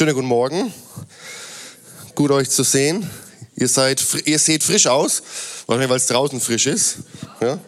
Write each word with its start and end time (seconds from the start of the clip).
Schönen 0.00 0.14
guten 0.14 0.28
Morgen. 0.28 0.72
Gut 2.14 2.30
euch 2.30 2.48
zu 2.48 2.62
sehen. 2.62 3.10
Ihr 3.54 3.68
seid, 3.68 4.02
ihr 4.24 4.38
seht 4.38 4.62
frisch 4.62 4.86
aus, 4.86 5.22
wahrscheinlich 5.66 5.90
weil 5.90 5.98
es 5.98 6.06
draußen 6.06 6.40
frisch 6.40 6.66
ist. 6.68 7.00
Ja? 7.42 7.58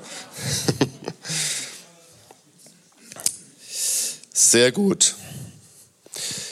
Sehr 4.32 4.72
gut. 4.72 5.14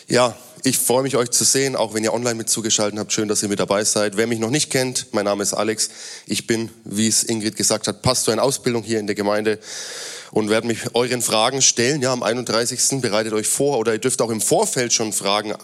Ja, 0.06 0.36
ich 0.64 0.76
freue 0.76 1.02
mich, 1.02 1.16
euch 1.16 1.30
zu 1.30 1.44
sehen, 1.44 1.76
auch 1.76 1.94
wenn 1.94 2.04
ihr 2.04 2.12
online 2.12 2.34
mit 2.34 2.50
zugeschaltet 2.50 2.98
habt. 2.98 3.10
Schön, 3.14 3.28
dass 3.28 3.42
ihr 3.42 3.48
mit 3.48 3.58
dabei 3.58 3.82
seid. 3.84 4.18
Wer 4.18 4.26
mich 4.26 4.38
noch 4.38 4.50
nicht 4.50 4.68
kennt, 4.68 5.06
mein 5.12 5.24
Name 5.24 5.42
ist 5.42 5.54
Alex. 5.54 5.88
Ich 6.26 6.46
bin, 6.46 6.68
wie 6.84 7.08
es 7.08 7.24
Ingrid 7.24 7.56
gesagt 7.56 7.88
hat, 7.88 8.02
Pastor 8.02 8.34
in 8.34 8.40
Ausbildung 8.40 8.82
hier 8.82 9.00
in 9.00 9.06
der 9.06 9.16
Gemeinde 9.16 9.58
und 10.32 10.48
werde 10.48 10.66
mich 10.66 10.94
euren 10.94 11.22
Fragen 11.22 11.62
stellen. 11.62 12.02
Ja, 12.02 12.12
am 12.12 12.22
31. 12.22 13.00
bereitet 13.00 13.32
euch 13.32 13.48
vor 13.48 13.78
oder 13.78 13.92
ihr 13.92 13.98
dürft 13.98 14.22
auch 14.22 14.30
im 14.30 14.40
Vorfeld 14.40 14.92
schon 14.92 15.12
Fragen 15.12 15.54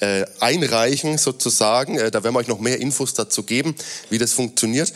äh, 0.00 0.24
einreichen 0.40 1.18
sozusagen. 1.18 1.98
Äh, 1.98 2.10
da 2.10 2.22
werden 2.22 2.34
wir 2.34 2.40
euch 2.40 2.48
noch 2.48 2.60
mehr 2.60 2.80
Infos 2.80 3.14
dazu 3.14 3.42
geben, 3.42 3.74
wie 4.08 4.18
das 4.18 4.32
funktioniert. 4.32 4.92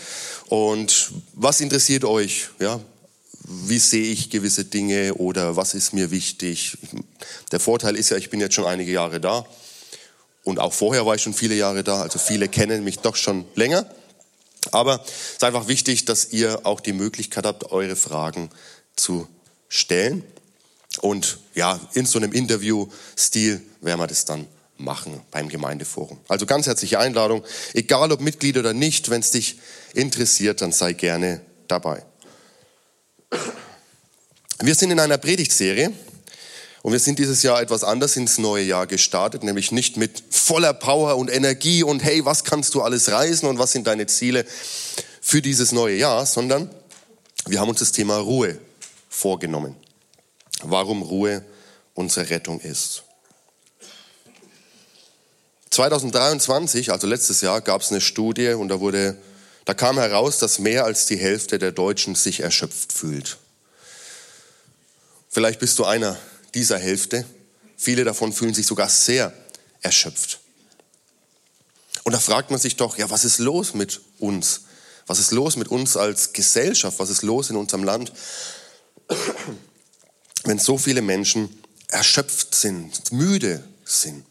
Und 0.48 1.12
was 1.34 1.60
interessiert 1.60 2.04
euch? 2.04 2.48
Ja, 2.60 2.80
wie 3.46 3.78
sehe 3.78 4.06
ich 4.06 4.30
gewisse 4.30 4.64
Dinge 4.64 5.14
oder 5.14 5.56
was 5.56 5.74
ist 5.74 5.92
mir 5.92 6.10
wichtig. 6.10 6.78
Der 7.52 7.60
Vorteil 7.60 7.96
ist 7.96 8.10
ja, 8.10 8.16
ich 8.16 8.30
bin 8.30 8.40
jetzt 8.40 8.54
schon 8.54 8.64
einige 8.64 8.90
Jahre 8.90 9.20
da 9.20 9.44
und 10.44 10.58
auch 10.58 10.72
vorher 10.72 11.04
war 11.04 11.14
ich 11.14 11.22
schon 11.22 11.34
viele 11.34 11.54
Jahre 11.54 11.84
da, 11.84 12.00
also 12.02 12.18
viele 12.18 12.48
kennen 12.48 12.84
mich 12.84 13.00
doch 13.00 13.16
schon 13.16 13.44
länger. 13.54 13.86
Aber 14.70 15.04
es 15.04 15.32
ist 15.32 15.44
einfach 15.44 15.68
wichtig, 15.68 16.06
dass 16.06 16.32
ihr 16.32 16.64
auch 16.64 16.80
die 16.80 16.94
Möglichkeit 16.94 17.44
habt, 17.44 17.70
eure 17.70 17.96
Fragen 17.96 18.48
zu 18.48 18.56
stellen. 19.68 20.24
Und 21.00 21.38
ja, 21.54 21.80
in 21.94 22.06
so 22.06 22.18
einem 22.18 22.32
Interview-Stil 22.32 23.60
werden 23.80 24.00
wir 24.00 24.06
das 24.06 24.24
dann 24.24 24.46
machen 24.76 25.20
beim 25.30 25.48
Gemeindeforum. 25.48 26.18
Also 26.28 26.46
ganz 26.46 26.66
herzliche 26.66 26.98
Einladung, 26.98 27.44
egal 27.74 28.12
ob 28.12 28.20
Mitglied 28.20 28.56
oder 28.56 28.72
nicht, 28.72 29.10
wenn 29.10 29.20
es 29.20 29.30
dich 29.30 29.58
interessiert, 29.94 30.60
dann 30.60 30.72
sei 30.72 30.92
gerne 30.92 31.40
dabei. 31.68 32.04
Wir 34.60 34.74
sind 34.74 34.90
in 34.90 35.00
einer 35.00 35.18
Predigtserie 35.18 35.92
und 36.82 36.92
wir 36.92 37.00
sind 37.00 37.18
dieses 37.18 37.42
Jahr 37.42 37.60
etwas 37.60 37.84
anders 37.84 38.16
ins 38.16 38.38
neue 38.38 38.64
Jahr 38.64 38.86
gestartet, 38.86 39.42
nämlich 39.42 39.72
nicht 39.72 39.96
mit 39.96 40.22
voller 40.30 40.74
Power 40.74 41.16
und 41.16 41.30
Energie 41.30 41.82
und 41.82 42.02
hey, 42.02 42.24
was 42.24 42.44
kannst 42.44 42.74
du 42.74 42.82
alles 42.82 43.10
reisen 43.10 43.48
und 43.48 43.58
was 43.58 43.72
sind 43.72 43.86
deine 43.86 44.06
Ziele 44.06 44.44
für 45.20 45.42
dieses 45.42 45.72
neue 45.72 45.96
Jahr, 45.96 46.26
sondern 46.26 46.70
wir 47.46 47.60
haben 47.60 47.68
uns 47.68 47.80
das 47.80 47.92
Thema 47.92 48.18
Ruhe 48.18 48.58
vorgenommen. 49.14 49.76
Warum 50.62 51.02
Ruhe 51.02 51.44
unsere 51.94 52.30
Rettung 52.30 52.60
ist. 52.60 53.04
2023, 55.70 56.92
also 56.92 57.06
letztes 57.06 57.40
Jahr, 57.40 57.60
gab 57.60 57.82
es 57.82 57.90
eine 57.90 58.00
Studie 58.00 58.50
und 58.50 58.68
da 58.68 58.80
wurde 58.80 59.16
da 59.64 59.72
kam 59.72 59.98
heraus, 59.98 60.38
dass 60.38 60.58
mehr 60.58 60.84
als 60.84 61.06
die 61.06 61.16
Hälfte 61.16 61.58
der 61.58 61.72
Deutschen 61.72 62.14
sich 62.14 62.40
erschöpft 62.40 62.92
fühlt. 62.92 63.38
Vielleicht 65.30 65.58
bist 65.58 65.78
du 65.78 65.84
einer 65.84 66.18
dieser 66.54 66.78
Hälfte. 66.78 67.24
Viele 67.76 68.04
davon 68.04 68.32
fühlen 68.32 68.54
sich 68.54 68.66
sogar 68.66 68.88
sehr 68.88 69.32
erschöpft. 69.80 70.40
Und 72.02 72.12
da 72.12 72.20
fragt 72.20 72.50
man 72.50 72.60
sich 72.60 72.76
doch, 72.76 72.98
ja, 72.98 73.08
was 73.08 73.24
ist 73.24 73.38
los 73.38 73.72
mit 73.72 74.02
uns? 74.18 74.62
Was 75.06 75.18
ist 75.18 75.32
los 75.32 75.56
mit 75.56 75.68
uns 75.68 75.96
als 75.96 76.34
Gesellschaft? 76.34 76.98
Was 76.98 77.08
ist 77.08 77.22
los 77.22 77.48
in 77.48 77.56
unserem 77.56 77.84
Land? 77.84 78.12
Wenn 80.44 80.58
so 80.58 80.78
viele 80.78 81.02
Menschen 81.02 81.62
erschöpft 81.88 82.54
sind, 82.54 83.12
müde 83.12 83.62
sind. 83.84 84.24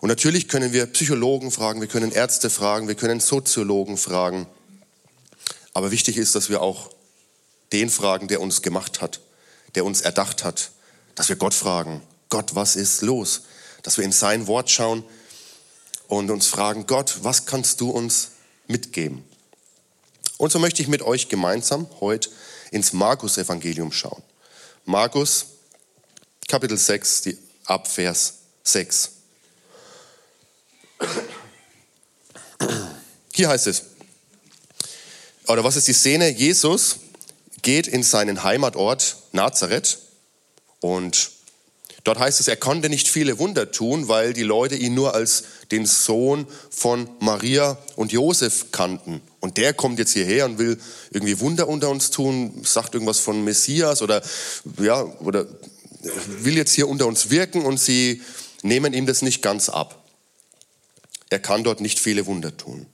Und 0.00 0.08
natürlich 0.08 0.48
können 0.48 0.72
wir 0.72 0.86
Psychologen 0.86 1.50
fragen, 1.50 1.80
wir 1.80 1.88
können 1.88 2.12
Ärzte 2.12 2.50
fragen, 2.50 2.88
wir 2.88 2.94
können 2.94 3.20
Soziologen 3.20 3.96
fragen. 3.96 4.46
Aber 5.74 5.90
wichtig 5.90 6.16
ist, 6.16 6.34
dass 6.34 6.48
wir 6.48 6.62
auch 6.62 6.90
den 7.72 7.90
fragen, 7.90 8.28
der 8.28 8.40
uns 8.40 8.62
gemacht 8.62 9.00
hat, 9.00 9.20
der 9.74 9.84
uns 9.84 10.00
erdacht 10.00 10.44
hat, 10.44 10.70
dass 11.14 11.28
wir 11.28 11.36
Gott 11.36 11.54
fragen, 11.54 12.00
Gott, 12.28 12.54
was 12.54 12.76
ist 12.76 13.02
los? 13.02 13.42
Dass 13.82 13.96
wir 13.96 14.04
in 14.04 14.12
sein 14.12 14.46
Wort 14.46 14.70
schauen 14.70 15.04
und 16.06 16.30
uns 16.30 16.46
fragen, 16.46 16.86
Gott, 16.86 17.18
was 17.22 17.46
kannst 17.46 17.80
du 17.80 17.90
uns 17.90 18.32
mitgeben? 18.66 19.24
Und 20.36 20.52
so 20.52 20.58
möchte 20.58 20.82
ich 20.82 20.88
mit 20.88 21.02
euch 21.02 21.28
gemeinsam 21.28 21.88
heute 22.00 22.30
ins 22.70 22.92
Markus-Evangelium 22.92 23.92
schauen. 23.92 24.22
Markus, 24.84 25.46
Kapitel 26.46 26.78
6, 26.78 27.22
die 27.22 27.38
Abvers 27.66 28.34
6. 28.64 29.10
Hier 33.32 33.48
heißt 33.48 33.66
es, 33.66 33.82
oder 35.46 35.64
was 35.64 35.76
ist 35.76 35.88
die 35.88 35.92
Szene? 35.92 36.28
Jesus 36.28 36.96
geht 37.62 37.86
in 37.86 38.02
seinen 38.02 38.42
Heimatort 38.42 39.16
Nazareth 39.32 39.98
und 40.80 41.37
dort 42.04 42.18
heißt 42.18 42.40
es, 42.40 42.48
er 42.48 42.56
konnte 42.56 42.88
nicht 42.88 43.08
viele 43.08 43.38
Wunder 43.38 43.70
tun, 43.70 44.08
weil 44.08 44.32
die 44.32 44.42
Leute 44.42 44.74
ihn 44.74 44.94
nur 44.94 45.14
als 45.14 45.44
den 45.70 45.86
Sohn 45.86 46.46
von 46.70 47.08
Maria 47.20 47.78
und 47.96 48.12
Josef 48.12 48.66
kannten. 48.72 49.20
Und 49.40 49.56
der 49.56 49.74
kommt 49.74 49.98
jetzt 49.98 50.12
hierher 50.12 50.46
und 50.46 50.58
will 50.58 50.78
irgendwie 51.10 51.40
Wunder 51.40 51.68
unter 51.68 51.90
uns 51.90 52.10
tun, 52.10 52.62
sagt 52.64 52.94
irgendwas 52.94 53.18
von 53.18 53.44
Messias 53.44 54.02
oder, 54.02 54.22
ja, 54.80 55.02
oder 55.02 55.46
will 56.40 56.56
jetzt 56.56 56.72
hier 56.72 56.88
unter 56.88 57.06
uns 57.06 57.30
wirken 57.30 57.64
und 57.64 57.78
sie 57.78 58.22
nehmen 58.62 58.92
ihm 58.92 59.06
das 59.06 59.22
nicht 59.22 59.42
ganz 59.42 59.68
ab. 59.68 60.04
Er 61.30 61.38
kann 61.38 61.64
dort 61.64 61.80
nicht 61.80 61.98
viele 61.98 62.26
Wunder 62.26 62.56
tun. 62.56 62.86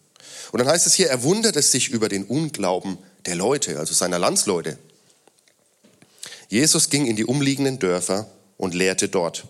Und 0.52 0.58
dann 0.58 0.68
heißt 0.68 0.86
es 0.86 0.94
hier, 0.94 1.08
er 1.08 1.22
wundert 1.22 1.56
es 1.56 1.72
sich 1.72 1.88
über 1.88 2.08
den 2.08 2.24
Unglauben 2.24 2.98
der 3.26 3.34
Leute, 3.34 3.78
also 3.78 3.94
seiner 3.94 4.18
Landsleute. 4.18 4.78
Jesus 6.48 6.90
ging 6.90 7.06
in 7.06 7.16
die 7.16 7.24
umliegenden 7.24 7.78
Dörfer 7.78 8.30
und 8.56 8.74
lehrte 8.74 9.08
dort. 9.08 9.44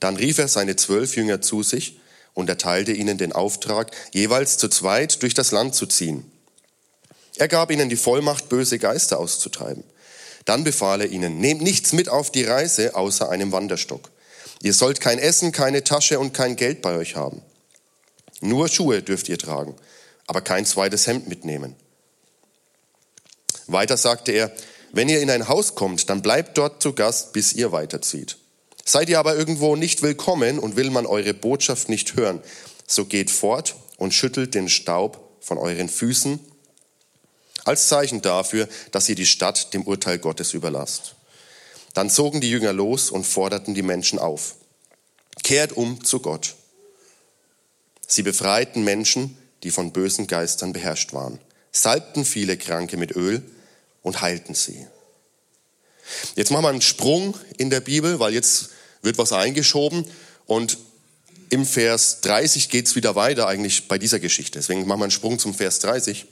Dann 0.00 0.16
rief 0.16 0.38
er 0.38 0.48
seine 0.48 0.76
zwölf 0.76 1.16
Jünger 1.16 1.40
zu 1.40 1.62
sich 1.62 2.00
und 2.34 2.48
erteilte 2.48 2.92
ihnen 2.92 3.18
den 3.18 3.32
Auftrag, 3.32 3.90
jeweils 4.12 4.58
zu 4.58 4.68
zweit 4.68 5.22
durch 5.22 5.34
das 5.34 5.52
Land 5.52 5.74
zu 5.74 5.86
ziehen. 5.86 6.30
Er 7.36 7.48
gab 7.48 7.70
ihnen 7.70 7.88
die 7.88 7.96
Vollmacht, 7.96 8.48
böse 8.48 8.78
Geister 8.78 9.18
auszutreiben. 9.18 9.84
Dann 10.44 10.64
befahl 10.64 11.02
er 11.02 11.08
ihnen, 11.08 11.38
nehmt 11.38 11.62
nichts 11.62 11.92
mit 11.92 12.08
auf 12.08 12.32
die 12.32 12.44
Reise 12.44 12.94
außer 12.94 13.28
einem 13.28 13.52
Wanderstock 13.52 14.10
Ihr 14.62 14.74
sollt 14.74 15.00
kein 15.00 15.18
Essen, 15.18 15.50
keine 15.50 15.82
Tasche 15.82 16.20
und 16.20 16.32
kein 16.32 16.54
Geld 16.54 16.82
bei 16.82 16.96
euch 16.96 17.16
haben. 17.16 17.42
Nur 18.40 18.68
Schuhe 18.68 19.02
dürft 19.02 19.28
ihr 19.28 19.38
tragen, 19.38 19.74
aber 20.28 20.40
kein 20.40 20.64
zweites 20.64 21.08
Hemd 21.08 21.26
mitnehmen. 21.26 21.74
Weiter 23.66 23.96
sagte 23.96 24.30
er, 24.30 24.52
wenn 24.92 25.08
ihr 25.08 25.20
in 25.20 25.30
ein 25.30 25.48
Haus 25.48 25.74
kommt, 25.74 26.10
dann 26.10 26.22
bleibt 26.22 26.58
dort 26.58 26.82
zu 26.82 26.92
Gast, 26.92 27.32
bis 27.32 27.54
ihr 27.54 27.72
weiterzieht. 27.72 28.36
Seid 28.84 29.08
ihr 29.08 29.18
aber 29.18 29.36
irgendwo 29.36 29.74
nicht 29.74 30.02
willkommen 30.02 30.58
und 30.58 30.76
will 30.76 30.90
man 30.90 31.06
eure 31.06 31.34
Botschaft 31.34 31.88
nicht 31.88 32.14
hören, 32.16 32.40
so 32.86 33.06
geht 33.06 33.30
fort 33.30 33.74
und 33.96 34.12
schüttelt 34.12 34.54
den 34.54 34.68
Staub 34.68 35.36
von 35.40 35.56
euren 35.56 35.88
Füßen 35.88 36.38
als 37.64 37.88
Zeichen 37.88 38.22
dafür, 38.22 38.68
dass 38.90 39.08
ihr 39.08 39.14
die 39.14 39.26
Stadt 39.26 39.72
dem 39.72 39.82
Urteil 39.82 40.18
Gottes 40.18 40.52
überlasst. 40.52 41.14
Dann 41.94 42.10
zogen 42.10 42.40
die 42.40 42.50
Jünger 42.50 42.72
los 42.72 43.10
und 43.10 43.24
forderten 43.24 43.74
die 43.74 43.82
Menschen 43.82 44.18
auf. 44.18 44.56
Kehrt 45.42 45.72
um 45.72 46.04
zu 46.04 46.20
Gott. 46.20 46.54
Sie 48.06 48.22
befreiten 48.22 48.84
Menschen, 48.84 49.38
die 49.62 49.70
von 49.70 49.92
bösen 49.92 50.26
Geistern 50.26 50.72
beherrscht 50.72 51.12
waren, 51.12 51.38
salbten 51.70 52.24
viele 52.24 52.56
Kranke 52.56 52.96
mit 52.96 53.14
Öl 53.14 53.42
und 54.02 54.20
heilten 54.20 54.54
sie. 54.54 54.86
Jetzt 56.34 56.50
machen 56.50 56.64
wir 56.64 56.68
einen 56.68 56.82
Sprung 56.82 57.36
in 57.56 57.70
der 57.70 57.80
Bibel, 57.80 58.18
weil 58.18 58.34
jetzt 58.34 58.70
wird 59.02 59.18
was 59.18 59.32
eingeschoben 59.32 60.06
und 60.46 60.78
im 61.50 61.66
Vers 61.66 62.20
30 62.22 62.70
geht 62.70 62.86
es 62.86 62.96
wieder 62.96 63.14
weiter 63.14 63.46
eigentlich 63.46 63.88
bei 63.88 63.98
dieser 63.98 64.20
Geschichte. 64.20 64.58
Deswegen 64.58 64.86
machen 64.86 65.00
wir 65.00 65.04
einen 65.04 65.10
Sprung 65.10 65.38
zum 65.38 65.54
Vers 65.54 65.80
30. 65.80 66.26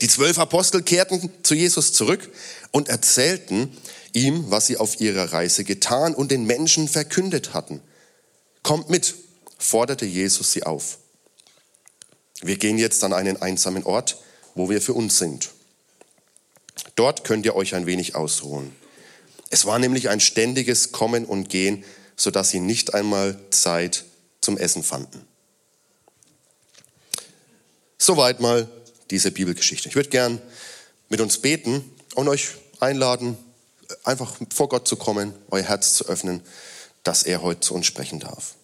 Die 0.00 0.08
zwölf 0.08 0.38
Apostel 0.38 0.82
kehrten 0.82 1.30
zu 1.42 1.54
Jesus 1.54 1.92
zurück 1.92 2.30
und 2.70 2.88
erzählten, 2.88 3.76
ihm, 4.12 4.50
was 4.50 4.66
sie 4.66 4.76
auf 4.76 5.00
ihrer 5.00 5.32
Reise 5.32 5.64
getan 5.64 6.14
und 6.14 6.30
den 6.30 6.44
Menschen 6.44 6.88
verkündet 6.88 7.54
hatten. 7.54 7.80
Kommt 8.62 8.88
mit, 8.90 9.14
forderte 9.58 10.06
Jesus 10.06 10.52
sie 10.52 10.62
auf. 10.62 10.98
Wir 12.40 12.56
gehen 12.56 12.78
jetzt 12.78 13.02
an 13.04 13.12
einen 13.12 13.40
einsamen 13.42 13.84
Ort, 13.84 14.18
wo 14.54 14.70
wir 14.70 14.80
für 14.80 14.94
uns 14.94 15.18
sind. 15.18 15.50
Dort 16.94 17.24
könnt 17.24 17.46
ihr 17.46 17.54
euch 17.54 17.74
ein 17.74 17.86
wenig 17.86 18.14
ausruhen. 18.14 18.74
Es 19.50 19.64
war 19.64 19.78
nämlich 19.78 20.08
ein 20.08 20.20
ständiges 20.20 20.92
Kommen 20.92 21.24
und 21.24 21.48
Gehen, 21.48 21.84
sodass 22.16 22.50
sie 22.50 22.60
nicht 22.60 22.94
einmal 22.94 23.38
Zeit 23.50 24.04
zum 24.40 24.58
Essen 24.58 24.82
fanden. 24.82 25.26
Soweit 27.96 28.40
mal 28.40 28.68
diese 29.10 29.30
Bibelgeschichte. 29.30 29.88
Ich 29.88 29.94
würde 29.94 30.08
gern 30.08 30.40
mit 31.08 31.20
uns 31.20 31.38
beten 31.38 31.84
und 32.14 32.28
euch 32.28 32.50
einladen, 32.80 33.36
einfach 34.04 34.36
vor 34.54 34.68
Gott 34.68 34.86
zu 34.86 34.96
kommen, 34.96 35.34
euer 35.50 35.62
Herz 35.62 35.94
zu 35.94 36.06
öffnen, 36.06 36.42
dass 37.02 37.22
er 37.22 37.42
heute 37.42 37.60
zu 37.60 37.74
uns 37.74 37.86
sprechen 37.86 38.20
darf. 38.20 38.54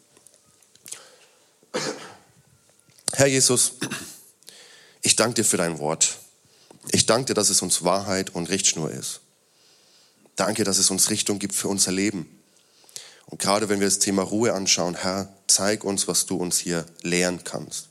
Herr 3.13 3.27
Jesus, 3.27 3.75
ich 5.03 5.17
danke 5.17 5.35
dir 5.35 5.45
für 5.45 5.57
dein 5.57 5.79
Wort. 5.79 6.19
Ich 6.91 7.07
danke 7.07 7.27
dir, 7.27 7.35
dass 7.35 7.51
es 7.51 7.63
uns 7.63 7.85
Wahrheit 7.85 8.31
und 8.31 8.49
Richtschnur 8.49 8.91
ist. 8.91 9.21
Danke, 10.37 10.65
dass 10.65 10.79
es 10.79 10.91
uns 10.91 11.11
Richtung 11.11 11.39
gibt 11.39 11.55
für 11.55 11.69
unser 11.69 11.93
Leben. 11.93 12.29
Und 13.27 13.41
gerade 13.41 13.69
wenn 13.69 13.81
wir 13.81 13.87
das 13.87 13.99
Thema 13.99 14.23
Ruhe 14.23 14.53
anschauen, 14.53 14.95
Herr, 14.95 15.33
zeig 15.47 15.85
uns, 15.85 16.09
was 16.09 16.27
du 16.27 16.37
uns 16.37 16.59
hier 16.59 16.85
lehren 17.03 17.43
kannst. 17.45 17.89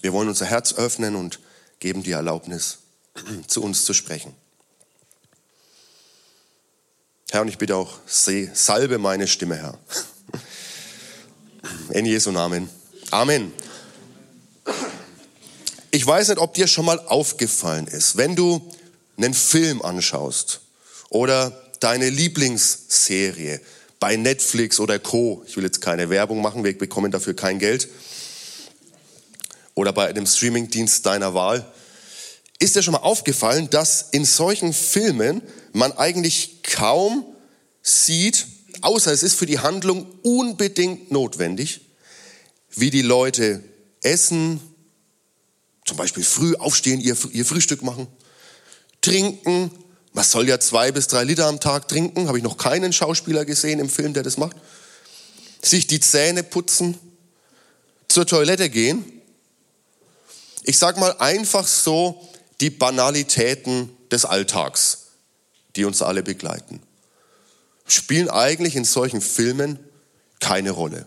Wir 0.00 0.12
wollen 0.12 0.28
unser 0.28 0.46
Herz 0.46 0.74
öffnen 0.74 1.16
und 1.16 1.40
geben 1.80 2.02
die 2.02 2.12
Erlaubnis, 2.12 2.78
zu 3.46 3.62
uns 3.62 3.84
zu 3.84 3.94
sprechen. 3.94 4.34
Herr, 7.30 7.42
und 7.42 7.48
ich 7.48 7.58
bitte 7.58 7.76
auch, 7.76 7.98
salbe 8.06 8.98
meine 8.98 9.26
Stimme, 9.26 9.56
Herr. 9.56 9.78
In 11.90 12.06
Jesu 12.06 12.30
Namen. 12.32 12.70
Amen. 13.10 13.52
Ich 15.90 16.06
weiß 16.06 16.28
nicht, 16.28 16.38
ob 16.38 16.52
dir 16.52 16.66
schon 16.66 16.84
mal 16.84 17.00
aufgefallen 17.00 17.86
ist, 17.86 18.18
wenn 18.18 18.36
du 18.36 18.60
einen 19.16 19.32
Film 19.32 19.80
anschaust 19.80 20.60
oder 21.08 21.50
deine 21.80 22.10
Lieblingsserie 22.10 23.60
bei 23.98 24.16
Netflix 24.16 24.80
oder 24.80 24.98
Co. 24.98 25.42
Ich 25.46 25.56
will 25.56 25.64
jetzt 25.64 25.80
keine 25.80 26.10
Werbung 26.10 26.42
machen, 26.42 26.62
wir 26.62 26.76
bekommen 26.76 27.10
dafür 27.10 27.34
kein 27.34 27.58
Geld. 27.58 27.88
Oder 29.74 29.92
bei 29.92 30.08
einem 30.08 30.26
Streamingdienst 30.26 31.06
deiner 31.06 31.32
Wahl. 31.32 31.64
Ist 32.58 32.76
dir 32.76 32.82
schon 32.82 32.92
mal 32.92 32.98
aufgefallen, 32.98 33.70
dass 33.70 34.08
in 34.10 34.26
solchen 34.26 34.74
Filmen 34.74 35.40
man 35.72 35.92
eigentlich 35.92 36.62
kaum 36.64 37.24
sieht, 37.82 38.46
außer 38.82 39.12
es 39.12 39.22
ist 39.22 39.36
für 39.36 39.46
die 39.46 39.60
Handlung 39.60 40.06
unbedingt 40.22 41.10
notwendig, 41.10 41.80
wie 42.74 42.90
die 42.90 43.02
Leute 43.02 43.62
essen, 44.02 44.60
zum 45.88 45.96
Beispiel 45.96 46.22
früh 46.22 46.54
aufstehen, 46.54 47.00
ihr, 47.00 47.16
ihr 47.32 47.44
Frühstück 47.44 47.82
machen, 47.82 48.06
trinken, 49.00 49.70
man 50.12 50.24
soll 50.24 50.48
ja 50.48 50.60
zwei 50.60 50.92
bis 50.92 51.08
drei 51.08 51.24
Liter 51.24 51.46
am 51.46 51.60
Tag 51.60 51.88
trinken, 51.88 52.28
habe 52.28 52.38
ich 52.38 52.44
noch 52.44 52.58
keinen 52.58 52.92
Schauspieler 52.92 53.44
gesehen 53.44 53.80
im 53.80 53.88
Film, 53.88 54.12
der 54.12 54.22
das 54.22 54.36
macht, 54.36 54.56
sich 55.62 55.86
die 55.86 56.00
Zähne 56.00 56.42
putzen, 56.42 56.98
zur 58.08 58.26
Toilette 58.26 58.70
gehen. 58.70 59.04
Ich 60.62 60.78
sage 60.78 61.00
mal 61.00 61.16
einfach 61.18 61.66
so, 61.66 62.28
die 62.60 62.70
Banalitäten 62.70 63.90
des 64.10 64.24
Alltags, 64.24 65.06
die 65.76 65.84
uns 65.84 66.02
alle 66.02 66.22
begleiten, 66.22 66.82
spielen 67.86 68.28
eigentlich 68.28 68.76
in 68.76 68.84
solchen 68.84 69.20
Filmen 69.20 69.78
keine 70.40 70.70
Rolle. 70.70 71.06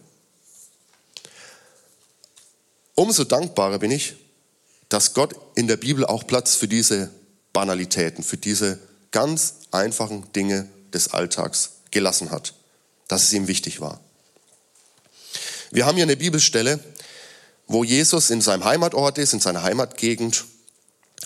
Umso 2.96 3.24
dankbarer 3.24 3.80
bin 3.80 3.92
ich, 3.92 4.16
dass 4.92 5.14
Gott 5.14 5.34
in 5.56 5.70
der 5.70 5.78
Bibel 5.78 6.06
auch 6.06 6.28
Platz 6.28 6.56
für 6.56 6.68
diese 6.68 7.10
Banalitäten, 7.54 8.26
für 8.26 8.36
diese 8.36 8.78
ganz 9.12 9.56
einfachen 9.72 10.32
Dinge 10.34 10.68
des 10.94 11.14
Alltags 11.14 11.72
gelassen 11.92 12.30
hat, 12.30 12.54
dass 13.08 13.24
es 13.24 13.32
ihm 13.32 13.48
wichtig 13.48 13.80
war. 13.80 14.02
Wir 15.72 15.86
haben 15.86 15.96
hier 15.96 16.04
eine 16.04 16.18
Bibelstelle, 16.18 16.82
wo 17.68 17.86
Jesus 17.86 18.30
in 18.32 18.42
seinem 18.42 18.66
Heimatort 18.66 19.18
ist, 19.18 19.32
in 19.32 19.40
seiner 19.40 19.64
Heimatgegend 19.64 20.44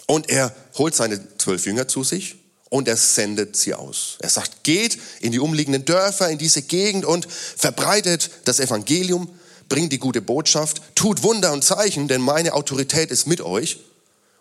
und 0.05 0.29
er 0.29 0.55
holt 0.77 0.93
seine 0.93 1.19
zwölf 1.39 1.65
Jünger 1.65 1.87
zu 1.87 2.03
sich 2.03 2.35
und 2.69 2.87
er 2.87 2.97
sendet 2.97 3.57
sie 3.57 3.73
aus. 3.73 4.17
Er 4.19 4.29
sagt, 4.29 4.63
geht 4.63 4.99
in 5.21 5.31
die 5.31 5.39
umliegenden 5.39 5.85
Dörfer, 5.85 6.29
in 6.29 6.37
diese 6.37 6.61
Gegend 6.61 7.03
und 7.03 7.27
verbreitet 7.31 8.29
das 8.45 8.59
Evangelium, 8.59 9.27
bringt 9.69 9.91
die 9.91 9.99
gute 9.99 10.21
Botschaft, 10.21 10.81
tut 10.95 11.23
Wunder 11.23 11.51
und 11.53 11.63
Zeichen, 11.63 12.07
denn 12.07 12.21
meine 12.21 12.53
Autorität 12.53 13.11
ist 13.11 13.27
mit 13.27 13.41
euch. 13.41 13.79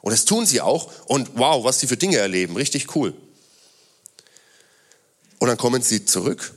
Und 0.03 0.12
das 0.12 0.25
tun 0.25 0.44
sie 0.44 0.61
auch. 0.61 0.91
Und 1.06 1.31
wow, 1.35 1.65
was 1.65 1.81
sie 1.81 1.87
für 1.87 1.97
Dinge 1.97 2.19
erleben, 2.19 2.56
richtig 2.56 2.94
cool. 2.94 3.15
Und 5.38 5.49
dann 5.49 5.56
kommen 5.56 5.82
sie 5.82 6.05
zurück 6.05 6.53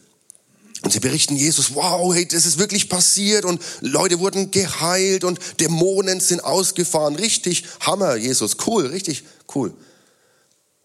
und 0.83 0.91
sie 0.91 0.99
berichten 0.99 1.35
Jesus, 1.35 1.75
wow, 1.75 2.13
hey, 2.13 2.27
das 2.27 2.45
ist 2.45 2.59
wirklich 2.59 2.87
passiert 2.87 3.45
und 3.45 3.61
Leute 3.81 4.19
wurden 4.19 4.51
geheilt 4.51 5.23
und 5.23 5.39
Dämonen 5.59 6.19
sind 6.19 6.41
ausgefahren. 6.41 7.15
Richtig 7.15 7.65
Hammer, 7.81 8.15
Jesus, 8.15 8.57
cool, 8.67 8.85
richtig 8.85 9.23
cool. 9.55 9.73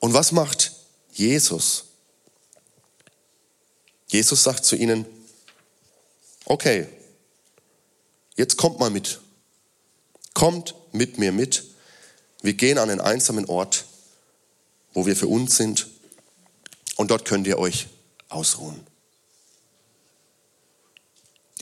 Und 0.00 0.14
was 0.14 0.32
macht 0.32 0.72
Jesus? 1.12 1.84
Jesus 4.08 4.42
sagt 4.42 4.64
zu 4.64 4.76
ihnen, 4.76 5.06
okay, 6.46 6.88
jetzt 8.36 8.56
kommt 8.56 8.78
mal 8.78 8.90
mit. 8.90 9.20
Kommt 10.34 10.74
mit 10.92 11.18
mir 11.18 11.32
mit. 11.32 11.64
Wir 12.42 12.54
gehen 12.54 12.78
an 12.78 12.90
einen 12.90 13.00
einsamen 13.00 13.46
Ort, 13.46 13.84
wo 14.94 15.06
wir 15.06 15.16
für 15.16 15.28
uns 15.28 15.56
sind 15.56 15.88
und 16.96 17.10
dort 17.10 17.24
könnt 17.24 17.46
ihr 17.46 17.58
euch 17.58 17.88
ausruhen. 18.28 18.80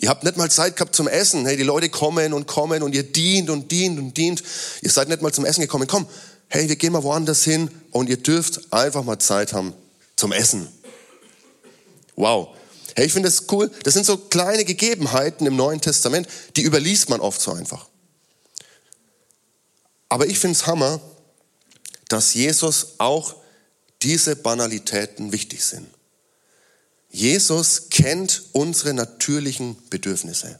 Ihr 0.00 0.08
habt 0.08 0.24
nicht 0.24 0.38
mal 0.38 0.50
Zeit 0.50 0.76
gehabt 0.76 0.96
zum 0.96 1.08
Essen. 1.08 1.44
Hey, 1.44 1.58
die 1.58 1.62
Leute 1.62 1.90
kommen 1.90 2.32
und 2.32 2.46
kommen 2.46 2.82
und 2.82 2.94
ihr 2.94 3.02
dient 3.02 3.50
und 3.50 3.70
dient 3.70 3.98
und 3.98 4.16
dient. 4.16 4.42
Ihr 4.80 4.90
seid 4.90 5.08
nicht 5.08 5.20
mal 5.20 5.32
zum 5.32 5.44
Essen 5.44 5.60
gekommen. 5.60 5.86
Komm, 5.86 6.06
hey, 6.48 6.68
wir 6.68 6.76
gehen 6.76 6.94
mal 6.94 7.02
woanders 7.02 7.44
hin 7.44 7.70
und 7.90 8.08
ihr 8.08 8.16
dürft 8.16 8.72
einfach 8.72 9.04
mal 9.04 9.18
Zeit 9.18 9.52
haben 9.52 9.74
zum 10.16 10.32
Essen. 10.32 10.68
Wow. 12.16 12.56
Hey, 12.96 13.06
ich 13.06 13.12
finde 13.12 13.28
das 13.28 13.44
cool. 13.50 13.70
Das 13.84 13.94
sind 13.94 14.06
so 14.06 14.16
kleine 14.16 14.64
Gegebenheiten 14.64 15.46
im 15.46 15.56
Neuen 15.56 15.80
Testament, 15.80 16.28
die 16.56 16.62
überliest 16.62 17.08
man 17.08 17.20
oft 17.20 17.40
so 17.40 17.52
einfach. 17.52 17.88
Aber 20.08 20.26
ich 20.26 20.38
finde 20.38 20.56
es 20.56 20.66
Hammer, 20.66 21.00
dass 22.08 22.34
Jesus 22.34 22.94
auch 22.98 23.36
diese 24.02 24.34
Banalitäten 24.36 25.32
wichtig 25.32 25.64
sind. 25.64 25.86
Jesus 27.10 27.90
kennt 27.90 28.42
unsere 28.52 28.94
natürlichen 28.94 29.76
Bedürfnisse. 29.90 30.58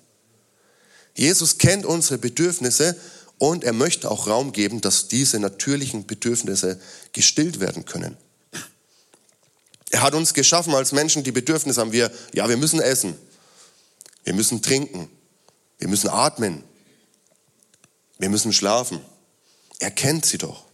Jesus 1.14 1.58
kennt 1.58 1.86
unsere 1.86 2.18
Bedürfnisse 2.18 2.96
und 3.38 3.64
er 3.64 3.72
möchte 3.72 4.10
auch 4.10 4.26
Raum 4.26 4.52
geben, 4.52 4.80
dass 4.80 5.08
diese 5.08 5.38
natürlichen 5.38 6.06
Bedürfnisse 6.06 6.80
gestillt 7.12 7.60
werden 7.60 7.84
können. 7.84 8.16
Er 9.90 10.02
hat 10.02 10.14
uns 10.14 10.34
geschaffen 10.34 10.74
als 10.74 10.92
Menschen, 10.92 11.24
die 11.24 11.32
Bedürfnisse 11.32 11.80
haben. 11.80 11.92
Wir, 11.92 12.10
ja, 12.32 12.48
wir 12.48 12.56
müssen 12.56 12.80
essen. 12.80 13.16
Wir 14.24 14.34
müssen 14.34 14.62
trinken. 14.62 15.10
Wir 15.78 15.88
müssen 15.88 16.08
atmen. 16.08 16.62
Wir 18.18 18.28
müssen 18.28 18.52
schlafen. 18.52 19.00
Er 19.80 19.90
kennt 19.90 20.26
sie 20.26 20.38
doch. 20.38 20.64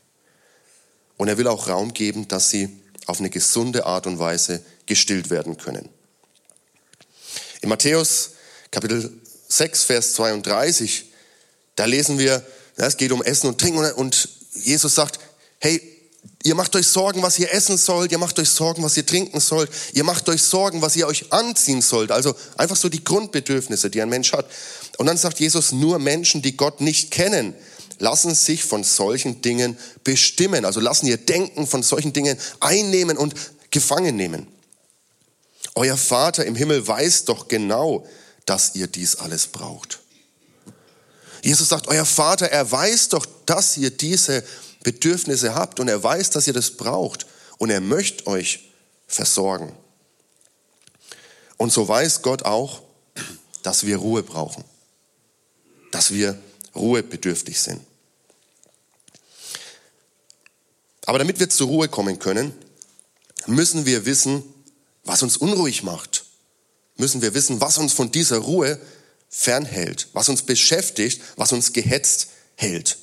Und 1.16 1.28
er 1.28 1.38
will 1.38 1.46
auch 1.46 1.68
Raum 1.68 1.94
geben, 1.94 2.28
dass 2.28 2.50
sie 2.50 2.68
auf 3.06 3.20
eine 3.20 3.30
gesunde 3.30 3.86
Art 3.86 4.06
und 4.06 4.18
Weise 4.18 4.62
gestillt 4.84 5.30
werden 5.30 5.56
können. 5.56 5.88
In 7.62 7.68
Matthäus 7.68 8.32
Kapitel 8.70 9.10
6, 9.48 9.84
Vers 9.84 10.12
32, 10.14 11.12
da 11.76 11.84
lesen 11.84 12.18
wir, 12.18 12.44
es 12.76 12.96
geht 12.96 13.12
um 13.12 13.22
Essen 13.22 13.46
und 13.46 13.60
Trinken 13.60 13.90
und 13.92 14.28
Jesus 14.52 14.94
sagt, 14.94 15.20
hey, 15.60 15.80
ihr 16.46 16.54
macht 16.54 16.76
euch 16.76 16.86
Sorgen, 16.86 17.22
was 17.22 17.38
ihr 17.38 17.52
essen 17.52 17.76
sollt, 17.76 18.12
ihr 18.12 18.18
macht 18.18 18.38
euch 18.38 18.48
Sorgen, 18.48 18.82
was 18.82 18.96
ihr 18.96 19.04
trinken 19.04 19.40
sollt, 19.40 19.68
ihr 19.92 20.04
macht 20.04 20.28
euch 20.28 20.42
Sorgen, 20.42 20.80
was 20.80 20.94
ihr 20.96 21.06
euch 21.06 21.32
anziehen 21.32 21.82
sollt. 21.82 22.12
Also 22.12 22.34
einfach 22.56 22.76
so 22.76 22.88
die 22.88 23.02
Grundbedürfnisse, 23.02 23.90
die 23.90 24.00
ein 24.00 24.08
Mensch 24.08 24.32
hat. 24.32 24.46
Und 24.98 25.06
dann 25.06 25.16
sagt 25.16 25.40
Jesus, 25.40 25.72
nur 25.72 25.98
Menschen, 25.98 26.42
die 26.42 26.56
Gott 26.56 26.80
nicht 26.80 27.10
kennen, 27.10 27.54
lassen 27.98 28.34
sich 28.34 28.64
von 28.64 28.84
solchen 28.84 29.42
Dingen 29.42 29.76
bestimmen. 30.04 30.64
Also 30.64 30.80
lassen 30.80 31.06
ihr 31.06 31.16
Denken 31.16 31.66
von 31.66 31.82
solchen 31.82 32.12
Dingen 32.12 32.38
einnehmen 32.60 33.16
und 33.16 33.34
gefangen 33.70 34.16
nehmen. 34.16 34.46
Euer 35.74 35.96
Vater 35.96 36.46
im 36.46 36.54
Himmel 36.54 36.86
weiß 36.86 37.24
doch 37.24 37.48
genau, 37.48 38.06
dass 38.46 38.74
ihr 38.74 38.86
dies 38.86 39.16
alles 39.16 39.48
braucht. 39.48 40.00
Jesus 41.42 41.68
sagt, 41.68 41.88
euer 41.88 42.04
Vater, 42.04 42.46
er 42.46 42.70
weiß 42.70 43.10
doch, 43.10 43.26
dass 43.44 43.76
ihr 43.76 43.90
diese 43.90 44.42
Bedürfnisse 44.86 45.56
habt 45.56 45.80
und 45.80 45.88
er 45.88 46.00
weiß, 46.00 46.30
dass 46.30 46.46
ihr 46.46 46.52
das 46.52 46.76
braucht 46.76 47.26
und 47.58 47.70
er 47.70 47.80
möchte 47.80 48.28
euch 48.28 48.70
versorgen. 49.08 49.74
Und 51.56 51.72
so 51.72 51.88
weiß 51.88 52.22
Gott 52.22 52.44
auch, 52.44 52.82
dass 53.64 53.84
wir 53.84 53.96
Ruhe 53.96 54.22
brauchen, 54.22 54.62
dass 55.90 56.12
wir 56.12 56.40
ruhebedürftig 56.76 57.60
sind. 57.60 57.80
Aber 61.04 61.18
damit 61.18 61.40
wir 61.40 61.50
zur 61.50 61.66
Ruhe 61.66 61.88
kommen 61.88 62.20
können, 62.20 62.54
müssen 63.48 63.86
wir 63.86 64.06
wissen, 64.06 64.44
was 65.02 65.24
uns 65.24 65.36
unruhig 65.36 65.82
macht. 65.82 66.26
Müssen 66.96 67.22
wir 67.22 67.34
wissen, 67.34 67.60
was 67.60 67.78
uns 67.78 67.92
von 67.92 68.12
dieser 68.12 68.38
Ruhe 68.38 68.80
fernhält, 69.30 70.06
was 70.12 70.28
uns 70.28 70.42
beschäftigt, 70.42 71.22
was 71.34 71.50
uns 71.50 71.72
gehetzt 71.72 72.28
hält. 72.54 72.98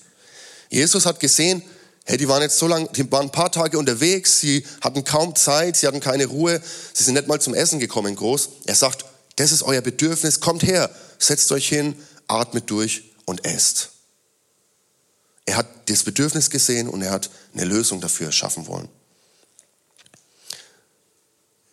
Jesus 0.69 1.05
hat 1.05 1.19
gesehen, 1.19 1.61
Hey, 2.05 2.17
die 2.17 2.27
waren 2.27 2.41
jetzt 2.41 2.57
so 2.57 2.67
lange, 2.67 2.89
die 2.89 3.09
waren 3.11 3.27
ein 3.27 3.31
paar 3.31 3.51
Tage 3.51 3.77
unterwegs, 3.77 4.41
sie 4.41 4.65
hatten 4.81 5.05
kaum 5.05 5.35
Zeit, 5.35 5.77
sie 5.77 5.87
hatten 5.87 6.01
keine 6.01 6.25
Ruhe, 6.25 6.61
sie 6.93 7.03
sind 7.03 7.13
nicht 7.13 7.27
mal 7.27 7.39
zum 7.39 7.53
Essen 7.53 7.79
gekommen 7.79 8.15
groß. 8.15 8.49
Er 8.65 8.75
sagt, 8.75 9.05
das 9.37 9.51
ist 9.51 9.63
euer 9.63 9.81
Bedürfnis, 9.81 10.41
kommt 10.41 10.63
her, 10.63 10.89
setzt 11.17 11.51
euch 11.53 11.69
hin, 11.69 11.95
atmet 12.27 12.69
durch 12.69 13.13
und 13.25 13.45
esst. 13.45 13.91
Er 15.45 15.57
hat 15.57 15.67
das 15.89 16.03
Bedürfnis 16.03 16.49
gesehen 16.49 16.89
und 16.89 17.01
er 17.01 17.11
hat 17.11 17.29
eine 17.53 17.65
Lösung 17.65 18.01
dafür 18.01 18.31
schaffen 18.31 18.67
wollen. 18.67 18.89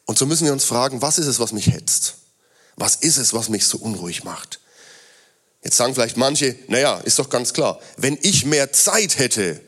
Und 0.07 0.19
so 0.19 0.27
müssen 0.27 0.45
wir 0.45 0.53
uns 0.53 0.65
fragen, 0.65 1.03
was 1.03 1.19
ist 1.19 1.27
es, 1.27 1.39
was 1.39 1.53
mich 1.53 1.69
hetzt? 1.69 2.15
Was 2.77 2.97
ist 2.97 3.17
es, 3.17 3.33
was 3.33 3.49
mich 3.49 3.67
so 3.67 3.79
unruhig 3.79 4.25
macht? 4.25 4.61
Jetzt 5.63 5.77
sagen 5.77 5.95
vielleicht 5.95 6.17
manche, 6.17 6.57
naja, 6.69 6.99
ist 6.99 7.19
doch 7.19 7.29
ganz 7.29 7.53
klar, 7.53 7.81
wenn 7.97 8.19
ich 8.23 8.47
mehr 8.47 8.73
Zeit 8.73 9.19
hätte, 9.19 9.61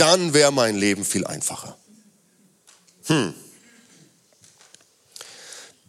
dann 0.00 0.34
wäre 0.34 0.52
mein 0.52 0.76
Leben 0.76 1.04
viel 1.04 1.26
einfacher. 1.26 1.76
Hm. 3.04 3.34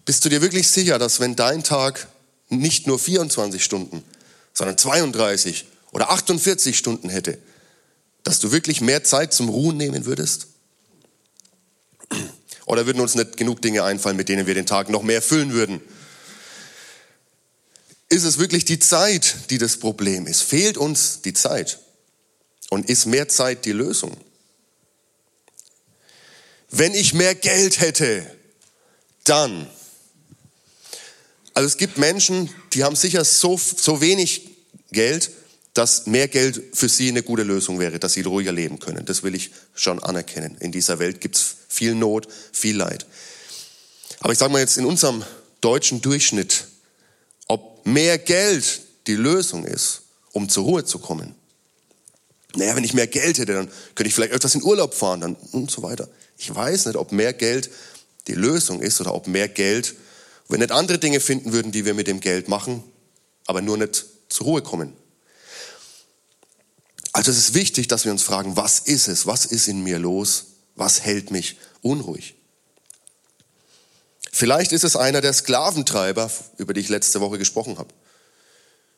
Bist 0.05 0.25
du 0.25 0.29
dir 0.29 0.41
wirklich 0.41 0.67
sicher, 0.67 0.97
dass 0.97 1.19
wenn 1.19 1.35
dein 1.35 1.63
Tag 1.63 2.07
nicht 2.49 2.87
nur 2.87 2.97
24 2.97 3.63
Stunden, 3.63 4.03
sondern 4.53 4.77
32 4.77 5.65
oder 5.91 6.09
48 6.09 6.77
Stunden 6.77 7.09
hätte, 7.09 7.37
dass 8.23 8.39
du 8.39 8.51
wirklich 8.51 8.81
mehr 8.81 9.03
Zeit 9.03 9.33
zum 9.33 9.49
Ruhen 9.49 9.77
nehmen 9.77 10.05
würdest? 10.05 10.47
Oder 12.65 12.85
würden 12.85 13.01
uns 13.01 13.15
nicht 13.15 13.37
genug 13.37 13.61
Dinge 13.61 13.83
einfallen, 13.83 14.17
mit 14.17 14.29
denen 14.29 14.45
wir 14.45 14.53
den 14.53 14.65
Tag 14.65 14.89
noch 14.89 15.03
mehr 15.03 15.21
füllen 15.21 15.53
würden? 15.53 15.81
Ist 18.09 18.23
es 18.23 18.39
wirklich 18.39 18.65
die 18.65 18.79
Zeit, 18.79 19.49
die 19.51 19.57
das 19.57 19.77
Problem 19.77 20.25
ist? 20.25 20.41
Fehlt 20.41 20.77
uns 20.77 21.21
die 21.21 21.33
Zeit? 21.33 21.79
Und 22.69 22.89
ist 22.89 23.05
mehr 23.05 23.27
Zeit 23.27 23.65
die 23.65 23.71
Lösung? 23.71 24.15
Wenn 26.69 26.93
ich 26.93 27.13
mehr 27.13 27.35
Geld 27.35 27.79
hätte, 27.79 28.25
dann. 29.23 29.67
Also 31.53 31.67
es 31.67 31.77
gibt 31.77 31.97
Menschen, 31.97 32.49
die 32.73 32.83
haben 32.83 32.95
sicher 32.95 33.25
so, 33.25 33.57
so 33.57 34.01
wenig 34.01 34.49
Geld, 34.91 35.31
dass 35.73 36.07
mehr 36.07 36.27
Geld 36.27 36.61
für 36.73 36.89
sie 36.89 37.09
eine 37.09 37.23
gute 37.23 37.43
Lösung 37.43 37.79
wäre, 37.79 37.99
dass 37.99 38.13
sie 38.13 38.21
ruhiger 38.21 38.51
leben 38.51 38.79
können. 38.79 39.05
Das 39.05 39.23
will 39.23 39.35
ich 39.35 39.51
schon 39.73 40.01
anerkennen. 40.01 40.57
In 40.59 40.71
dieser 40.71 40.99
Welt 40.99 41.21
gibt 41.21 41.37
es 41.37 41.55
viel 41.67 41.95
Not, 41.95 42.27
viel 42.51 42.75
Leid. 42.75 43.05
Aber 44.19 44.33
ich 44.33 44.39
sage 44.39 44.51
mal 44.51 44.59
jetzt 44.59 44.77
in 44.77 44.85
unserem 44.85 45.23
deutschen 45.61 46.01
Durchschnitt, 46.01 46.65
ob 47.47 47.85
mehr 47.85 48.17
Geld 48.17 48.81
die 49.07 49.15
Lösung 49.15 49.65
ist, 49.65 50.01
um 50.33 50.49
zur 50.49 50.65
Ruhe 50.65 50.85
zu 50.85 50.99
kommen. 50.99 51.35
Naja, 52.55 52.75
wenn 52.75 52.83
ich 52.83 52.93
mehr 52.93 53.07
Geld 53.07 53.37
hätte, 53.37 53.53
dann 53.53 53.71
könnte 53.95 54.07
ich 54.07 54.15
vielleicht 54.15 54.33
öfters 54.33 54.55
in 54.55 54.63
Urlaub 54.63 54.93
fahren 54.93 55.21
dann 55.21 55.35
und 55.51 55.69
so 55.69 55.83
weiter. 55.83 56.09
Ich 56.37 56.53
weiß 56.53 56.87
nicht, 56.87 56.95
ob 56.95 57.11
mehr 57.11 57.33
Geld 57.33 57.69
die 58.27 58.33
Lösung 58.33 58.81
ist 58.81 58.99
oder 59.01 59.13
ob 59.13 59.27
mehr 59.27 59.47
Geld, 59.47 59.95
wenn 60.47 60.59
nicht 60.59 60.71
andere 60.71 60.97
Dinge 60.97 61.19
finden 61.19 61.53
würden, 61.53 61.71
die 61.71 61.85
wir 61.85 61.93
mit 61.93 62.07
dem 62.07 62.19
Geld 62.19 62.47
machen, 62.47 62.83
aber 63.45 63.61
nur 63.61 63.77
nicht 63.77 64.05
zur 64.29 64.47
Ruhe 64.47 64.61
kommen. 64.61 64.93
Also 67.13 67.31
es 67.31 67.37
ist 67.37 67.53
wichtig, 67.53 67.87
dass 67.87 68.05
wir 68.05 68.11
uns 68.11 68.23
fragen, 68.23 68.55
was 68.55 68.79
ist 68.79 69.07
es? 69.07 69.25
Was 69.25 69.45
ist 69.45 69.67
in 69.67 69.83
mir 69.83 69.99
los? 69.99 70.45
Was 70.75 71.01
hält 71.01 71.31
mich 71.31 71.57
unruhig? 71.81 72.35
Vielleicht 74.31 74.71
ist 74.71 74.83
es 74.83 74.95
einer 74.95 75.21
der 75.21 75.33
Sklaventreiber, 75.33 76.31
über 76.57 76.73
die 76.73 76.81
ich 76.81 76.89
letzte 76.89 77.19
Woche 77.19 77.37
gesprochen 77.37 77.77
habe. 77.77 77.93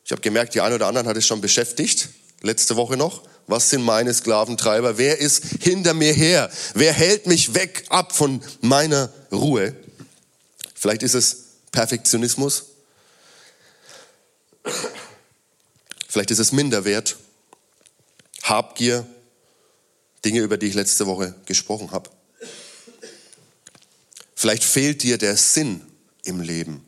Ich 0.05 0.11
habe 0.11 0.21
gemerkt, 0.21 0.53
die 0.53 0.61
einen 0.61 0.75
oder 0.75 0.87
anderen 0.87 1.07
hat 1.07 1.17
es 1.17 1.25
schon 1.25 1.41
beschäftigt, 1.41 2.09
letzte 2.41 2.75
Woche 2.75 2.97
noch. 2.97 3.23
Was 3.51 3.69
sind 3.69 3.83
meine 3.83 4.13
Sklaventreiber? 4.13 4.97
Wer 4.97 5.17
ist 5.19 5.43
hinter 5.59 5.93
mir 5.93 6.13
her? 6.13 6.49
Wer 6.73 6.93
hält 6.93 7.27
mich 7.27 7.53
weg 7.53 7.83
ab 7.89 8.15
von 8.15 8.41
meiner 8.61 9.11
Ruhe? 9.29 9.75
Vielleicht 10.73 11.03
ist 11.03 11.15
es 11.15 11.37
Perfektionismus. 11.73 12.63
Vielleicht 16.07 16.31
ist 16.31 16.39
es 16.39 16.53
Minderwert, 16.53 17.17
Habgier, 18.43 19.05
Dinge, 20.23 20.39
über 20.39 20.57
die 20.57 20.67
ich 20.67 20.73
letzte 20.73 21.05
Woche 21.05 21.35
gesprochen 21.45 21.91
habe. 21.91 22.09
Vielleicht 24.33 24.63
fehlt 24.63 25.03
dir 25.03 25.17
der 25.17 25.35
Sinn 25.35 25.81
im 26.23 26.39
Leben. 26.39 26.85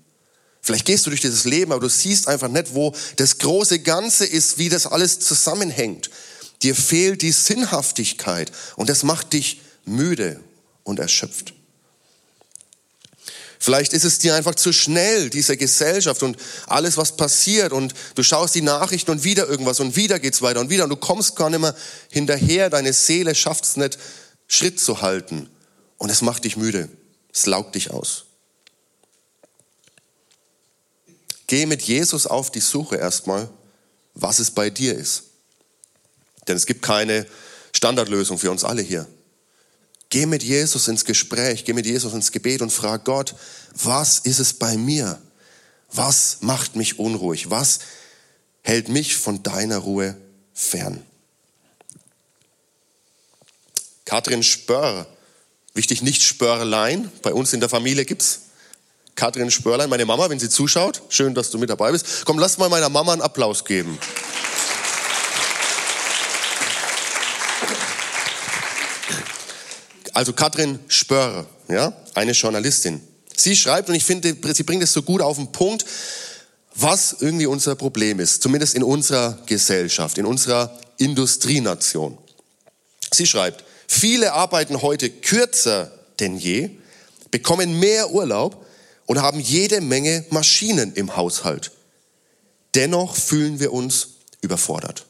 Vielleicht 0.61 0.85
gehst 0.85 1.05
du 1.05 1.09
durch 1.09 1.19
dieses 1.19 1.43
Leben, 1.43 1.73
aber 1.73 1.81
du 1.81 1.89
siehst 1.89 2.29
einfach 2.29 2.47
nicht, 2.47 2.73
wo 2.73 2.95
das 3.17 3.37
große 3.39 3.79
Ganze 3.79 4.25
ist, 4.25 4.57
wie 4.57 4.69
das 4.69 4.87
alles 4.87 5.19
zusammenhängt. 5.19 6.09
Dir 6.63 6.75
fehlt 6.75 7.21
die 7.21 7.31
Sinnhaftigkeit 7.31 8.51
und 8.77 8.89
das 8.89 9.03
macht 9.03 9.33
dich 9.33 9.61
müde 9.85 10.39
und 10.83 10.99
erschöpft. 10.99 11.53
Vielleicht 13.59 13.93
ist 13.93 14.03
es 14.03 14.19
dir 14.19 14.35
einfach 14.35 14.55
zu 14.55 14.73
schnell, 14.73 15.29
diese 15.29 15.55
Gesellschaft 15.55 16.23
und 16.23 16.37
alles, 16.67 16.97
was 16.97 17.15
passiert 17.15 17.71
und 17.71 17.93
du 18.15 18.23
schaust 18.23 18.55
die 18.55 18.61
Nachrichten 18.61 19.11
und 19.11 19.23
wieder 19.23 19.47
irgendwas 19.47 19.79
und 19.79 19.95
wieder 19.95 20.19
geht's 20.19 20.41
weiter 20.41 20.59
und 20.59 20.69
wieder 20.69 20.83
und 20.85 20.89
du 20.89 20.97
kommst 20.97 21.35
gar 21.35 21.49
nicht 21.49 21.61
mehr 21.61 21.75
hinterher, 22.09 22.69
deine 22.69 22.91
Seele 22.91 23.35
schafft 23.35 23.63
es 23.63 23.77
nicht, 23.77 23.97
Schritt 24.47 24.79
zu 24.79 25.01
halten 25.01 25.49
und 25.97 26.09
es 26.09 26.21
macht 26.21 26.43
dich 26.43 26.57
müde. 26.57 26.89
Es 27.33 27.45
laugt 27.45 27.75
dich 27.75 27.91
aus. 27.91 28.25
Geh 31.47 31.65
mit 31.65 31.81
Jesus 31.81 32.27
auf 32.27 32.51
die 32.51 32.59
Suche 32.59 32.97
erstmal, 32.97 33.49
was 34.13 34.39
es 34.39 34.51
bei 34.51 34.69
dir 34.69 34.95
ist. 34.95 35.23
Denn 36.47 36.57
es 36.57 36.65
gibt 36.65 36.81
keine 36.81 37.25
Standardlösung 37.73 38.37
für 38.37 38.51
uns 38.51 38.63
alle 38.63 38.81
hier. 38.81 39.07
Geh 40.09 40.25
mit 40.25 40.43
Jesus 40.43 40.87
ins 40.87 41.05
Gespräch, 41.05 41.65
geh 41.65 41.73
mit 41.73 41.85
Jesus 41.85 42.13
ins 42.13 42.31
Gebet 42.31 42.61
und 42.61 42.71
frag 42.71 43.03
Gott, 43.05 43.35
was 43.73 44.19
ist 44.19 44.39
es 44.39 44.53
bei 44.53 44.77
mir? 44.77 45.19
Was 45.91 46.37
macht 46.41 46.75
mich 46.75 46.99
unruhig? 46.99 47.49
Was 47.49 47.79
hält 48.61 48.89
mich 48.89 49.15
von 49.15 49.41
deiner 49.41 49.77
Ruhe 49.77 50.15
fern? 50.53 51.03
Katrin 54.05 54.43
Spörr 54.43 55.07
Wichtig, 55.73 56.03
nicht 56.03 56.21
Spörlein. 56.21 57.11
Bei 57.23 57.33
uns 57.33 57.51
in 57.53 57.59
der 57.59 57.69
Familie 57.69 58.05
gibt's 58.05 58.41
Katrin 59.15 59.49
Spörlein, 59.49 59.89
meine 59.89 60.05
Mama, 60.05 60.29
wenn 60.29 60.39
sie 60.39 60.49
zuschaut. 60.49 61.01
Schön, 61.09 61.33
dass 61.33 61.49
du 61.49 61.57
mit 61.57 61.69
dabei 61.69 61.91
bist. 61.91 62.25
Komm, 62.25 62.37
lass 62.37 62.57
mal 62.57 62.69
meiner 62.69 62.89
Mama 62.89 63.13
einen 63.13 63.21
Applaus 63.21 63.65
geben. 63.65 63.97
Also 70.13 70.33
Katrin 70.33 70.79
Spörr, 70.87 71.45
ja, 71.67 71.93
eine 72.13 72.31
Journalistin. 72.33 73.01
Sie 73.35 73.55
schreibt, 73.55 73.89
und 73.89 73.95
ich 73.95 74.05
finde, 74.05 74.35
sie 74.53 74.63
bringt 74.63 74.83
es 74.83 74.93
so 74.93 75.01
gut 75.01 75.21
auf 75.21 75.37
den 75.37 75.51
Punkt, 75.51 75.85
was 76.75 77.17
irgendwie 77.19 77.47
unser 77.47 77.75
Problem 77.75 78.19
ist, 78.19 78.41
zumindest 78.41 78.75
in 78.75 78.83
unserer 78.83 79.39
Gesellschaft, 79.45 80.17
in 80.17 80.25
unserer 80.25 80.79
Industrienation. 80.97 82.17
Sie 83.11 83.27
schreibt, 83.27 83.63
Viele 83.87 84.33
arbeiten 84.33 84.81
heute 84.81 85.09
kürzer 85.09 85.91
denn 86.19 86.37
je, 86.37 86.71
bekommen 87.29 87.79
mehr 87.79 88.11
Urlaub 88.11 88.65
und 89.05 89.21
haben 89.21 89.39
jede 89.39 89.81
Menge 89.81 90.25
Maschinen 90.31 90.93
im 90.93 91.15
Haushalt. 91.15 91.71
Dennoch 92.73 93.15
fühlen 93.15 93.59
wir 93.59 93.71
uns 93.71 94.07
überfordert. 94.41 95.05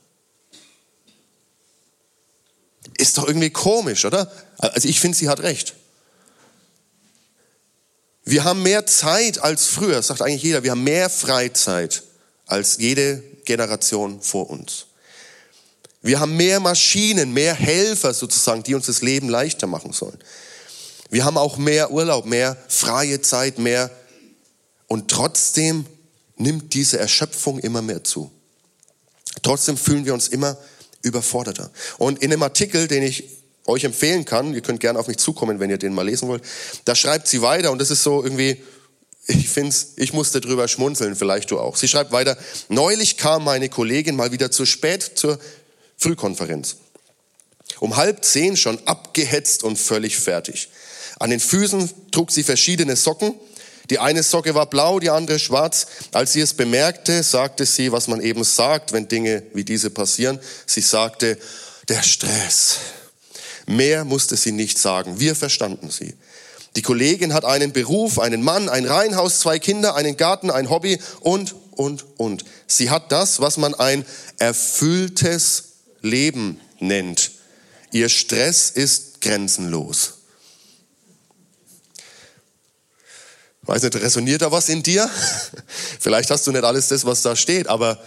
Ist 2.98 3.18
doch 3.18 3.26
irgendwie 3.26 3.52
komisch, 3.52 4.04
oder? 4.04 4.30
Also 4.72 4.88
ich 4.88 5.00
finde, 5.00 5.18
sie 5.18 5.28
hat 5.28 5.42
recht. 5.42 5.76
Wir 8.24 8.46
haben 8.46 8.64
mehr 8.64 8.86
Zeit 8.86 9.40
als 9.40 9.66
früher, 9.66 10.02
sagt 10.02 10.22
eigentlich 10.22 10.44
jeder. 10.44 10.64
Wir 10.64 10.72
haben 10.72 10.84
mehr 10.84 11.10
Freizeit 11.10 12.04
als 12.46 12.78
jede 12.78 13.22
Generation 13.44 14.22
vor 14.22 14.50
uns. 14.50 14.86
Wir 16.02 16.20
haben 16.20 16.38
mehr 16.38 16.60
Maschinen, 16.60 17.34
mehr 17.34 17.54
Helfer 17.54 18.14
sozusagen, 18.14 18.64
die 18.64 18.76
uns 18.76 18.86
das 18.86 19.02
Leben 19.02 19.30
leichter 19.30 19.68
machen 19.68 19.92
sollen. 19.92 20.18
Wir 21.10 21.26
haben 21.26 21.38
auch 21.38 21.58
mehr 21.58 21.92
Urlaub, 21.92 22.26
mehr 22.26 22.58
freie 22.68 23.22
Zeit, 23.22 23.60
mehr. 23.60 23.92
Und 24.88 25.12
trotzdem 25.12 25.86
nimmt 26.38 26.74
diese 26.74 27.00
Erschöpfung 27.00 27.60
immer 27.60 27.82
mehr 27.82 28.04
zu. 28.04 28.32
Trotzdem 29.42 29.78
fühlen 29.78 30.06
wir 30.06 30.14
uns 30.14 30.30
immer 30.30 30.58
überforderter. 31.02 31.70
Und 31.98 32.24
in 32.24 32.30
dem 32.30 32.44
Artikel, 32.44 32.88
den 32.88 33.04
ich 33.04 33.43
euch 33.66 33.84
empfehlen 33.84 34.26
kann, 34.26 34.54
ihr 34.54 34.62
könnt 34.62 34.80
gerne 34.80 35.00
auf 35.00 35.08
mich 35.08 35.18
zukommen, 35.18 35.60
wenn 35.60 35.70
ihr 35.70 35.78
den 35.78 35.94
mal 35.94 36.06
lesen 36.06 36.28
wollt, 36.28 36.44
da 36.86 36.96
schreibt 36.96 37.28
sie 37.28 37.42
weiter 37.42 37.72
und 37.72 37.80
das 37.80 37.92
ist 37.92 38.04
so 38.04 38.24
irgendwie, 38.24 38.62
ich 39.28 39.50
find's, 39.50 39.94
ich 39.96 40.14
musste 40.14 40.42
drüber 40.42 40.68
schmunzeln, 40.68 41.16
vielleicht 41.16 41.52
du 41.52 41.60
auch. 41.60 41.78
Sie 41.78 41.88
schreibt 41.88 42.12
weiter, 42.12 42.38
neulich 42.68 43.18
kam 43.18 43.46
meine 43.46 43.70
Kollegin 43.70 44.16
mal 44.16 44.32
wieder 44.32 44.52
zu 44.52 44.66
spät 44.66 45.12
zur 45.16 45.40
Frühkonferenz. 45.98 46.78
Um 47.80 47.96
halb 47.96 48.24
zehn 48.26 48.58
schon 48.58 48.80
abgehetzt 48.86 49.64
und 49.64 49.78
völlig 49.78 50.18
fertig. 50.18 50.70
An 51.20 51.30
den 51.30 51.40
Füßen 51.40 51.90
trug 52.12 52.32
sie 52.32 52.44
verschiedene 52.44 52.96
Socken. 52.96 53.34
Die 53.90 54.00
eine 54.00 54.24
Socke 54.24 54.56
war 54.56 54.70
blau, 54.70 55.00
die 55.00 55.10
andere 55.10 55.40
schwarz. 55.40 55.88
Als 56.12 56.34
sie 56.34 56.42
es 56.42 56.54
bemerkte, 56.54 57.24
sagte 57.24 57.66
sie, 57.66 57.92
was 57.92 58.08
man 58.08 58.22
eben 58.22 58.44
sagt, 58.44 58.92
wenn 58.92 59.08
Dinge 59.08 59.44
wie 59.54 59.64
diese 59.64 59.90
passieren. 59.90 60.40
Sie 60.66 60.82
sagte, 60.82 61.38
der 61.90 62.04
Stress. 62.04 62.78
Mehr 63.66 64.06
musste 64.06 64.36
sie 64.36 64.52
nicht 64.52 64.78
sagen. 64.78 65.20
Wir 65.20 65.36
verstanden 65.36 65.90
sie. 65.90 66.16
Die 66.76 66.82
Kollegin 66.82 67.34
hat 67.34 67.46
einen 67.46 67.72
Beruf, 67.72 68.20
einen 68.20 68.42
Mann, 68.42 68.68
ein 68.68 68.86
Reihenhaus, 68.86 69.40
zwei 69.40 69.60
Kinder, 69.60 69.96
einen 69.96 70.18
Garten, 70.18 70.50
ein 70.50 70.70
Hobby 70.70 71.00
und, 71.20 71.56
und, 71.72 72.06
und. 72.18 72.46
Sie 72.68 72.90
hat 72.90 73.12
das, 73.12 73.40
was 73.40 73.58
man 73.58 73.76
ein 73.76 74.06
erfülltes 74.40 75.74
Leben 76.02 76.60
nennt. 76.80 77.32
Ihr 77.92 78.10
Stress 78.10 78.72
ist 78.72 79.22
grenzenlos. 79.22 80.14
Weiß 83.62 83.84
nicht, 83.84 83.96
resoniert 83.96 84.42
da 84.42 84.52
was 84.52 84.68
in 84.68 84.84
dir? 84.84 85.10
Vielleicht 86.00 86.30
hast 86.32 86.46
du 86.48 86.52
nicht 86.52 86.64
alles 86.64 86.90
das, 86.90 87.06
was 87.06 87.22
da 87.22 87.36
steht, 87.36 87.68
aber 87.68 88.04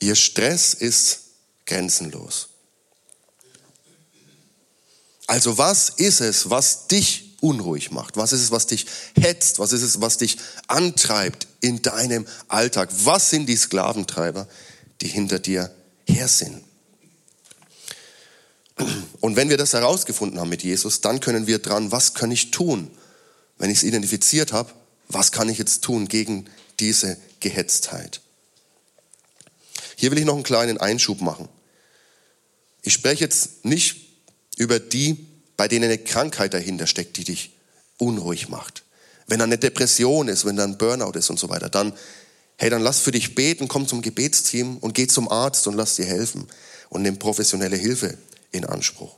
ihr 0.00 0.14
Stress 0.14 0.74
ist 0.74 1.20
grenzenlos. 1.64 2.48
Also 5.28 5.58
was 5.58 5.90
ist 5.90 6.22
es, 6.22 6.48
was 6.48 6.86
dich 6.86 7.36
unruhig 7.42 7.90
macht? 7.90 8.16
Was 8.16 8.32
ist 8.32 8.40
es, 8.40 8.50
was 8.50 8.66
dich 8.66 8.86
hetzt? 9.14 9.58
Was 9.58 9.72
ist 9.72 9.82
es, 9.82 10.00
was 10.00 10.16
dich 10.16 10.38
antreibt 10.66 11.46
in 11.60 11.82
deinem 11.82 12.26
Alltag? 12.48 12.88
Was 13.04 13.28
sind 13.28 13.46
die 13.46 13.56
Sklaventreiber, 13.56 14.48
die 15.02 15.06
hinter 15.06 15.38
dir 15.38 15.70
her 16.06 16.28
sind? 16.28 16.64
Und 19.20 19.36
wenn 19.36 19.50
wir 19.50 19.58
das 19.58 19.74
herausgefunden 19.74 20.40
haben 20.40 20.48
mit 20.48 20.62
Jesus, 20.62 21.02
dann 21.02 21.20
können 21.20 21.46
wir 21.46 21.58
dran, 21.58 21.92
was 21.92 22.14
kann 22.14 22.30
ich 22.30 22.50
tun? 22.50 22.90
Wenn 23.58 23.70
ich 23.70 23.78
es 23.78 23.84
identifiziert 23.84 24.54
habe, 24.54 24.72
was 25.08 25.30
kann 25.30 25.50
ich 25.50 25.58
jetzt 25.58 25.84
tun 25.84 26.08
gegen 26.08 26.48
diese 26.80 27.18
Gehetztheit? 27.40 28.22
Hier 29.94 30.10
will 30.10 30.18
ich 30.18 30.24
noch 30.24 30.36
einen 30.36 30.42
kleinen 30.42 30.78
Einschub 30.78 31.20
machen. 31.20 31.50
Ich 32.80 32.94
spreche 32.94 33.24
jetzt 33.24 33.66
nicht 33.66 34.07
über 34.58 34.80
die, 34.80 35.26
bei 35.56 35.68
denen 35.68 35.84
eine 35.84 35.98
Krankheit 35.98 36.52
dahinter 36.52 36.86
steckt, 36.86 37.16
die 37.16 37.24
dich 37.24 37.52
unruhig 37.96 38.48
macht. 38.48 38.82
Wenn 39.26 39.38
da 39.38 39.44
eine 39.44 39.58
Depression 39.58 40.28
ist, 40.28 40.44
wenn 40.44 40.56
da 40.56 40.64
ein 40.64 40.78
Burnout 40.78 41.16
ist 41.16 41.30
und 41.30 41.38
so 41.38 41.48
weiter, 41.48 41.68
dann, 41.68 41.92
hey, 42.56 42.68
dann 42.68 42.82
lass 42.82 43.00
für 43.00 43.12
dich 43.12 43.34
beten, 43.34 43.68
komm 43.68 43.86
zum 43.86 44.02
Gebetsteam 44.02 44.78
und 44.78 44.94
geh 44.94 45.06
zum 45.06 45.30
Arzt 45.30 45.66
und 45.66 45.74
lass 45.74 45.96
dir 45.96 46.06
helfen 46.06 46.46
und 46.88 47.02
nimm 47.02 47.18
professionelle 47.18 47.76
Hilfe 47.76 48.18
in 48.50 48.64
Anspruch. 48.64 49.16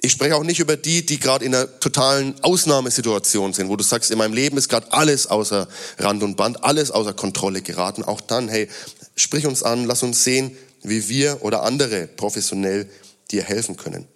Ich 0.00 0.12
spreche 0.12 0.36
auch 0.36 0.42
nicht 0.42 0.58
über 0.58 0.76
die, 0.76 1.06
die 1.06 1.20
gerade 1.20 1.44
in 1.44 1.54
einer 1.54 1.78
totalen 1.78 2.34
Ausnahmesituation 2.42 3.52
sind, 3.52 3.68
wo 3.68 3.76
du 3.76 3.84
sagst, 3.84 4.10
in 4.10 4.18
meinem 4.18 4.34
Leben 4.34 4.56
ist 4.56 4.68
gerade 4.68 4.92
alles 4.92 5.28
außer 5.28 5.68
Rand 5.98 6.22
und 6.22 6.36
Band, 6.36 6.64
alles 6.64 6.90
außer 6.90 7.12
Kontrolle 7.12 7.62
geraten. 7.62 8.02
Auch 8.02 8.20
dann, 8.20 8.48
hey, 8.48 8.68
sprich 9.16 9.46
uns 9.46 9.62
an, 9.62 9.84
lass 9.84 10.02
uns 10.02 10.24
sehen, 10.24 10.56
wie 10.82 11.08
wir 11.08 11.38
oder 11.42 11.62
andere 11.62 12.08
professionell 12.08 12.88
dir 13.32 13.42
helfen 13.42 13.76
können. 13.76 14.06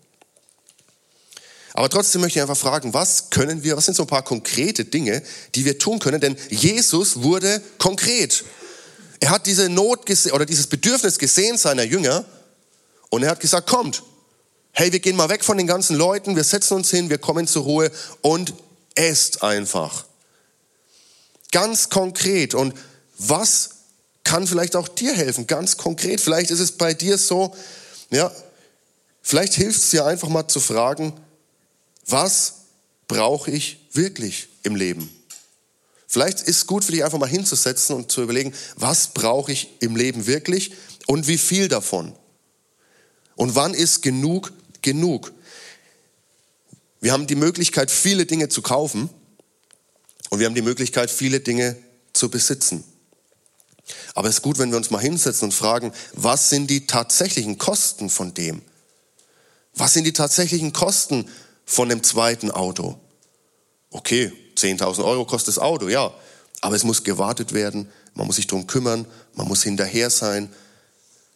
Aber 1.75 1.91
trotzdem 1.91 2.23
möchte 2.23 2.39
ich 2.39 2.43
einfach 2.43 2.57
fragen, 2.57 2.95
was 2.95 3.29
können 3.29 3.63
wir, 3.63 3.77
was 3.77 3.85
sind 3.85 3.95
so 3.95 4.05
ein 4.05 4.09
paar 4.09 4.25
konkrete 4.25 4.87
Dinge, 4.87 5.23
die 5.55 5.67
wir 5.67 5.79
tun 5.79 5.99
können? 5.99 6.21
Denn 6.21 6.37
Jesus 6.49 7.23
wurde 7.23 7.61
konkret. 7.77 8.45
Er 9.21 9.29
hat 9.31 9.47
diese 9.47 9.69
Not 9.69 10.09
oder 10.33 10.47
dieses 10.47 10.69
Bedürfnis 10.69 11.19
gesehen 11.19 11.59
seiner 11.59 11.83
Jünger 11.83 12.25
und 13.11 13.23
er 13.23 13.31
hat 13.31 13.41
gesagt, 13.41 13.69
kommt, 13.69 14.03
hey, 14.73 14.91
wir 14.91 15.01
gehen 15.01 15.17
mal 15.17 15.29
weg 15.29 15.45
von 15.45 15.59
den 15.59 15.67
ganzen 15.67 15.97
Leuten, 15.97 16.35
wir 16.35 16.45
setzen 16.45 16.75
uns 16.75 16.91
hin, 16.91 17.11
wir 17.11 17.19
kommen 17.19 17.47
zur 17.47 17.65
Ruhe 17.65 17.91
und 18.23 18.55
esst 18.95 19.43
einfach. 19.43 20.07
Ganz 21.53 21.91
konkret. 21.91 22.55
Und 22.55 22.75
was 23.19 23.71
kann 24.25 24.47
vielleicht 24.47 24.77
auch 24.77 24.89
dir 24.89 25.15
helfen? 25.15 25.47
Ganz 25.47 25.77
konkret. 25.77 26.21
Vielleicht 26.21 26.51
ist 26.51 26.61
es 26.61 26.73
bei 26.73 26.95
dir 26.95 27.17
so, 27.19 27.55
ja, 28.11 28.33
vielleicht 29.27 29.55
hilft 29.55 29.81
es 29.81 29.91
dir 29.91 30.07
einfach 30.07 30.29
mal 30.29 30.47
zu 30.47 30.61
fragen, 30.61 31.13
was 32.07 32.55
brauche 33.09 33.51
ich 33.51 33.89
wirklich 33.93 34.49
im 34.63 34.77
Leben? 34.77 35.11
Vielleicht 36.07 36.43
ist 36.43 36.49
es 36.49 36.67
gut 36.67 36.85
für 36.85 36.93
dich 36.93 37.05
einfach 37.05 37.19
mal 37.19 37.29
hinzusetzen 37.29 37.97
und 37.97 38.13
zu 38.13 38.23
überlegen, 38.23 38.55
was 38.77 39.09
brauche 39.09 39.51
ich 39.51 39.69
im 39.81 39.97
Leben 39.97 40.27
wirklich 40.29 40.73
und 41.07 41.27
wie 41.27 41.39
viel 41.39 41.67
davon? 41.67 42.15
Und 43.35 43.57
wann 43.57 43.75
ist 43.75 44.03
genug 44.03 44.53
genug? 44.81 45.33
Wir 47.01 47.13
haben 47.13 47.27
die 47.27 47.35
Möglichkeit, 47.35 47.91
viele 47.91 48.27
Dinge 48.27 48.49
zu 48.49 48.63
kaufen 48.63 49.11
und 50.31 50.39
wir 50.39 50.47
haben 50.47 50.55
die 50.55 50.63
Möglichkeit, 50.63 51.11
viele 51.11 51.41
Dinge 51.41 51.77
zu 52.13 52.31
besitzen. 52.31 52.85
Aber 54.15 54.29
es 54.29 54.37
ist 54.37 54.43
gut, 54.43 54.59
wenn 54.59 54.71
wir 54.71 54.77
uns 54.77 54.91
mal 54.91 55.01
hinsetzen 55.01 55.47
und 55.47 55.53
fragen, 55.53 55.93
was 56.13 56.49
sind 56.49 56.71
die 56.71 56.87
tatsächlichen 56.87 57.59
Kosten 57.59 58.09
von 58.09 58.33
dem? 58.33 58.63
Was 59.77 59.93
sind 59.93 60.05
die 60.05 60.13
tatsächlichen 60.13 60.73
Kosten 60.73 61.29
von 61.65 61.89
dem 61.89 62.03
zweiten 62.03 62.51
Auto? 62.51 62.99
Okay, 63.91 64.33
10.000 64.57 65.05
Euro 65.05 65.25
kostet 65.27 65.57
das 65.57 65.59
Auto, 65.59 65.89
ja. 65.89 66.13
Aber 66.63 66.75
es 66.75 66.85
muss 66.85 67.05
gewartet 67.05 67.53
werden, 67.53 67.89
man 68.15 68.27
muss 68.27 68.37
sich 68.37 68.47
darum 68.47 68.67
kümmern, 68.67 69.07
man 69.35 69.47
muss 69.47 69.63
hinterher 69.63 70.11
sein. 70.11 70.49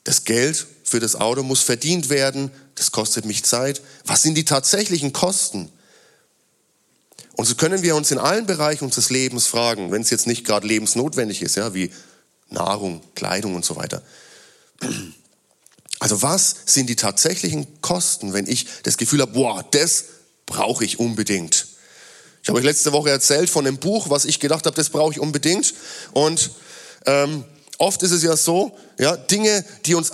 Das 0.05 0.25
Geld 0.25 0.67
für 0.83 0.99
das 0.99 1.17
Auto 1.17 1.43
muss 1.43 1.61
verdient 1.61 2.09
werden, 2.09 2.51
das 2.75 2.91
kostet 2.91 3.27
mich 3.27 3.45
Zeit. 3.45 3.83
Was 4.07 4.23
sind 4.23 4.35
die 4.35 4.47
tatsächlichen 4.47 5.13
Kosten? 5.13 5.71
Und 7.37 7.45
so 7.45 7.55
können 7.55 7.83
wir 7.83 7.95
uns 7.95 8.11
in 8.11 8.19
allen 8.19 8.47
Bereichen 8.47 8.85
unseres 8.85 9.11
Lebens 9.11 9.47
fragen, 9.47 9.93
wenn 9.93 10.03
es 10.03 10.11
jetzt 10.11 10.27
nicht 10.27 10.45
gerade 10.45 10.67
lebensnotwendig 10.67 11.43
ist, 11.43 11.57
ja, 11.57 11.75
wie 11.75 11.93
Nahrung, 12.49 13.03
Kleidung 13.15 13.55
und 13.55 13.65
so 13.65 13.77
weiter. 13.77 14.03
Also 16.01 16.23
was 16.23 16.57
sind 16.65 16.89
die 16.89 16.97
tatsächlichen 16.97 17.81
Kosten, 17.83 18.33
wenn 18.33 18.47
ich 18.47 18.67
das 18.83 18.97
Gefühl 18.97 19.21
habe, 19.21 19.33
boah, 19.33 19.65
das 19.71 20.07
brauche 20.47 20.85
ich 20.85 20.99
unbedingt. 20.99 21.67
Ich 22.43 22.49
habe 22.49 22.59
euch 22.59 22.65
letzte 22.65 22.93
Woche 22.93 23.11
erzählt 23.11 23.51
von 23.51 23.67
einem 23.67 23.77
Buch, 23.77 24.09
was 24.09 24.25
ich 24.25 24.41
gedacht 24.41 24.65
habe, 24.65 24.75
das 24.75 24.89
brauche 24.89 25.13
ich 25.13 25.21
unbedingt. 25.21 25.75
Und 26.13 26.51
ähm, 27.05 27.45
Oft 27.81 28.03
ist 28.03 28.11
es 28.11 28.23
ja 28.23 28.37
so, 28.37 28.77
ja, 28.99 29.17
Dinge, 29.17 29.65
die 29.87 29.95
uns 29.95 30.13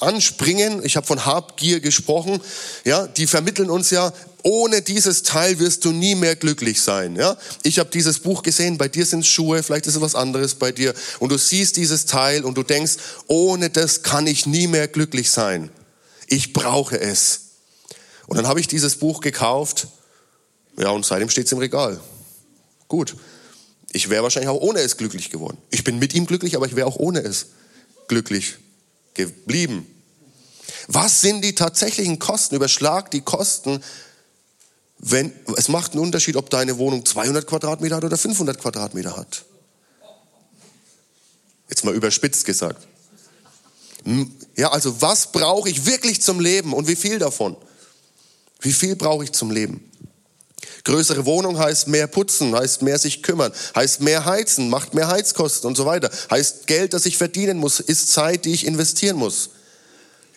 anspringen, 0.00 0.84
ich 0.84 0.96
habe 0.96 1.06
von 1.06 1.24
Habgier 1.24 1.80
gesprochen, 1.80 2.42
ja, 2.84 3.06
die 3.06 3.26
vermitteln 3.26 3.70
uns 3.70 3.88
ja, 3.88 4.12
ohne 4.42 4.82
dieses 4.82 5.22
Teil 5.22 5.58
wirst 5.60 5.86
du 5.86 5.92
nie 5.92 6.14
mehr 6.14 6.36
glücklich 6.36 6.82
sein. 6.82 7.16
Ja? 7.16 7.38
Ich 7.62 7.78
habe 7.78 7.88
dieses 7.88 8.18
Buch 8.18 8.42
gesehen, 8.42 8.76
bei 8.76 8.88
dir 8.88 9.06
sind 9.06 9.24
Schuhe, 9.24 9.62
vielleicht 9.62 9.86
ist 9.86 9.94
es 9.94 10.00
was 10.02 10.14
anderes 10.14 10.56
bei 10.56 10.72
dir. 10.72 10.92
Und 11.20 11.32
du 11.32 11.38
siehst 11.38 11.78
dieses 11.78 12.04
Teil 12.04 12.44
und 12.44 12.58
du 12.58 12.62
denkst, 12.62 12.96
ohne 13.28 13.70
das 13.70 14.02
kann 14.02 14.26
ich 14.26 14.44
nie 14.44 14.66
mehr 14.66 14.86
glücklich 14.86 15.30
sein. 15.30 15.70
Ich 16.26 16.52
brauche 16.52 17.00
es. 17.00 17.40
Und 18.26 18.36
dann 18.36 18.46
habe 18.46 18.60
ich 18.60 18.68
dieses 18.68 18.96
Buch 18.96 19.22
gekauft, 19.22 19.88
ja, 20.78 20.90
und 20.90 21.06
seitdem 21.06 21.30
steht 21.30 21.46
es 21.46 21.52
im 21.52 21.58
Regal. 21.58 21.98
Gut. 22.88 23.16
Ich 23.94 24.10
wäre 24.10 24.24
wahrscheinlich 24.24 24.50
auch 24.50 24.60
ohne 24.60 24.80
es 24.80 24.96
glücklich 24.96 25.30
geworden. 25.30 25.56
Ich 25.70 25.84
bin 25.84 26.00
mit 26.00 26.14
ihm 26.14 26.26
glücklich, 26.26 26.56
aber 26.56 26.66
ich 26.66 26.74
wäre 26.74 26.88
auch 26.88 26.96
ohne 26.96 27.20
es 27.20 27.46
glücklich 28.08 28.56
geblieben. 29.14 29.86
Was 30.88 31.20
sind 31.20 31.42
die 31.44 31.54
tatsächlichen 31.54 32.18
Kosten? 32.18 32.56
Überschlag 32.56 33.12
die 33.12 33.20
Kosten. 33.20 33.80
Wenn, 34.98 35.32
es 35.56 35.68
macht 35.68 35.92
einen 35.92 36.00
Unterschied, 36.00 36.34
ob 36.34 36.50
deine 36.50 36.76
Wohnung 36.78 37.06
200 37.06 37.46
Quadratmeter 37.46 37.94
hat 37.94 38.04
oder 38.04 38.18
500 38.18 38.58
Quadratmeter 38.58 39.16
hat. 39.16 39.44
Jetzt 41.70 41.84
mal 41.84 41.94
überspitzt 41.94 42.44
gesagt. 42.44 42.88
Ja, 44.56 44.72
also 44.72 45.00
was 45.02 45.30
brauche 45.30 45.70
ich 45.70 45.86
wirklich 45.86 46.20
zum 46.20 46.40
Leben 46.40 46.72
und 46.72 46.88
wie 46.88 46.96
viel 46.96 47.20
davon? 47.20 47.56
Wie 48.58 48.72
viel 48.72 48.96
brauche 48.96 49.22
ich 49.22 49.30
zum 49.30 49.52
Leben? 49.52 49.88
Größere 50.84 51.24
Wohnung 51.24 51.58
heißt 51.58 51.88
mehr 51.88 52.06
putzen, 52.06 52.54
heißt 52.54 52.82
mehr 52.82 52.98
sich 52.98 53.22
kümmern, 53.22 53.52
heißt 53.74 54.02
mehr 54.02 54.26
heizen, 54.26 54.68
macht 54.68 54.92
mehr 54.92 55.08
Heizkosten 55.08 55.66
und 55.66 55.76
so 55.76 55.86
weiter. 55.86 56.10
Heißt 56.30 56.66
Geld, 56.66 56.92
das 56.92 57.06
ich 57.06 57.16
verdienen 57.16 57.58
muss, 57.58 57.80
ist 57.80 58.12
Zeit, 58.12 58.44
die 58.44 58.52
ich 58.52 58.66
investieren 58.66 59.16
muss. 59.16 59.50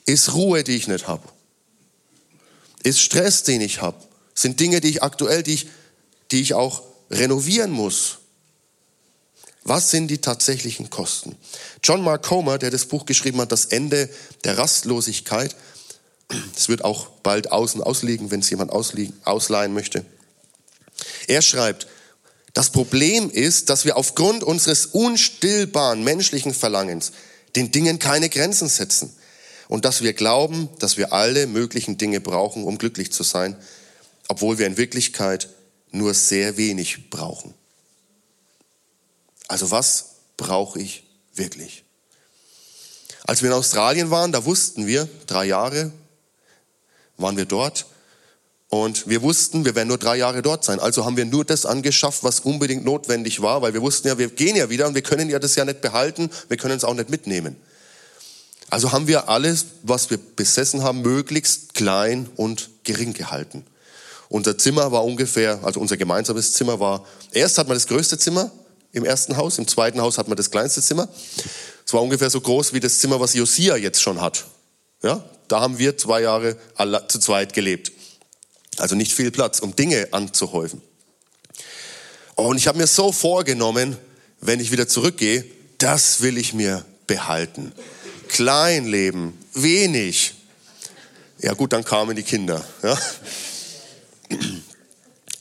Ist 0.06 0.34
Ruhe, 0.34 0.64
die 0.64 0.78
ich 0.78 0.88
nicht 0.88 1.08
habe. 1.08 1.28
Ist 2.84 3.02
Stress, 3.02 3.44
den 3.44 3.60
ich 3.60 3.82
habe. 3.82 3.98
Sind 4.34 4.62
Dinge, 4.62 4.80
die 4.80 4.90
ich 4.90 5.04
aktuell, 5.04 5.44
die 5.44 5.56
ich, 5.56 5.68
die 6.32 6.42
ich 6.42 6.54
auch 6.54 6.82
renovieren 7.12 7.72
muss. 7.72 8.20
Was 9.66 9.92
sind 9.92 10.08
die 10.08 10.20
tatsächlichen 10.20 10.90
Kosten? 10.90 11.36
John 11.84 12.02
Mark 12.02 12.24
Comer, 12.24 12.58
der 12.58 12.72
das 12.72 12.86
Buch 12.86 13.06
geschrieben 13.06 13.42
hat, 13.42 13.52
Das 13.52 13.66
Ende 13.66 14.10
der 14.46 14.58
Rastlosigkeit, 14.58 15.58
das 16.56 16.70
wird 16.70 16.86
auch 16.86 17.08
bald 17.22 17.52
außen 17.52 17.82
ausliegen, 17.82 18.32
wenn 18.32 18.40
es 18.40 18.50
jemand 18.50 18.72
ausleihen 18.72 19.74
möchte. 19.74 20.06
Er 21.28 21.42
schreibt, 21.42 21.88
das 22.54 22.72
Problem 22.72 23.30
ist, 23.30 23.70
dass 23.70 23.86
wir 23.86 23.98
aufgrund 23.98 24.44
unseres 24.44 24.88
unstillbaren 24.88 26.04
menschlichen 26.04 26.54
Verlangens 26.54 27.12
den 27.56 27.72
Dingen 27.72 28.00
keine 28.00 28.30
Grenzen 28.30 28.68
setzen 28.68 29.16
und 29.68 29.86
dass 29.86 30.02
wir 30.02 30.14
glauben, 30.14 30.70
dass 30.80 30.98
wir 30.98 31.14
alle 31.14 31.46
möglichen 31.46 31.98
Dinge 31.98 32.20
brauchen, 32.20 32.64
um 32.64 32.78
glücklich 32.78 33.12
zu 33.12 33.24
sein, 33.24 33.56
obwohl 34.28 34.58
wir 34.58 34.66
in 34.66 34.78
Wirklichkeit 34.78 35.50
nur 35.92 36.14
sehr 36.14 36.58
wenig 36.58 37.10
brauchen. 37.10 37.54
Also 39.48 39.72
was 39.72 40.16
brauche 40.36 40.80
ich 40.80 41.04
wirklich? 41.34 41.84
Als 43.24 43.42
wir 43.42 43.50
in 43.50 43.56
Australien 43.56 44.10
waren, 44.10 44.32
da 44.32 44.46
wussten 44.46 44.88
wir, 44.88 45.08
drei 45.26 45.46
Jahre 45.46 45.92
waren 47.18 47.38
wir 47.38 47.46
dort. 47.46 47.86
Und 48.70 49.08
wir 49.08 49.22
wussten, 49.22 49.64
wir 49.64 49.76
werden 49.76 49.88
nur 49.88 49.98
drei 49.98 50.18
Jahre 50.18 50.42
dort 50.42 50.66
sein. 50.66 50.80
Also 50.80 51.06
haben 51.06 51.16
wir 51.16 51.26
nur 51.26 51.46
das 51.46 51.66
angeschafft, 51.66 52.24
was 52.24 52.42
unbedingt 52.42 52.84
notwendig 52.84 53.42
war, 53.42 53.62
weil 53.62 53.74
wir 53.74 53.82
wussten 53.82 54.10
ja, 54.10 54.18
wir 54.18 54.28
gehen 54.30 54.58
ja 54.58 54.70
wieder 54.70 54.88
und 54.88 54.96
wir 54.96 55.02
können 55.02 55.30
ja 55.30 55.40
das 55.40 55.56
ja 55.56 55.64
nicht 55.64 55.82
behalten, 55.82 56.30
wir 56.50 56.58
können 56.58 56.76
es 56.76 56.84
auch 56.84 56.94
nicht 56.94 57.10
mitnehmen. 57.10 57.56
Also 58.70 58.92
haben 58.92 59.08
wir 59.08 59.30
alles, 59.30 59.66
was 59.84 60.10
wir 60.10 60.18
besessen 60.18 60.84
haben, 60.84 61.02
möglichst 61.02 61.74
klein 61.74 62.30
und 62.36 62.70
gering 62.84 63.14
gehalten. 63.14 63.64
Unser 64.28 64.58
Zimmer 64.58 64.92
war 64.92 65.06
ungefähr, 65.06 65.60
also 65.64 65.80
unser 65.80 65.96
gemeinsames 65.96 66.52
Zimmer 66.52 66.82
war, 66.82 67.06
erst 67.32 67.58
hat 67.58 67.70
man 67.70 67.78
das 67.78 67.88
größte 67.88 68.18
Zimmer 68.18 68.52
im 68.92 69.06
ersten 69.06 69.38
Haus, 69.38 69.58
im 69.58 69.68
zweiten 69.68 70.02
Haus 70.02 70.18
hat 70.18 70.28
man 70.28 70.36
das 70.36 70.52
kleinste 70.52 70.82
Zimmer. 70.82 71.08
Es 71.86 71.94
war 71.94 72.02
ungefähr 72.02 72.30
so 72.30 72.42
groß 72.42 72.74
wie 72.74 72.82
das 72.82 73.00
Zimmer, 73.00 73.22
was 73.22 73.34
Josia 73.34 73.78
jetzt 73.78 74.02
schon 74.02 74.20
hat. 74.20 74.46
Ja, 75.02 75.24
da 75.48 75.62
haben 75.62 75.78
wir 75.78 75.98
zwei 75.98 76.22
Jahre 76.22 76.58
zu 77.08 77.20
zweit 77.20 77.54
gelebt. 77.54 77.94
Also 78.80 78.96
nicht 78.96 79.14
viel 79.14 79.32
Platz, 79.32 79.60
um 79.60 79.76
Dinge 79.76 80.10
anzuhäufen. 80.12 80.82
Und 82.36 82.58
ich 82.58 82.68
habe 82.68 82.78
mir 82.78 82.88
so 82.88 83.12
vorgenommen, 83.12 83.98
wenn 84.42 84.60
ich 84.60 84.72
wieder 84.72 84.88
zurückgehe, 84.88 85.44
das 85.80 86.22
will 86.22 86.38
ich 86.38 86.54
mir 86.54 86.86
behalten. 87.08 87.72
Klein 88.28 88.86
leben, 88.86 89.38
wenig. 89.54 90.36
Ja 91.40 91.54
gut, 91.54 91.74
dann 91.74 91.84
kamen 91.84 92.16
die 92.16 92.24
Kinder. 92.24 92.64
Ja. 92.84 92.98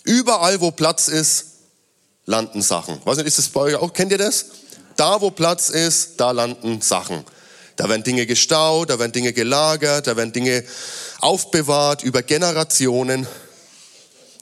Überall, 0.05 0.61
wo 0.61 0.71
Platz 0.71 1.09
ist, 1.09 1.47
landen 2.27 2.63
Sachen. 2.63 3.01
Weiß 3.05 3.17
nicht, 3.19 3.27
ist 3.27 3.39
das 3.39 3.49
bei 3.49 3.61
euch 3.61 3.75
auch? 3.75 3.93
Kennt 3.93 4.13
ihr 4.13 4.19
das? 4.19 4.47
Da, 4.97 5.21
wo 5.21 5.31
Platz 5.31 5.69
ist, 5.69 6.19
da 6.19 6.31
landen 6.31 6.81
Sachen. 6.81 7.25
Da 7.77 7.89
werden 7.89 8.03
Dinge 8.03 8.25
gestaut, 8.25 8.89
da 8.89 8.99
werden 8.99 9.13
Dinge 9.13 9.33
gelagert, 9.33 10.07
da 10.07 10.17
werden 10.17 10.33
Dinge 10.33 10.65
aufbewahrt 11.27 12.05
über 12.05 12.23
Generationen, 12.23 13.27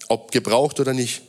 ob 0.09 0.31
gebraucht 0.31 0.81
oder 0.81 0.93
nicht. 0.93 1.23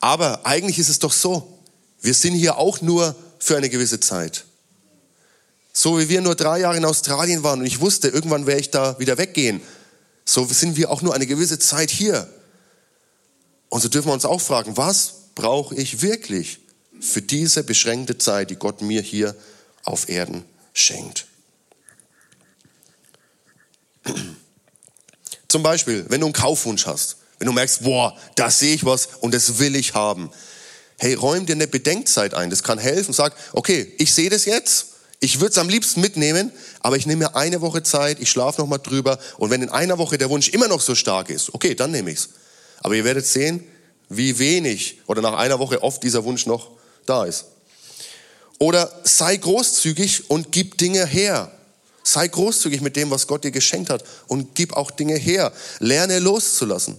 Aber 0.00 0.44
eigentlich 0.44 0.80
ist 0.80 0.88
es 0.88 0.98
doch 0.98 1.12
so, 1.12 1.56
wir 2.00 2.14
sind 2.14 2.34
hier 2.34 2.58
auch 2.58 2.80
nur 2.80 3.14
für 3.38 3.56
eine 3.56 3.70
gewisse 3.70 4.00
Zeit. 4.00 4.44
So 5.72 6.00
wie 6.00 6.08
wir 6.08 6.20
nur 6.20 6.34
drei 6.34 6.58
Jahre 6.58 6.78
in 6.78 6.84
Australien 6.84 7.44
waren 7.44 7.60
und 7.60 7.66
ich 7.66 7.80
wusste, 7.80 8.08
irgendwann 8.08 8.46
werde 8.46 8.60
ich 8.60 8.70
da 8.70 8.98
wieder 8.98 9.18
weggehen, 9.18 9.60
so 10.24 10.44
sind 10.44 10.76
wir 10.76 10.90
auch 10.90 11.00
nur 11.00 11.14
eine 11.14 11.28
gewisse 11.28 11.60
Zeit 11.60 11.92
hier. 11.92 12.28
Und 13.68 13.82
so 13.82 13.88
dürfen 13.88 14.08
wir 14.08 14.14
uns 14.14 14.24
auch 14.24 14.40
fragen, 14.40 14.76
was 14.76 15.12
brauche 15.36 15.76
ich 15.76 16.02
wirklich 16.02 16.58
für 16.98 17.22
diese 17.22 17.62
beschränkte 17.62 18.18
Zeit, 18.18 18.50
die 18.50 18.56
Gott 18.56 18.82
mir 18.82 19.00
hier 19.00 19.36
auf 19.84 20.08
Erden 20.08 20.44
schenkt? 20.72 21.28
Zum 25.48 25.62
Beispiel, 25.62 26.04
wenn 26.08 26.20
du 26.20 26.26
einen 26.26 26.32
Kaufwunsch 26.32 26.86
hast, 26.86 27.16
wenn 27.38 27.46
du 27.46 27.52
merkst, 27.52 27.82
boah, 27.82 28.16
da 28.34 28.50
sehe 28.50 28.74
ich 28.74 28.84
was 28.84 29.08
und 29.20 29.34
das 29.34 29.58
will 29.58 29.76
ich 29.76 29.94
haben. 29.94 30.30
Hey, 30.98 31.14
räum 31.14 31.44
dir 31.44 31.52
eine 31.52 31.66
Bedenkzeit 31.66 32.34
ein. 32.34 32.48
Das 32.50 32.62
kann 32.62 32.78
helfen. 32.78 33.12
Sag, 33.12 33.34
okay, 33.52 33.92
ich 33.98 34.14
sehe 34.14 34.30
das 34.30 34.46
jetzt. 34.46 34.86
Ich 35.20 35.40
würde 35.40 35.52
es 35.52 35.58
am 35.58 35.68
liebsten 35.68 36.00
mitnehmen, 36.00 36.52
aber 36.80 36.96
ich 36.96 37.06
nehme 37.06 37.24
mir 37.24 37.36
eine 37.36 37.60
Woche 37.62 37.82
Zeit, 37.82 38.20
ich 38.20 38.30
schlafe 38.30 38.60
noch 38.60 38.68
mal 38.68 38.78
drüber 38.78 39.18
und 39.38 39.50
wenn 39.50 39.62
in 39.62 39.70
einer 39.70 39.96
Woche 39.96 40.18
der 40.18 40.28
Wunsch 40.28 40.50
immer 40.50 40.68
noch 40.68 40.82
so 40.82 40.94
stark 40.94 41.30
ist, 41.30 41.54
okay, 41.54 41.74
dann 41.74 41.90
nehme 41.90 42.10
ich 42.10 42.18
es. 42.18 42.28
Aber 42.80 42.94
ihr 42.94 43.04
werdet 43.04 43.26
sehen, 43.26 43.66
wie 44.10 44.38
wenig 44.38 45.00
oder 45.06 45.22
nach 45.22 45.32
einer 45.32 45.58
Woche 45.58 45.82
oft 45.82 46.02
dieser 46.02 46.24
Wunsch 46.24 46.44
noch 46.44 46.70
da 47.06 47.24
ist. 47.24 47.46
Oder 48.58 48.90
sei 49.04 49.36
großzügig 49.36 50.30
und 50.30 50.52
gib 50.52 50.78
Dinge 50.78 51.06
her. 51.06 51.50
Sei 52.06 52.28
großzügig 52.28 52.82
mit 52.82 52.94
dem, 52.94 53.10
was 53.10 53.26
Gott 53.26 53.42
dir 53.42 53.50
geschenkt 53.50 53.90
hat 53.90 54.04
und 54.28 54.54
gib 54.54 54.74
auch 54.74 54.92
Dinge 54.92 55.16
her. 55.16 55.52
Lerne 55.80 56.20
loszulassen. 56.20 56.96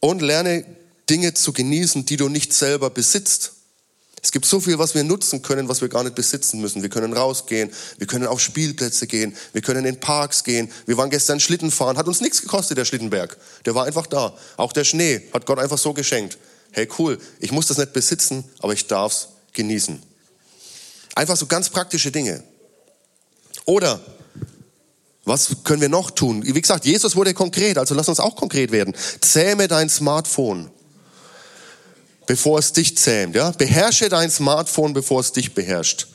Und 0.00 0.22
lerne 0.22 0.64
Dinge 1.10 1.34
zu 1.34 1.52
genießen, 1.52 2.06
die 2.06 2.16
du 2.16 2.30
nicht 2.30 2.54
selber 2.54 2.88
besitzt. 2.88 3.52
Es 4.22 4.32
gibt 4.32 4.46
so 4.46 4.60
viel, 4.60 4.78
was 4.78 4.94
wir 4.94 5.04
nutzen 5.04 5.42
können, 5.42 5.68
was 5.68 5.82
wir 5.82 5.90
gar 5.90 6.04
nicht 6.04 6.14
besitzen 6.14 6.58
müssen. 6.62 6.80
Wir 6.80 6.88
können 6.88 7.12
rausgehen, 7.12 7.70
wir 7.98 8.06
können 8.06 8.26
auf 8.26 8.40
Spielplätze 8.40 9.06
gehen, 9.06 9.36
wir 9.52 9.60
können 9.60 9.84
in 9.84 10.00
Parks 10.00 10.42
gehen. 10.42 10.72
Wir 10.86 10.96
waren 10.96 11.10
gestern 11.10 11.38
Schlitten 11.38 11.70
fahren, 11.70 11.98
hat 11.98 12.08
uns 12.08 12.22
nichts 12.22 12.40
gekostet, 12.40 12.78
der 12.78 12.86
Schlittenberg. 12.86 13.36
Der 13.66 13.74
war 13.74 13.84
einfach 13.84 14.06
da. 14.06 14.34
Auch 14.56 14.72
der 14.72 14.84
Schnee 14.84 15.20
hat 15.34 15.44
Gott 15.44 15.58
einfach 15.58 15.76
so 15.76 15.92
geschenkt. 15.92 16.38
Hey, 16.72 16.88
cool, 16.98 17.18
ich 17.40 17.52
muss 17.52 17.66
das 17.66 17.76
nicht 17.76 17.92
besitzen, 17.92 18.44
aber 18.60 18.72
ich 18.72 18.86
darf's 18.86 19.28
genießen. 19.52 20.02
Einfach 21.14 21.36
so 21.36 21.44
ganz 21.44 21.68
praktische 21.68 22.10
Dinge. 22.10 22.42
Oder 23.66 24.00
was 25.24 25.64
können 25.64 25.82
wir 25.82 25.88
noch 25.88 26.12
tun? 26.12 26.42
Wie 26.46 26.62
gesagt, 26.62 26.86
Jesus 26.86 27.16
wurde 27.16 27.34
konkret, 27.34 27.76
also 27.78 27.94
lass 27.94 28.08
uns 28.08 28.20
auch 28.20 28.36
konkret 28.36 28.70
werden. 28.70 28.94
Zähme 29.20 29.66
dein 29.68 29.88
Smartphone, 29.88 30.70
bevor 32.26 32.60
es 32.60 32.72
dich 32.72 32.96
zähmt. 32.96 33.34
Ja? 33.34 33.50
Beherrsche 33.50 34.08
dein 34.08 34.30
Smartphone, 34.30 34.94
bevor 34.94 35.20
es 35.20 35.32
dich 35.32 35.52
beherrscht. 35.52 36.06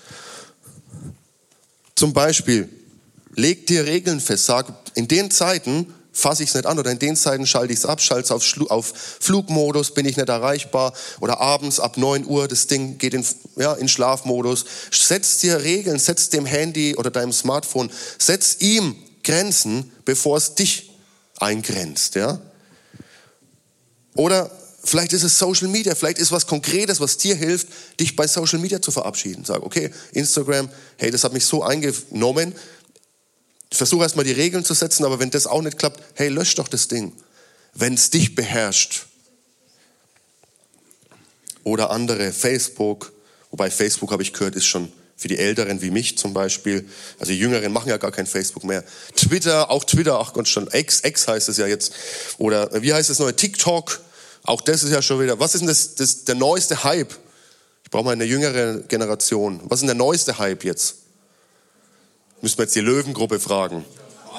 Zum 1.96 2.14
Beispiel, 2.14 2.70
leg 3.36 3.68
dir 3.68 3.86
Regeln 3.86 4.22
fest. 4.22 4.46
Sag, 4.46 4.68
in 4.96 5.10
den 5.10 5.30
Zeiten 5.30 5.94
fasse 6.12 6.44
ich 6.44 6.50
es 6.50 6.56
nicht 6.56 6.66
an 6.66 6.78
oder 6.78 6.92
in 6.92 7.00
den 7.00 7.16
Zeiten 7.16 7.48
schalte 7.48 7.74
ich 7.74 7.80
es 7.80 7.86
ab, 7.86 8.02
schalte 8.02 8.26
es 8.26 8.32
auf, 8.32 8.70
auf, 8.70 8.94
Flugmodus, 9.20 9.94
bin 9.94 10.06
ich 10.06 10.18
nicht 10.18 10.30
erreichbar 10.30 10.94
oder 11.20 11.40
abends 11.40 11.80
ab 11.80 11.98
9 11.98 12.26
Uhr, 12.26 12.48
das 12.48 12.68
Ding 12.68 12.98
geht 12.98 13.14
in, 13.14 13.26
ja, 13.56 13.74
in 13.74 13.88
Schlafmodus. 13.88 14.66
Setz 14.92 15.38
dir 15.38 15.62
Regeln, 15.62 16.00
setz 16.00 16.30
dem 16.30 16.46
Handy 16.46 16.96
oder 16.96 17.12
deinem 17.12 17.32
Smartphone, 17.32 17.90
setz 18.18 18.58
ihm 18.60 18.96
Grenzen, 19.24 19.92
bevor 20.04 20.38
es 20.38 20.56
dich 20.56 20.92
eingrenzt. 21.40 22.16
Ja? 22.16 22.40
Oder 24.16 24.52
vielleicht 24.84 25.14
ist 25.14 25.24
es 25.24 25.38
Social 25.38 25.68
Media, 25.68 25.96
vielleicht 25.96 26.20
ist 26.20 26.32
was 26.32 26.48
Konkretes, 26.48 27.00
was 27.00 27.18
dir 27.18 27.36
hilft, 27.36 27.68
dich 28.00 28.16
bei 28.16 28.28
Social 28.28 28.60
Media 28.60 28.82
zu 28.82 28.92
verabschieden. 28.92 29.46
Sag, 29.46 29.64
okay, 29.64 29.92
Instagram, 30.12 30.70
hey, 30.98 31.12
das 31.12 31.24
hat 31.24 31.34
mich 31.34 31.46
so 31.46 31.64
eingenommen, 31.64 32.54
ich 33.72 33.78
versuche 33.78 34.04
erstmal 34.04 34.26
die 34.26 34.34
Regeln 34.34 34.66
zu 34.66 34.74
setzen, 34.74 35.06
aber 35.06 35.20
wenn 35.20 35.32
das 35.32 35.48
auch 35.48 35.62
nicht 35.62 35.78
klappt, 35.78 36.04
hey, 36.16 36.28
lösch 36.28 36.56
doch 36.56 36.68
das 36.68 36.90
Ding. 36.90 37.14
Wenn 37.74 37.94
es 37.94 38.10
dich 38.10 38.36
beherrscht. 38.36 39.06
Oder 41.64 41.90
andere, 41.90 42.34
Facebook, 42.34 43.14
wobei 43.50 43.72
Facebook, 43.72 44.12
habe 44.12 44.24
ich 44.24 44.34
gehört, 44.34 44.56
ist 44.56 44.66
schon 44.66 44.92
für 45.16 45.30
die 45.30 45.38
Älteren 45.38 45.82
wie 45.82 45.90
mich 45.90 46.18
zum 46.18 46.34
Beispiel. 46.34 46.86
Also 47.18 47.32
die 47.32 47.40
Jüngeren 47.40 47.72
machen 47.72 47.88
ja 47.88 47.98
gar 47.98 48.12
kein 48.12 48.26
Facebook 48.26 48.66
mehr. 48.66 48.84
Twitter, 49.16 49.72
auch 49.72 49.86
Twitter, 49.86 50.20
ach 50.20 50.34
Gott, 50.34 50.50
schon 50.50 50.68
X, 50.74 51.02
X 51.06 51.28
heißt 51.28 51.48
es 51.48 51.58
ja 51.58 51.68
jetzt. 51.68 51.94
Oder 52.40 52.82
wie 52.82 52.94
heißt 52.94 53.10
es 53.10 53.20
neue? 53.20 53.36
TikTok, 53.36 54.02
auch 54.44 54.62
das 54.62 54.84
ist 54.84 54.92
ja 54.92 55.02
schon 55.02 55.22
wieder. 55.22 55.40
Was 55.40 55.54
ist 55.54 55.62
denn 55.62 55.68
das, 55.68 55.96
das 55.96 56.26
der 56.26 56.36
neueste 56.36 56.84
Hype? 56.84 57.14
Ich 57.86 57.92
brauche 57.92 58.04
mal 58.04 58.12
eine 58.12 58.26
jüngere 58.26 58.80
Generation. 58.80 59.62
Was 59.66 59.78
ist 59.78 59.82
denn 59.82 59.88
der 59.88 59.96
neueste 59.96 60.40
Hype 60.40 60.66
jetzt? 60.66 60.96
Müssen 62.42 62.58
wir 62.58 62.66
jetzt 62.66 62.76
die 62.76 62.82
Löwengruppe 62.82 63.40
fragen. 63.40 63.86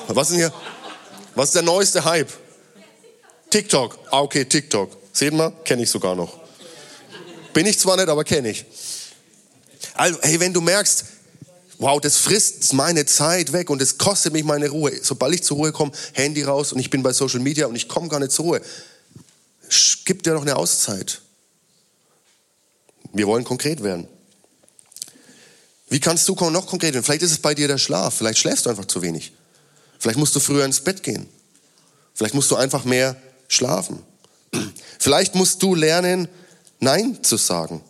Was 0.09 0.31
ist 0.31 0.33
denn 0.33 0.51
hier? 0.51 0.53
Was 1.35 1.51
ist 1.51 1.55
der 1.55 1.63
neueste 1.63 2.05
Hype? 2.05 2.33
TikTok. 3.51 3.99
Ah, 4.11 4.21
okay, 4.21 4.45
TikTok. 4.45 4.97
Seht 5.13 5.33
mal, 5.33 5.53
kenne 5.65 5.83
ich 5.83 5.91
sogar 5.91 6.15
noch. 6.15 6.41
Bin 7.53 7.67
ich 7.67 7.79
zwar 7.79 7.97
nicht, 7.97 8.09
aber 8.09 8.25
kenne 8.25 8.51
ich. 8.51 8.65
Also, 9.95 10.19
hey, 10.23 10.41
wenn 10.41 10.53
du 10.53 10.61
merkst, 10.61 11.05
wow, 11.79 12.01
das 12.01 12.17
frisst 12.17 12.73
meine 12.73 13.05
Zeit 13.07 13.53
weg 13.53 13.69
und 13.71 13.83
es 13.83 13.99
kostet 13.99 14.33
mich 14.33 14.45
meine 14.45 14.71
Ruhe. 14.71 14.93
Sobald 15.03 15.35
ich 15.35 15.43
zur 15.43 15.59
Ruhe 15.59 15.73
komme, 15.73 15.93
Handy 16.13 16.43
raus 16.43 16.73
und 16.73 16.81
ich 16.81 16.91
bin 16.91 17.03
bei 17.03 17.13
Social 17.13 17.41
Media 17.41 17.67
und 17.67 17.77
ich 17.77 17.89
komme 17.89 18.09
gar 18.09 18.21
nicht 18.21 18.33
zur 18.33 18.47
Ruhe. 18.47 18.63
Gib 20.05 20.23
dir 20.23 20.35
noch 20.35 20.43
eine 20.43 20.57
Auszeit. 20.57 21.21
Wir 23.13 23.27
wollen 23.27 23.45
konkret 23.45 23.83
werden. 23.83 24.09
Wie 25.93 26.01
kannst 26.01 26.27
du 26.27 26.35
noch 26.49 26.67
konkret 26.67 26.95
werden? 26.95 27.05
Vielleicht 27.05 27.21
ist 27.21 27.33
es 27.33 27.39
bei 27.39 27.55
dir 27.55 27.69
der 27.69 27.77
Schlaf. 27.77 28.15
Vielleicht 28.15 28.39
schläfst 28.39 28.65
du 28.65 28.71
einfach 28.71 28.87
zu 28.87 29.03
wenig. 29.03 29.35
Vielleicht 29.99 30.19
musst 30.19 30.35
du 30.35 30.41
früher 30.41 30.65
ins 30.65 30.81
Bett 30.81 31.03
gehen. 31.03 31.29
Vielleicht 32.15 32.35
musst 32.35 32.51
du 32.51 32.57
einfach 32.57 32.87
mehr 32.87 33.15
schlafen. 33.47 34.03
Vielleicht 34.99 35.35
musst 35.35 35.63
du 35.63 35.75
lernen, 35.75 36.29
Nein 36.81 37.23
zu 37.23 37.37
sagen. 37.37 37.83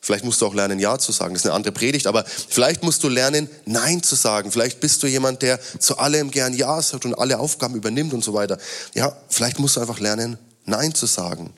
Vielleicht 0.00 0.24
musst 0.24 0.40
du 0.40 0.46
auch 0.46 0.54
lernen, 0.54 0.80
Ja 0.80 0.98
zu 0.98 1.12
sagen. 1.12 1.34
Das 1.34 1.42
ist 1.42 1.46
eine 1.46 1.54
andere 1.54 1.72
Predigt, 1.72 2.08
aber 2.08 2.24
vielleicht 2.24 2.82
musst 2.82 3.04
du 3.04 3.08
lernen, 3.08 3.48
Nein 3.64 4.02
zu 4.02 4.16
sagen. 4.16 4.50
Vielleicht 4.50 4.80
bist 4.80 5.00
du 5.04 5.06
jemand, 5.06 5.42
der 5.42 5.60
zu 5.78 5.96
allem 5.96 6.32
gern 6.32 6.54
Ja 6.54 6.82
sagt 6.82 7.04
und 7.04 7.14
alle 7.14 7.38
Aufgaben 7.38 7.76
übernimmt 7.76 8.12
und 8.12 8.24
so 8.24 8.34
weiter. 8.34 8.58
Ja, 8.94 9.16
vielleicht 9.28 9.60
musst 9.60 9.76
du 9.76 9.80
einfach 9.80 10.00
lernen, 10.00 10.38
Nein 10.64 10.92
zu 10.92 11.06
sagen. 11.06 11.54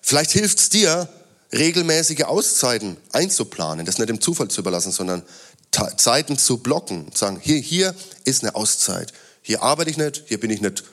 Vielleicht 0.00 0.30
hilft 0.30 0.58
es 0.60 0.70
dir, 0.70 1.10
regelmäßige 1.52 2.22
Auszeiten 2.22 2.96
einzuplanen, 3.12 3.86
das 3.86 3.98
nicht 3.98 4.08
dem 4.08 4.20
Zufall 4.20 4.48
zu 4.48 4.60
überlassen, 4.60 4.92
sondern 4.92 5.22
Zeiten 5.96 6.36
zu 6.36 6.58
blocken, 6.58 7.10
sagen, 7.14 7.38
hier, 7.40 7.58
hier 7.58 7.94
ist 8.24 8.42
eine 8.42 8.54
Auszeit. 8.54 9.12
Hier 9.42 9.62
arbeite 9.62 9.90
ich 9.90 9.96
nicht, 9.96 10.24
hier 10.26 10.38
bin 10.38 10.50
ich 10.50 10.60
nicht, 10.60 10.84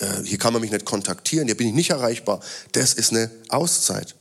äh, 0.00 0.22
hier 0.22 0.38
kann 0.38 0.52
man 0.52 0.62
mich 0.62 0.70
nicht 0.70 0.84
kontaktieren, 0.84 1.46
hier 1.46 1.56
bin 1.56 1.68
ich 1.68 1.74
nicht 1.74 1.90
erreichbar. 1.90 2.40
Das 2.72 2.94
ist 2.94 3.12
eine 3.12 3.30
Auszeit. 3.48 4.14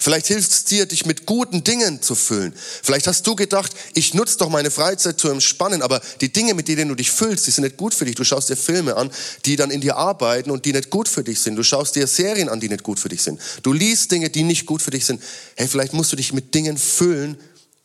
Vielleicht 0.00 0.26
hilft 0.26 0.50
es 0.50 0.64
dir, 0.64 0.86
dich 0.86 1.06
mit 1.06 1.26
guten 1.26 1.64
Dingen 1.64 2.02
zu 2.02 2.14
füllen. 2.14 2.54
Vielleicht 2.82 3.06
hast 3.06 3.26
du 3.26 3.34
gedacht, 3.34 3.72
ich 3.94 4.14
nutze 4.14 4.38
doch 4.38 4.48
meine 4.48 4.70
Freizeit 4.70 5.18
zu 5.18 5.28
entspannen, 5.28 5.82
aber 5.82 6.00
die 6.20 6.32
Dinge, 6.32 6.54
mit 6.54 6.68
denen 6.68 6.88
du 6.88 6.94
dich 6.94 7.10
füllst, 7.10 7.46
die 7.46 7.50
sind 7.50 7.64
nicht 7.64 7.76
gut 7.76 7.94
für 7.94 8.04
dich. 8.04 8.14
Du 8.14 8.24
schaust 8.24 8.48
dir 8.48 8.56
Filme 8.56 8.96
an, 8.96 9.10
die 9.44 9.56
dann 9.56 9.70
in 9.70 9.80
dir 9.80 9.96
arbeiten 9.96 10.50
und 10.50 10.64
die 10.64 10.72
nicht 10.72 10.90
gut 10.90 11.08
für 11.08 11.24
dich 11.24 11.40
sind. 11.40 11.56
Du 11.56 11.62
schaust 11.62 11.96
dir 11.96 12.06
Serien 12.06 12.48
an, 12.48 12.60
die 12.60 12.68
nicht 12.68 12.82
gut 12.82 13.00
für 13.00 13.08
dich 13.08 13.22
sind. 13.22 13.40
Du 13.62 13.72
liest 13.72 14.10
Dinge, 14.10 14.30
die 14.30 14.42
nicht 14.42 14.66
gut 14.66 14.82
für 14.82 14.90
dich 14.90 15.04
sind. 15.04 15.22
Hey, 15.56 15.68
vielleicht 15.68 15.92
musst 15.92 16.12
du 16.12 16.16
dich 16.16 16.32
mit 16.32 16.54
Dingen 16.54 16.78
füllen, 16.78 17.38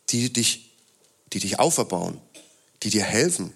die 0.10 0.32
dich, 0.32 0.76
die 1.34 1.40
dich 1.40 1.60
auferbauen, 1.60 2.20
die 2.84 2.90
dir 2.90 3.04
helfen. 3.04 3.54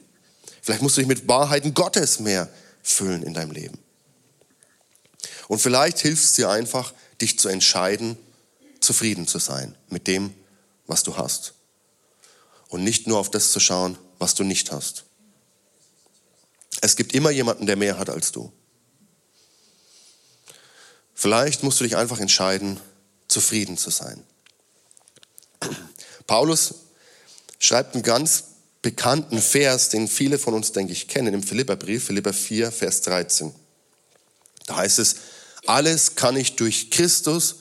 Vielleicht 0.61 0.81
musst 0.81 0.97
du 0.97 1.01
dich 1.01 1.07
mit 1.07 1.27
Wahrheiten 1.27 1.73
Gottes 1.73 2.19
mehr 2.19 2.49
füllen 2.83 3.23
in 3.23 3.33
deinem 3.33 3.51
Leben. 3.51 3.77
Und 5.47 5.59
vielleicht 5.59 5.99
hilft 5.99 6.23
es 6.23 6.33
dir 6.33 6.49
einfach, 6.49 6.93
dich 7.21 7.37
zu 7.37 7.49
entscheiden, 7.49 8.17
zufrieden 8.81 9.27
zu 9.27 9.39
sein 9.39 9.77
mit 9.89 10.07
dem, 10.07 10.33
was 10.87 11.03
du 11.03 11.15
hast. 11.15 11.53
Und 12.67 12.83
nicht 12.83 13.07
nur 13.07 13.19
auf 13.19 13.31
das 13.31 13.51
zu 13.51 13.59
schauen, 13.59 13.97
was 14.19 14.35
du 14.35 14.43
nicht 14.43 14.71
hast. 14.71 15.05
Es 16.81 16.95
gibt 16.95 17.13
immer 17.13 17.31
jemanden, 17.31 17.65
der 17.65 17.75
mehr 17.75 17.97
hat 17.97 18.09
als 18.09 18.31
du. 18.31 18.51
Vielleicht 21.13 21.63
musst 21.63 21.79
du 21.79 21.83
dich 21.83 21.95
einfach 21.95 22.19
entscheiden, 22.19 22.79
zufrieden 23.27 23.77
zu 23.77 23.89
sein. 23.89 24.23
Paulus 26.27 26.73
schreibt 27.59 27.93
einen 27.93 28.03
ganz 28.03 28.45
bekannten 28.81 29.39
Vers, 29.39 29.89
den 29.89 30.07
viele 30.07 30.39
von 30.39 30.53
uns, 30.53 30.71
denke 30.71 30.93
ich, 30.93 31.07
kennen, 31.07 31.33
im 31.33 31.43
Philipperbrief, 31.43 32.05
Philipper 32.05 32.33
4, 32.33 32.71
Vers 32.71 33.01
13. 33.01 33.53
Da 34.65 34.77
heißt 34.77 34.99
es, 34.99 35.17
alles 35.67 36.15
kann 36.15 36.35
ich 36.35 36.55
durch 36.55 36.89
Christus, 36.89 37.57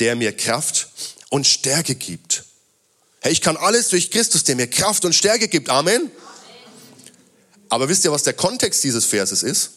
der 0.00 0.16
mir 0.16 0.36
Kraft 0.36 0.88
und 1.30 1.46
Stärke 1.46 1.94
gibt. 1.94 2.44
Hey, 3.20 3.32
ich 3.32 3.40
kann 3.40 3.56
alles 3.56 3.88
durch 3.88 4.10
Christus, 4.10 4.44
der 4.44 4.56
mir 4.56 4.68
Kraft 4.68 5.04
und 5.04 5.14
Stärke 5.14 5.48
gibt. 5.48 5.70
Amen. 5.70 6.10
Aber 7.68 7.88
wisst 7.88 8.04
ihr, 8.04 8.12
was 8.12 8.22
der 8.22 8.34
Kontext 8.34 8.84
dieses 8.84 9.06
Verses 9.06 9.42
ist? 9.42 9.70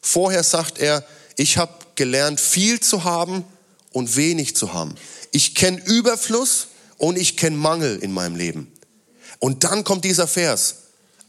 Vorher 0.00 0.42
sagt 0.42 0.78
er, 0.78 1.04
ich 1.36 1.58
habe 1.58 1.74
gelernt, 1.96 2.40
viel 2.40 2.80
zu 2.80 3.04
haben 3.04 3.44
und 3.92 4.16
wenig 4.16 4.56
zu 4.56 4.72
haben. 4.72 4.94
Ich 5.32 5.54
kenne 5.54 5.82
Überfluss 5.84 6.68
und 6.98 7.16
ich 7.18 7.36
kenne 7.36 7.56
Mangel 7.56 7.98
in 7.98 8.12
meinem 8.12 8.36
Leben. 8.36 8.72
Und 9.38 9.64
dann 9.64 9.84
kommt 9.84 10.04
dieser 10.04 10.28
Vers. 10.28 10.76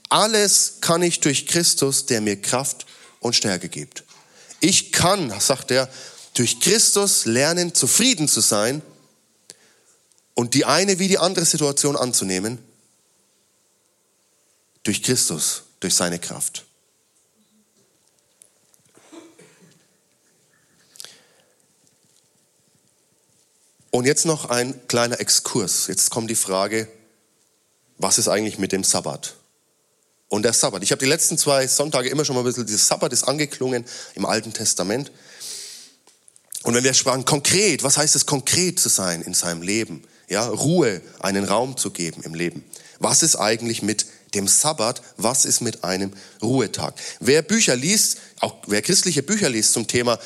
Alles 0.10 0.76
kann 0.80 1.02
ich 1.02 1.20
durch 1.20 1.48
Christus, 1.48 2.06
der 2.06 2.22
mir 2.22 2.42
Kraft 2.42 2.86
und 3.20 3.36
Stärke 3.36 3.68
gibt. 3.68 4.04
Ich 4.60 4.92
kann, 4.92 5.34
sagt 5.40 5.72
er, 5.72 5.90
durch 6.38 6.60
Christus 6.60 7.26
lernen, 7.26 7.74
zufrieden 7.74 8.28
zu 8.28 8.42
sein 8.42 8.84
und 10.36 10.54
die 10.54 10.66
eine 10.66 11.00
wie 11.00 11.08
die 11.08 11.18
andere 11.18 11.46
Situation 11.46 11.96
anzunehmen. 11.96 12.60
Durch 14.84 15.02
Christus, 15.02 15.64
durch 15.80 15.96
seine 15.96 16.20
Kraft. 16.20 16.66
Und 23.90 24.06
jetzt 24.06 24.26
noch 24.26 24.46
ein 24.52 24.88
kleiner 24.88 25.20
Exkurs. 25.20 25.88
Jetzt 25.88 26.12
kommt 26.12 26.30
die 26.30 26.36
Frage, 26.36 26.88
was 27.98 28.20
ist 28.20 28.28
eigentlich 28.28 28.60
mit 28.60 28.72
dem 28.72 28.84
Sabbat? 28.84 29.34
Und 30.30 30.44
der 30.44 30.54
Sabbat. 30.54 30.84
Ich 30.84 30.92
habe 30.92 31.00
die 31.00 31.10
letzten 31.10 31.40
zwei 31.40 31.66
Sonntage 31.66 32.10
immer 32.10 32.26
schon 32.26 32.36
mal 32.36 32.42
ein 32.42 32.46
bisschen, 32.46 32.68
dieses 32.68 32.88
Sabbat 32.88 33.12
ist 33.12 33.24
angeklungen 33.24 33.86
im 34.14 34.26
Alten 34.28 34.54
Testament. 34.54 35.12
Und 36.64 36.74
wenn 36.74 36.84
wir 36.84 36.94
sprachen 36.94 37.26
konkret, 37.26 37.84
was 37.84 37.98
heißt 37.98 38.16
es 38.16 38.26
konkret 38.26 38.80
zu 38.80 38.90
sein 38.90 39.22
in 39.22 39.34
seinem 39.34 39.62
Leben? 39.62 40.04
Ja, 40.28 40.48
Ruhe, 40.48 41.02
einen 41.20 41.46
Raum 41.46 41.78
zu 41.78 41.92
geben 41.92 42.24
im 42.24 42.34
Leben. 42.34 42.64
Was 43.00 43.24
ist 43.24 43.36
eigentlich 43.38 43.82
mit 43.82 44.06
dem 44.34 44.48
Sabbat? 44.48 45.02
Was 45.16 45.46
ist 45.46 45.62
mit 45.62 45.84
einem 45.84 46.12
Ruhetag? 46.42 46.96
Wer 47.20 47.42
Bücher 47.42 47.76
liest, 47.76 48.18
auch 48.40 48.56
wer 48.68 48.82
christliche 48.82 49.24
Bücher 49.24 49.50
liest 49.50 49.72
zum 49.72 49.88
Thema 49.88 50.20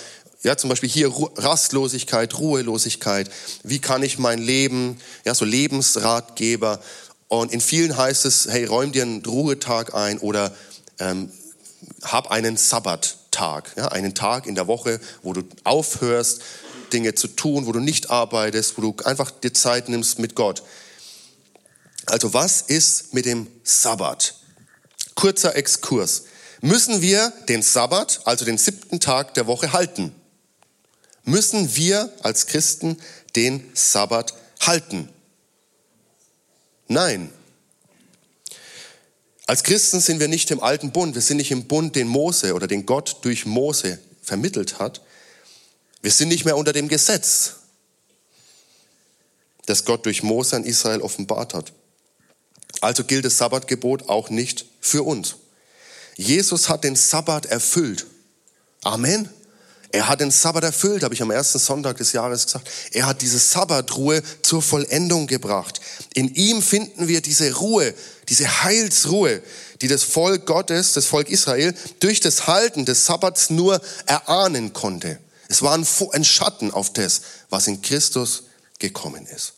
ja, 0.44 0.58
zum 0.58 0.70
Beispiel 0.70 0.89
hier 0.89 1.13
Rastlosigkeit, 1.38 2.38
Ruhelosigkeit. 2.38 3.30
Wie 3.63 3.80
kann 3.80 4.02
ich 4.02 4.17
mein 4.17 4.39
Leben, 4.39 5.00
ja, 5.24 5.36
so 5.36 5.46
Lebensratgeber. 5.46 6.80
Und 7.28 7.54
in 7.54 7.62
vielen 7.62 7.96
heißt 7.96 8.26
es, 8.26 8.48
hey, 8.50 8.65
räum 8.65 8.91
dir 8.91 9.04
einen 9.04 9.24
Ruhetag 9.24 9.94
ein 9.94 10.17
oder 10.17 10.54
ähm, 11.00 11.32
hab 12.02 12.32
einen 12.32 12.58
Sabbattag, 13.41 13.75
ja, 13.75 13.88
einen 13.88 14.13
Tag 14.13 14.45
in 14.45 14.56
der 14.56 14.67
Woche, 14.67 14.99
wo 15.23 15.34
du 15.34 15.41
aufhörst, 15.63 16.41
Dinge 16.93 17.15
zu 17.15 17.27
tun, 17.27 17.65
wo 17.65 17.71
du 17.71 17.80
nicht 17.80 18.10
arbeitest, 18.10 18.77
wo 18.77 18.82
du 18.82 18.95
einfach 19.04 19.32
dir 19.32 19.54
Zeit 19.54 19.89
nimmst 19.89 20.19
mit 20.19 20.36
Gott. 20.36 20.62
Also 22.06 22.34
was 22.34 22.62
ist 22.62 23.13
mit 23.13 23.25
dem 23.25 23.47
Sabbat? 23.63 24.36
Kurzer 25.15 25.56
Exkurs. 25.56 26.23
Müssen 26.62 27.01
wir 27.01 27.34
den 27.49 27.62
Sabbat, 27.62 28.21
also 28.25 28.45
den 28.45 28.58
siebten 28.58 28.99
Tag 28.99 29.34
der 29.34 29.47
Woche, 29.47 29.73
halten? 29.73 30.13
müssen 31.23 31.75
wir 31.75 32.12
als 32.23 32.47
Christen 32.47 32.97
den 33.36 33.63
Sabbat 33.73 34.34
halten? 34.60 35.08
Nein. 36.88 37.32
Als 39.52 39.64
Christen 39.64 40.00
sind 40.00 40.22
wir 40.22 40.30
nicht 40.30 40.50
im 40.52 40.64
alten 40.64 40.94
Bund, 40.94 41.14
wir 41.14 41.22
sind 41.22 41.36
nicht 41.36 41.52
im 41.52 41.68
Bund, 41.68 41.98
den 41.98 42.08
Mose 42.08 42.54
oder 42.54 42.68
den 42.68 42.86
Gott 42.86 43.18
durch 43.24 43.46
Mose 43.46 44.00
vermittelt 44.22 44.80
hat. 44.80 45.02
Wir 46.02 46.12
sind 46.12 46.30
nicht 46.30 46.46
mehr 46.46 46.56
unter 46.56 46.72
dem 46.72 46.88
Gesetz, 46.88 47.56
das 49.66 49.84
Gott 49.84 50.06
durch 50.06 50.24
Mose 50.24 50.56
an 50.56 50.64
Israel 50.64 51.02
offenbart 51.02 51.54
hat. 51.54 51.74
Also 52.80 53.04
gilt 53.04 53.26
das 53.26 53.40
Sabbatgebot 53.40 54.08
auch 54.08 54.30
nicht 54.30 54.68
für 54.80 55.04
uns. 55.04 55.36
Jesus 56.16 56.70
hat 56.70 56.86
den 56.86 56.96
Sabbat 56.96 57.46
erfüllt. 57.48 58.06
Amen. 58.84 59.28
Er 59.94 60.08
hat 60.08 60.22
den 60.22 60.32
Sabbat 60.32 60.64
erfüllt, 60.64 61.04
habe 61.04 61.14
ich 61.14 61.22
am 61.22 61.32
ersten 61.32 61.60
Sonntag 61.60 61.98
des 61.98 62.14
Jahres 62.14 62.46
gesagt. 62.46 62.70
Er 62.92 63.06
hat 63.06 63.22
diese 63.22 63.40
Sabbatruhe 63.40 64.24
zur 64.42 64.62
Vollendung 64.62 65.28
gebracht. 65.28 65.82
In 66.14 66.34
ihm 66.36 66.62
finden 66.62 67.10
wir 67.10 67.20
diese 67.20 67.54
Ruhe, 67.56 67.94
diese 68.32 68.63
Heilsruhe, 68.63 69.44
die 69.82 69.89
das 69.89 70.04
Volk 70.04 70.46
Gottes, 70.46 70.94
das 70.94 71.06
Volk 71.06 71.30
Israel, 71.30 71.76
durch 72.00 72.22
das 72.22 72.48
Halten 72.48 72.86
des 72.86 73.06
Sabbats 73.06 73.50
nur 73.50 73.82
erahnen 74.06 74.72
konnte. 74.72 75.20
Es 75.50 75.62
war 75.62 75.74
ein 75.74 76.24
Schatten 76.24 76.72
auf 76.72 76.94
das, 76.94 77.22
was 77.50 77.67
in 77.67 77.82
Christus 77.82 78.44
gekommen 78.80 79.26
ist. 79.26 79.56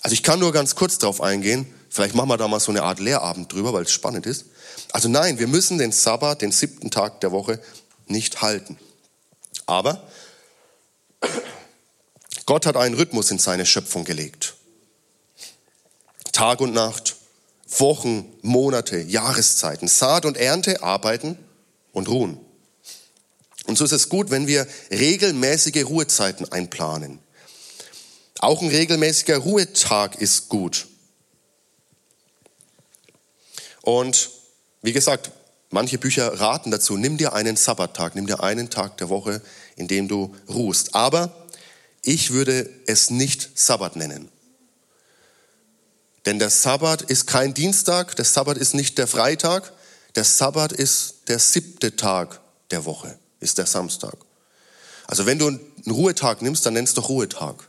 Also 0.00 0.14
ich 0.14 0.22
kann 0.22 0.38
nur 0.38 0.52
ganz 0.52 0.76
kurz 0.76 0.98
darauf 0.98 1.20
eingehen. 1.20 1.66
Vielleicht 1.90 2.14
machen 2.14 2.28
wir 2.28 2.36
da 2.36 2.46
mal 2.46 2.60
so 2.60 2.70
eine 2.70 2.84
Art 2.84 3.00
Lehrabend 3.00 3.52
drüber, 3.52 3.72
weil 3.72 3.82
es 3.82 3.90
spannend 3.90 4.26
ist. 4.26 4.44
Also 4.92 5.08
nein, 5.08 5.40
wir 5.40 5.48
müssen 5.48 5.78
den 5.78 5.90
Sabbat, 5.90 6.42
den 6.42 6.52
siebten 6.52 6.92
Tag 6.92 7.20
der 7.20 7.32
Woche, 7.32 7.60
nicht 8.06 8.42
halten. 8.42 8.78
Aber 9.66 10.06
Gott 12.44 12.64
hat 12.64 12.76
einen 12.76 12.94
Rhythmus 12.94 13.32
in 13.32 13.40
seine 13.40 13.66
Schöpfung 13.66 14.04
gelegt. 14.04 14.54
Tag 16.30 16.60
und 16.60 16.72
Nacht, 16.72 17.16
Wochen, 17.68 18.32
Monate, 18.42 18.98
Jahreszeiten, 18.98 19.88
Saat 19.88 20.24
und 20.24 20.36
Ernte, 20.36 20.82
arbeiten 20.82 21.38
und 21.92 22.08
ruhen. 22.08 22.38
Und 23.66 23.76
so 23.76 23.84
ist 23.84 23.92
es 23.92 24.08
gut, 24.08 24.30
wenn 24.30 24.46
wir 24.46 24.66
regelmäßige 24.90 25.84
Ruhezeiten 25.84 26.50
einplanen. 26.52 27.18
Auch 28.38 28.62
ein 28.62 28.68
regelmäßiger 28.68 29.38
Ruhetag 29.38 30.20
ist 30.20 30.48
gut. 30.48 30.86
Und 33.82 34.30
wie 34.82 34.92
gesagt, 34.92 35.32
Manche 35.70 35.98
Bücher 35.98 36.40
raten 36.40 36.70
dazu, 36.70 36.96
nimm 36.96 37.16
dir 37.16 37.32
einen 37.32 37.56
Sabbattag, 37.56 38.14
nimm 38.14 38.26
dir 38.26 38.42
einen 38.42 38.70
Tag 38.70 38.96
der 38.98 39.08
Woche, 39.08 39.42
in 39.74 39.88
dem 39.88 40.06
du 40.06 40.34
ruhst. 40.48 40.94
Aber 40.94 41.46
ich 42.02 42.30
würde 42.30 42.70
es 42.86 43.10
nicht 43.10 43.58
Sabbat 43.58 43.96
nennen. 43.96 44.28
Denn 46.26 46.40
der 46.40 46.50
Sabbat 46.50 47.02
ist 47.02 47.26
kein 47.26 47.54
Dienstag, 47.54 48.16
der 48.16 48.24
Sabbat 48.24 48.58
ist 48.58 48.74
nicht 48.74 48.98
der 48.98 49.06
Freitag, 49.06 49.72
der 50.16 50.24
Sabbat 50.24 50.72
ist 50.72 51.14
der 51.28 51.38
siebte 51.38 51.94
Tag 51.94 52.40
der 52.72 52.84
Woche, 52.84 53.16
ist 53.38 53.58
der 53.58 53.66
Samstag. 53.66 54.16
Also 55.06 55.24
wenn 55.24 55.38
du 55.38 55.46
einen 55.46 55.60
Ruhetag 55.86 56.42
nimmst, 56.42 56.66
dann 56.66 56.74
nennst 56.74 56.96
du 56.96 57.00
Ruhetag. 57.02 57.68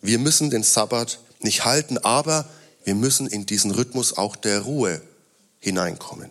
Wir 0.00 0.20
müssen 0.20 0.50
den 0.50 0.62
Sabbat 0.62 1.18
nicht 1.40 1.64
halten, 1.64 1.98
aber 1.98 2.48
wir 2.84 2.94
müssen 2.94 3.26
in 3.26 3.44
diesen 3.44 3.72
Rhythmus 3.72 4.16
auch 4.16 4.36
der 4.36 4.60
Ruhe 4.60 5.02
hineinkommen. 5.58 6.30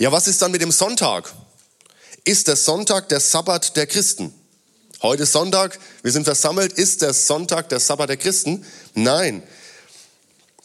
Ja, 0.00 0.10
was 0.10 0.26
ist 0.26 0.42
dann 0.42 0.50
mit 0.50 0.62
dem 0.62 0.72
Sonntag? 0.72 1.32
Ist 2.24 2.48
der 2.48 2.56
Sonntag 2.56 3.08
der 3.08 3.20
Sabbat 3.20 3.76
der 3.76 3.86
Christen? 3.86 4.34
Heute 5.00 5.24
ist 5.24 5.32
Sonntag, 5.32 5.78
wir 6.02 6.12
sind 6.12 6.24
versammelt. 6.24 6.72
Ist 6.72 7.02
der 7.02 7.12
Sonntag 7.14 7.68
der 7.68 7.80
Sabbat 7.80 8.08
der 8.08 8.16
Christen? 8.16 8.64
Nein. 8.94 9.42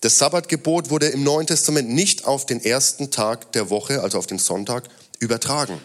Das 0.01 0.19
Sabbatgebot 0.19 0.89
wurde 0.89 1.07
im 1.07 1.23
Neuen 1.23 1.47
Testament 1.47 1.89
nicht 1.89 2.25
auf 2.25 2.45
den 2.45 2.63
ersten 2.63 3.09
Tag 3.09 3.51
der 3.53 3.69
Woche, 3.69 4.01
also 4.01 4.17
auf 4.17 4.27
den 4.27 4.37
Sonntag, 4.39 4.83
übertragen. 5.19 5.81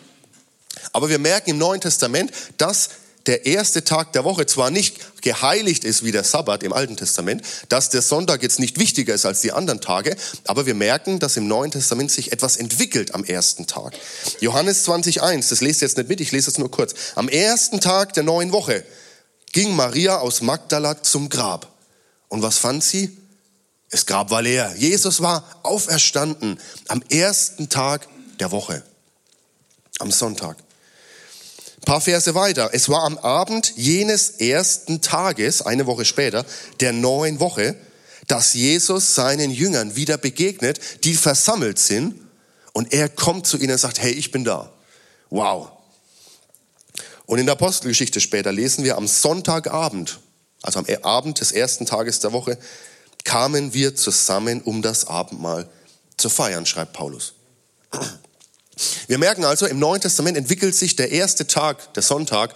Aber 0.92 1.08
wir 1.08 1.18
merken 1.18 1.50
im 1.50 1.58
Neuen 1.58 1.80
Testament, 1.80 2.30
dass 2.58 2.90
der 3.26 3.46
erste 3.46 3.84
Tag 3.84 4.12
der 4.12 4.24
Woche 4.24 4.46
zwar 4.46 4.70
nicht 4.70 5.22
geheiligt 5.22 5.84
ist 5.84 6.04
wie 6.04 6.12
der 6.12 6.24
Sabbat 6.24 6.62
im 6.62 6.72
Alten 6.72 6.96
Testament, 6.96 7.42
dass 7.68 7.88
der 7.88 8.02
Sonntag 8.02 8.42
jetzt 8.42 8.58
nicht 8.58 8.78
wichtiger 8.78 9.14
ist 9.14 9.24
als 9.26 9.40
die 9.40 9.52
anderen 9.52 9.80
Tage, 9.80 10.16
aber 10.44 10.66
wir 10.66 10.74
merken, 10.74 11.20
dass 11.20 11.36
im 11.36 11.46
Neuen 11.46 11.70
Testament 11.70 12.10
sich 12.10 12.32
etwas 12.32 12.56
entwickelt 12.56 13.14
am 13.14 13.24
ersten 13.24 13.66
Tag. 13.66 13.94
Johannes 14.40 14.86
20.1, 14.86 15.48
das 15.48 15.60
lest 15.60 15.82
jetzt 15.82 15.96
nicht 15.96 16.08
mit, 16.08 16.20
ich 16.20 16.32
lese 16.32 16.50
es 16.50 16.58
nur 16.58 16.70
kurz. 16.70 16.94
Am 17.14 17.28
ersten 17.28 17.80
Tag 17.80 18.12
der 18.14 18.24
neuen 18.24 18.52
Woche 18.52 18.84
ging 19.52 19.74
Maria 19.74 20.18
aus 20.18 20.40
Magdala 20.40 21.02
zum 21.02 21.28
Grab. 21.28 21.68
Und 22.28 22.42
was 22.42 22.58
fand 22.58 22.82
sie? 22.82 23.16
Das 23.92 24.06
Grab 24.06 24.30
war 24.30 24.40
leer. 24.40 24.74
Jesus 24.78 25.20
war 25.20 25.44
auferstanden 25.62 26.58
am 26.88 27.02
ersten 27.10 27.68
Tag 27.68 28.08
der 28.40 28.50
Woche, 28.50 28.82
am 29.98 30.10
Sonntag. 30.10 30.56
Ein 31.76 31.84
paar 31.84 32.00
Verse 32.00 32.34
weiter. 32.34 32.70
Es 32.72 32.88
war 32.88 33.02
am 33.02 33.18
Abend 33.18 33.74
jenes 33.76 34.30
ersten 34.30 35.02
Tages, 35.02 35.60
eine 35.60 35.84
Woche 35.86 36.06
später, 36.06 36.46
der 36.80 36.94
neuen 36.94 37.38
Woche, 37.38 37.76
dass 38.28 38.54
Jesus 38.54 39.14
seinen 39.14 39.50
Jüngern 39.50 39.94
wieder 39.94 40.16
begegnet, 40.16 41.04
die 41.04 41.14
versammelt 41.14 41.78
sind. 41.78 42.18
Und 42.72 42.94
er 42.94 43.10
kommt 43.10 43.46
zu 43.46 43.58
ihnen 43.58 43.72
und 43.72 43.78
sagt, 43.78 44.00
hey, 44.00 44.12
ich 44.12 44.30
bin 44.30 44.44
da. 44.44 44.72
Wow. 45.28 45.68
Und 47.26 47.40
in 47.40 47.44
der 47.44 47.56
Apostelgeschichte 47.56 48.20
später 48.22 48.52
lesen 48.52 48.84
wir 48.84 48.96
am 48.96 49.06
Sonntagabend, 49.06 50.20
also 50.62 50.78
am 50.78 50.86
Abend 51.02 51.40
des 51.40 51.52
ersten 51.52 51.84
Tages 51.84 52.20
der 52.20 52.32
Woche, 52.32 52.56
kamen 53.24 53.74
wir 53.74 53.94
zusammen, 53.94 54.60
um 54.62 54.82
das 54.82 55.06
Abendmahl 55.06 55.68
zu 56.16 56.28
feiern, 56.28 56.66
schreibt 56.66 56.92
Paulus. 56.92 57.34
Wir 59.06 59.18
merken 59.18 59.44
also, 59.44 59.66
im 59.66 59.78
Neuen 59.78 60.00
Testament 60.00 60.36
entwickelt 60.36 60.74
sich 60.74 60.96
der 60.96 61.10
erste 61.10 61.46
Tag, 61.46 61.92
der 61.94 62.02
Sonntag, 62.02 62.54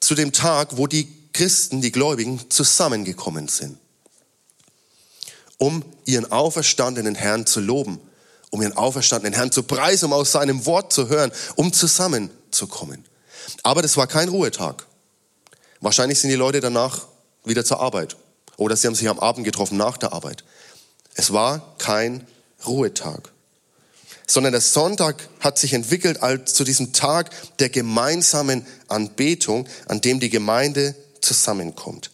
zu 0.00 0.14
dem 0.14 0.32
Tag, 0.32 0.76
wo 0.76 0.86
die 0.86 1.08
Christen, 1.32 1.80
die 1.80 1.92
Gläubigen, 1.92 2.50
zusammengekommen 2.50 3.48
sind, 3.48 3.78
um 5.58 5.84
ihren 6.04 6.30
auferstandenen 6.30 7.14
Herrn 7.14 7.46
zu 7.46 7.60
loben, 7.60 8.00
um 8.50 8.60
ihren 8.60 8.76
auferstandenen 8.76 9.34
Herrn 9.34 9.52
zu 9.52 9.62
preisen, 9.62 10.06
um 10.06 10.12
aus 10.12 10.32
seinem 10.32 10.66
Wort 10.66 10.92
zu 10.92 11.08
hören, 11.08 11.30
um 11.54 11.72
zusammenzukommen. 11.72 13.04
Aber 13.62 13.82
das 13.82 13.96
war 13.96 14.06
kein 14.06 14.28
Ruhetag. 14.28 14.86
Wahrscheinlich 15.80 16.20
sind 16.20 16.30
die 16.30 16.36
Leute 16.36 16.60
danach 16.60 17.06
wieder 17.44 17.64
zur 17.64 17.80
Arbeit 17.80 18.16
oder 18.62 18.76
sie 18.76 18.86
haben 18.86 18.94
sich 18.94 19.08
am 19.08 19.18
Abend 19.18 19.44
getroffen 19.44 19.76
nach 19.76 19.96
der 19.96 20.12
Arbeit. 20.12 20.44
Es 21.14 21.32
war 21.32 21.76
kein 21.78 22.26
Ruhetag 22.66 23.32
sondern 24.32 24.52
der 24.52 24.62
Sonntag 24.62 25.28
hat 25.40 25.58
sich 25.58 25.74
entwickelt 25.74 26.22
als 26.22 26.54
zu 26.54 26.64
diesem 26.64 26.92
Tag 26.92 27.30
der 27.58 27.68
gemeinsamen 27.68 28.66
Anbetung, 28.88 29.68
an 29.86 30.00
dem 30.00 30.20
die 30.20 30.30
Gemeinde 30.30 30.94
zusammenkommt. 31.20 32.10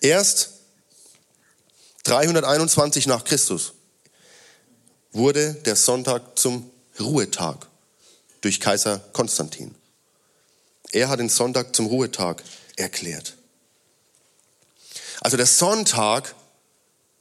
Erst 0.00 0.50
321 2.04 3.06
nach 3.06 3.22
Christus 3.22 3.74
wurde 5.12 5.54
der 5.54 5.76
Sonntag 5.76 6.36
zum 6.36 6.68
Ruhetag 6.98 7.68
durch 8.40 8.58
Kaiser 8.58 8.98
Konstantin. 9.12 9.74
Er 10.90 11.08
hat 11.08 11.20
den 11.20 11.28
Sonntag 11.28 11.76
zum 11.76 11.86
Ruhetag 11.86 12.42
erklärt. 12.76 13.36
Also 15.22 15.36
der 15.36 15.46
Sonntag 15.46 16.34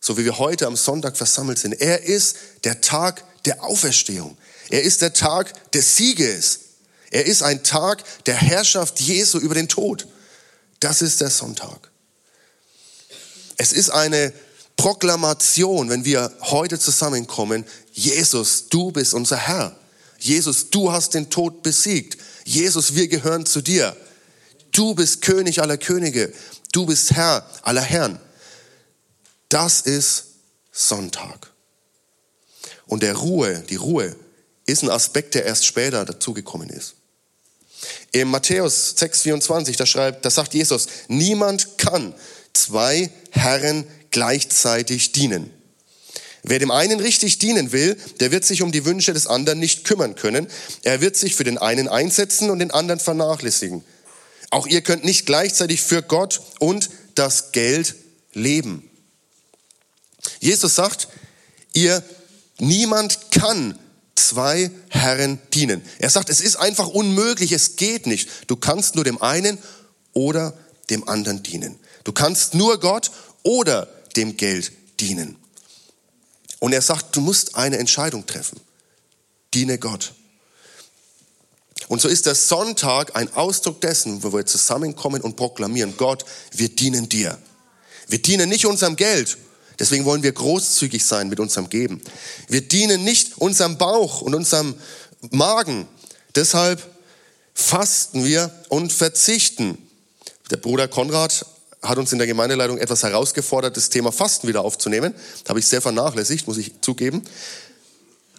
so 0.01 0.17
wie 0.17 0.25
wir 0.25 0.39
heute 0.39 0.65
am 0.65 0.75
Sonntag 0.75 1.15
versammelt 1.15 1.59
sind. 1.59 1.73
Er 1.79 2.03
ist 2.03 2.35
der 2.63 2.81
Tag 2.81 3.23
der 3.45 3.63
Auferstehung. 3.63 4.35
Er 4.69 4.81
ist 4.81 5.01
der 5.01 5.13
Tag 5.13 5.71
des 5.71 5.95
Sieges. 5.95 6.59
Er 7.11 7.25
ist 7.25 7.43
ein 7.43 7.63
Tag 7.63 8.03
der 8.25 8.35
Herrschaft 8.35 8.99
Jesu 8.99 9.37
über 9.37 9.53
den 9.53 9.67
Tod. 9.67 10.07
Das 10.79 11.03
ist 11.03 11.21
der 11.21 11.29
Sonntag. 11.29 11.91
Es 13.57 13.73
ist 13.73 13.91
eine 13.91 14.33
Proklamation, 14.75 15.89
wenn 15.89 16.03
wir 16.03 16.31
heute 16.41 16.79
zusammenkommen, 16.79 17.65
Jesus, 17.91 18.69
du 18.69 18.91
bist 18.91 19.13
unser 19.13 19.37
Herr. 19.37 19.75
Jesus, 20.17 20.71
du 20.71 20.91
hast 20.91 21.13
den 21.13 21.29
Tod 21.29 21.61
besiegt. 21.61 22.17
Jesus, 22.43 22.95
wir 22.95 23.07
gehören 23.07 23.45
zu 23.45 23.61
dir. 23.61 23.95
Du 24.71 24.95
bist 24.95 25.21
König 25.21 25.61
aller 25.61 25.77
Könige. 25.77 26.33
Du 26.71 26.85
bist 26.85 27.11
Herr 27.11 27.45
aller 27.63 27.81
Herren. 27.81 28.19
Das 29.49 29.81
ist 29.81 30.25
Sonntag. 30.71 31.51
Und 32.87 33.03
der 33.03 33.15
Ruhe, 33.15 33.63
die 33.69 33.75
Ruhe, 33.75 34.15
ist 34.65 34.83
ein 34.83 34.89
Aspekt, 34.89 35.35
der 35.35 35.45
erst 35.45 35.65
später 35.65 36.05
dazugekommen 36.05 36.69
ist. 36.69 36.95
In 38.11 38.29
Matthäus 38.29 38.95
6,24, 38.97 39.75
da 39.77 39.85
schreibt, 39.85 40.23
da 40.23 40.29
sagt 40.29 40.53
Jesus, 40.53 40.87
niemand 41.07 41.77
kann 41.77 42.13
zwei 42.53 43.09
Herren 43.31 43.85
gleichzeitig 44.11 45.11
dienen. 45.13 45.51
Wer 46.43 46.59
dem 46.59 46.71
einen 46.71 46.99
richtig 46.99 47.39
dienen 47.39 47.71
will, 47.71 47.97
der 48.19 48.31
wird 48.31 48.45
sich 48.45 48.61
um 48.61 48.71
die 48.71 48.85
Wünsche 48.85 49.13
des 49.13 49.27
anderen 49.27 49.59
nicht 49.59 49.83
kümmern 49.83 50.15
können. 50.15 50.47
Er 50.83 51.01
wird 51.01 51.15
sich 51.15 51.35
für 51.35 51.43
den 51.43 51.57
einen 51.57 51.87
einsetzen 51.87 52.49
und 52.49 52.59
den 52.59 52.71
anderen 52.71 52.99
vernachlässigen. 52.99 53.83
Auch 54.51 54.67
ihr 54.67 54.81
könnt 54.81 55.03
nicht 55.03 55.25
gleichzeitig 55.25 55.81
für 55.81 56.03
Gott 56.03 56.41
und 56.59 56.89
das 57.15 57.51
Geld 57.51 57.95
leben. 58.33 58.87
Jesus 60.39 60.75
sagt, 60.75 61.07
ihr, 61.73 62.03
niemand 62.59 63.31
kann 63.31 63.79
zwei 64.15 64.69
Herren 64.89 65.39
dienen. 65.53 65.81
Er 65.99 66.09
sagt, 66.09 66.29
es 66.29 66.41
ist 66.41 66.57
einfach 66.57 66.87
unmöglich, 66.87 67.53
es 67.53 67.77
geht 67.77 68.05
nicht. 68.05 68.29
Du 68.47 68.55
kannst 68.55 68.95
nur 68.95 69.03
dem 69.03 69.21
einen 69.21 69.57
oder 70.13 70.57
dem 70.89 71.07
anderen 71.07 71.41
dienen. 71.43 71.79
Du 72.03 72.11
kannst 72.11 72.53
nur 72.53 72.79
Gott 72.79 73.11
oder 73.43 73.87
dem 74.15 74.35
Geld 74.37 74.73
dienen. 74.99 75.37
Und 76.59 76.73
er 76.73 76.81
sagt, 76.81 77.15
du 77.15 77.21
musst 77.21 77.55
eine 77.55 77.77
Entscheidung 77.77 78.25
treffen. 78.25 78.59
Diene 79.53 79.79
Gott. 79.79 80.13
Und 81.91 81.99
so 81.99 82.07
ist 82.07 82.25
der 82.25 82.35
Sonntag 82.35 83.15
ein 83.17 83.33
Ausdruck 83.35 83.81
dessen, 83.81 84.23
wo 84.23 84.31
wir 84.31 84.45
zusammenkommen 84.45 85.21
und 85.21 85.35
proklamieren, 85.35 85.95
Gott, 85.97 86.23
wir 86.53 86.69
dienen 86.69 87.09
dir. 87.09 87.37
Wir 88.07 88.21
dienen 88.21 88.49
nicht 88.49 88.65
unserem 88.65 88.95
Geld 88.95 89.37
Deswegen 89.81 90.05
wollen 90.05 90.21
wir 90.21 90.31
großzügig 90.31 91.03
sein 91.03 91.27
mit 91.27 91.39
unserem 91.39 91.67
Geben. 91.67 92.01
Wir 92.47 92.61
dienen 92.61 93.03
nicht 93.03 93.39
unserem 93.39 93.79
Bauch 93.79 94.21
und 94.21 94.35
unserem 94.35 94.75
Magen. 95.31 95.87
Deshalb 96.35 96.87
fasten 97.55 98.23
wir 98.23 98.51
und 98.69 98.93
verzichten. 98.93 99.79
Der 100.51 100.57
Bruder 100.57 100.87
Konrad 100.87 101.47
hat 101.81 101.97
uns 101.97 102.11
in 102.11 102.19
der 102.19 102.27
Gemeindeleitung 102.27 102.77
etwas 102.77 103.01
herausgefordert, 103.01 103.75
das 103.75 103.89
Thema 103.89 104.11
Fasten 104.11 104.47
wieder 104.47 104.61
aufzunehmen. 104.61 105.15
Das 105.41 105.49
habe 105.49 105.59
ich 105.59 105.65
sehr 105.65 105.81
vernachlässigt, 105.81 106.47
muss 106.47 106.59
ich 106.59 106.73
zugeben. 106.81 107.23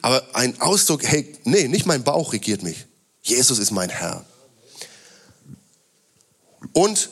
Aber 0.00 0.22
ein 0.34 0.60
Ausdruck, 0.60 1.02
hey, 1.02 1.36
nee, 1.42 1.66
nicht 1.66 1.86
mein 1.86 2.04
Bauch 2.04 2.32
regiert 2.32 2.62
mich. 2.62 2.86
Jesus 3.22 3.58
ist 3.58 3.70
mein 3.70 3.88
Herr. 3.88 4.24
Und 6.72 7.10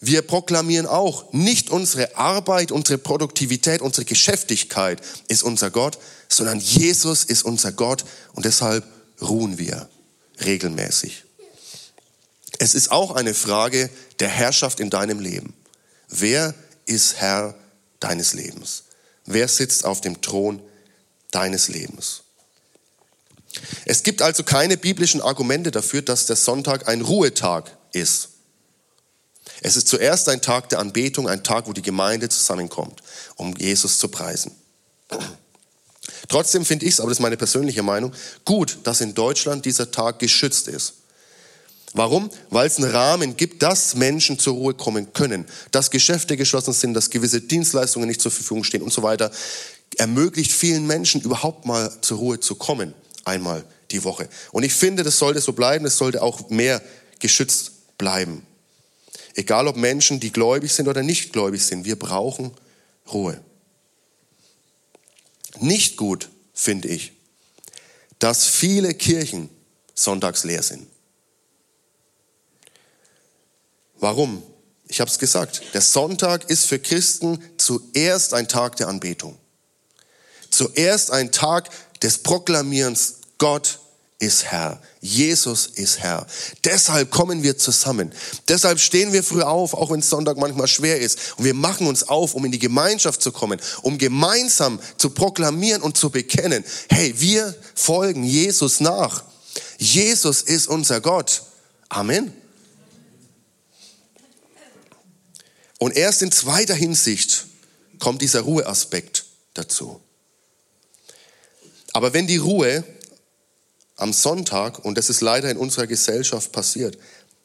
wir 0.00 0.22
proklamieren 0.22 0.86
auch, 0.86 1.32
nicht 1.32 1.70
unsere 1.70 2.16
Arbeit, 2.16 2.70
unsere 2.70 2.98
Produktivität, 2.98 3.80
unsere 3.80 4.04
Geschäftigkeit 4.04 5.00
ist 5.28 5.42
unser 5.42 5.70
Gott, 5.70 5.98
sondern 6.28 6.60
Jesus 6.60 7.24
ist 7.24 7.44
unser 7.44 7.72
Gott 7.72 8.04
und 8.34 8.44
deshalb 8.44 8.84
ruhen 9.20 9.58
wir 9.58 9.88
regelmäßig. 10.44 11.24
Es 12.58 12.74
ist 12.74 12.90
auch 12.90 13.12
eine 13.12 13.34
Frage 13.34 13.90
der 14.20 14.28
Herrschaft 14.28 14.80
in 14.80 14.90
deinem 14.90 15.20
Leben. 15.20 15.54
Wer 16.08 16.54
ist 16.86 17.16
Herr 17.16 17.54
deines 18.00 18.32
Lebens? 18.34 18.84
Wer 19.24 19.48
sitzt 19.48 19.84
auf 19.84 20.00
dem 20.00 20.20
Thron 20.22 20.62
deines 21.30 21.68
Lebens? 21.68 22.22
Es 23.84 24.02
gibt 24.02 24.22
also 24.22 24.42
keine 24.42 24.76
biblischen 24.76 25.20
Argumente 25.20 25.70
dafür, 25.70 26.02
dass 26.02 26.26
der 26.26 26.36
Sonntag 26.36 26.88
ein 26.88 27.00
Ruhetag 27.00 27.76
ist. 27.92 28.30
Es 29.62 29.76
ist 29.76 29.88
zuerst 29.88 30.28
ein 30.28 30.42
Tag 30.42 30.68
der 30.68 30.80
Anbetung, 30.80 31.28
ein 31.28 31.42
Tag, 31.42 31.66
wo 31.66 31.72
die 31.72 31.82
Gemeinde 31.82 32.28
zusammenkommt, 32.28 33.02
um 33.36 33.54
Jesus 33.56 33.98
zu 33.98 34.08
preisen. 34.08 34.52
Trotzdem 36.28 36.64
finde 36.64 36.86
ich 36.86 36.94
es, 36.94 37.00
aber 37.00 37.10
das 37.10 37.18
ist 37.18 37.22
meine 37.22 37.36
persönliche 37.36 37.82
Meinung, 37.82 38.12
gut, 38.44 38.78
dass 38.84 39.00
in 39.00 39.14
Deutschland 39.14 39.64
dieser 39.64 39.90
Tag 39.90 40.18
geschützt 40.18 40.68
ist. 40.68 40.94
Warum? 41.92 42.30
Weil 42.50 42.66
es 42.66 42.76
einen 42.76 42.90
Rahmen 42.90 43.36
gibt, 43.36 43.62
dass 43.62 43.94
Menschen 43.94 44.38
zur 44.38 44.54
Ruhe 44.54 44.74
kommen 44.74 45.12
können, 45.12 45.46
dass 45.70 45.90
Geschäfte 45.90 46.36
geschlossen 46.36 46.74
sind, 46.74 46.94
dass 46.94 47.10
gewisse 47.10 47.40
Dienstleistungen 47.40 48.08
nicht 48.08 48.20
zur 48.20 48.30
Verfügung 48.30 48.64
stehen 48.64 48.82
und 48.82 48.92
so 48.92 49.02
weiter. 49.02 49.30
Ermöglicht 49.96 50.52
vielen 50.52 50.86
Menschen 50.86 51.22
überhaupt 51.22 51.64
mal 51.64 51.90
zur 52.02 52.18
Ruhe 52.18 52.40
zu 52.40 52.56
kommen, 52.56 52.92
einmal 53.26 53.64
die 53.90 54.04
Woche. 54.04 54.28
Und 54.52 54.62
ich 54.62 54.72
finde, 54.72 55.02
das 55.02 55.18
sollte 55.18 55.40
so 55.40 55.52
bleiben, 55.52 55.84
es 55.84 55.98
sollte 55.98 56.22
auch 56.22 56.48
mehr 56.48 56.80
geschützt 57.18 57.98
bleiben. 57.98 58.46
Egal 59.34 59.68
ob 59.68 59.76
Menschen, 59.76 60.20
die 60.20 60.32
gläubig 60.32 60.72
sind 60.72 60.88
oder 60.88 61.02
nicht 61.02 61.32
gläubig 61.32 61.62
sind, 61.62 61.84
wir 61.84 61.98
brauchen 61.98 62.52
Ruhe. 63.12 63.40
Nicht 65.60 65.96
gut 65.96 66.30
finde 66.54 66.88
ich, 66.88 67.12
dass 68.18 68.46
viele 68.46 68.94
Kirchen 68.94 69.50
sonntags 69.94 70.44
leer 70.44 70.62
sind. 70.62 70.86
Warum? 73.98 74.42
Ich 74.88 75.00
habe 75.00 75.10
es 75.10 75.18
gesagt, 75.18 75.62
der 75.74 75.80
Sonntag 75.80 76.48
ist 76.48 76.66
für 76.66 76.78
Christen 76.78 77.42
zuerst 77.56 78.34
ein 78.34 78.46
Tag 78.46 78.76
der 78.76 78.88
Anbetung. 78.88 79.36
Zuerst 80.50 81.10
ein 81.10 81.32
Tag 81.32 81.68
des 82.02 82.18
Proklamierens, 82.18 83.16
Gott 83.38 83.80
ist 84.18 84.44
Herr. 84.44 84.80
Jesus 85.00 85.66
ist 85.66 86.00
Herr. 86.00 86.26
Deshalb 86.64 87.10
kommen 87.10 87.42
wir 87.42 87.58
zusammen. 87.58 88.12
Deshalb 88.48 88.80
stehen 88.80 89.12
wir 89.12 89.22
früh 89.22 89.42
auf, 89.42 89.74
auch 89.74 89.90
wenn 89.90 90.00
Sonntag 90.00 90.38
manchmal 90.38 90.68
schwer 90.68 91.00
ist. 91.00 91.36
Und 91.36 91.44
wir 91.44 91.54
machen 91.54 91.86
uns 91.86 92.04
auf, 92.04 92.34
um 92.34 92.44
in 92.44 92.52
die 92.52 92.58
Gemeinschaft 92.58 93.20
zu 93.20 93.30
kommen, 93.30 93.60
um 93.82 93.98
gemeinsam 93.98 94.80
zu 94.96 95.10
proklamieren 95.10 95.82
und 95.82 95.98
zu 95.98 96.10
bekennen, 96.10 96.64
hey, 96.88 97.14
wir 97.18 97.54
folgen 97.74 98.24
Jesus 98.24 98.80
nach. 98.80 99.22
Jesus 99.78 100.42
ist 100.42 100.68
unser 100.68 101.00
Gott. 101.00 101.42
Amen. 101.88 102.32
Und 105.78 105.94
erst 105.94 106.22
in 106.22 106.32
zweiter 106.32 106.74
Hinsicht 106.74 107.46
kommt 107.98 108.22
dieser 108.22 108.40
Ruheaspekt 108.40 109.26
dazu. 109.52 110.00
Aber 111.96 112.12
wenn 112.12 112.26
die 112.26 112.36
Ruhe 112.36 112.84
am 113.96 114.12
Sonntag, 114.12 114.84
und 114.84 114.98
das 114.98 115.08
ist 115.08 115.22
leider 115.22 115.50
in 115.50 115.56
unserer 115.56 115.86
Gesellschaft 115.86 116.52
passiert, 116.52 116.98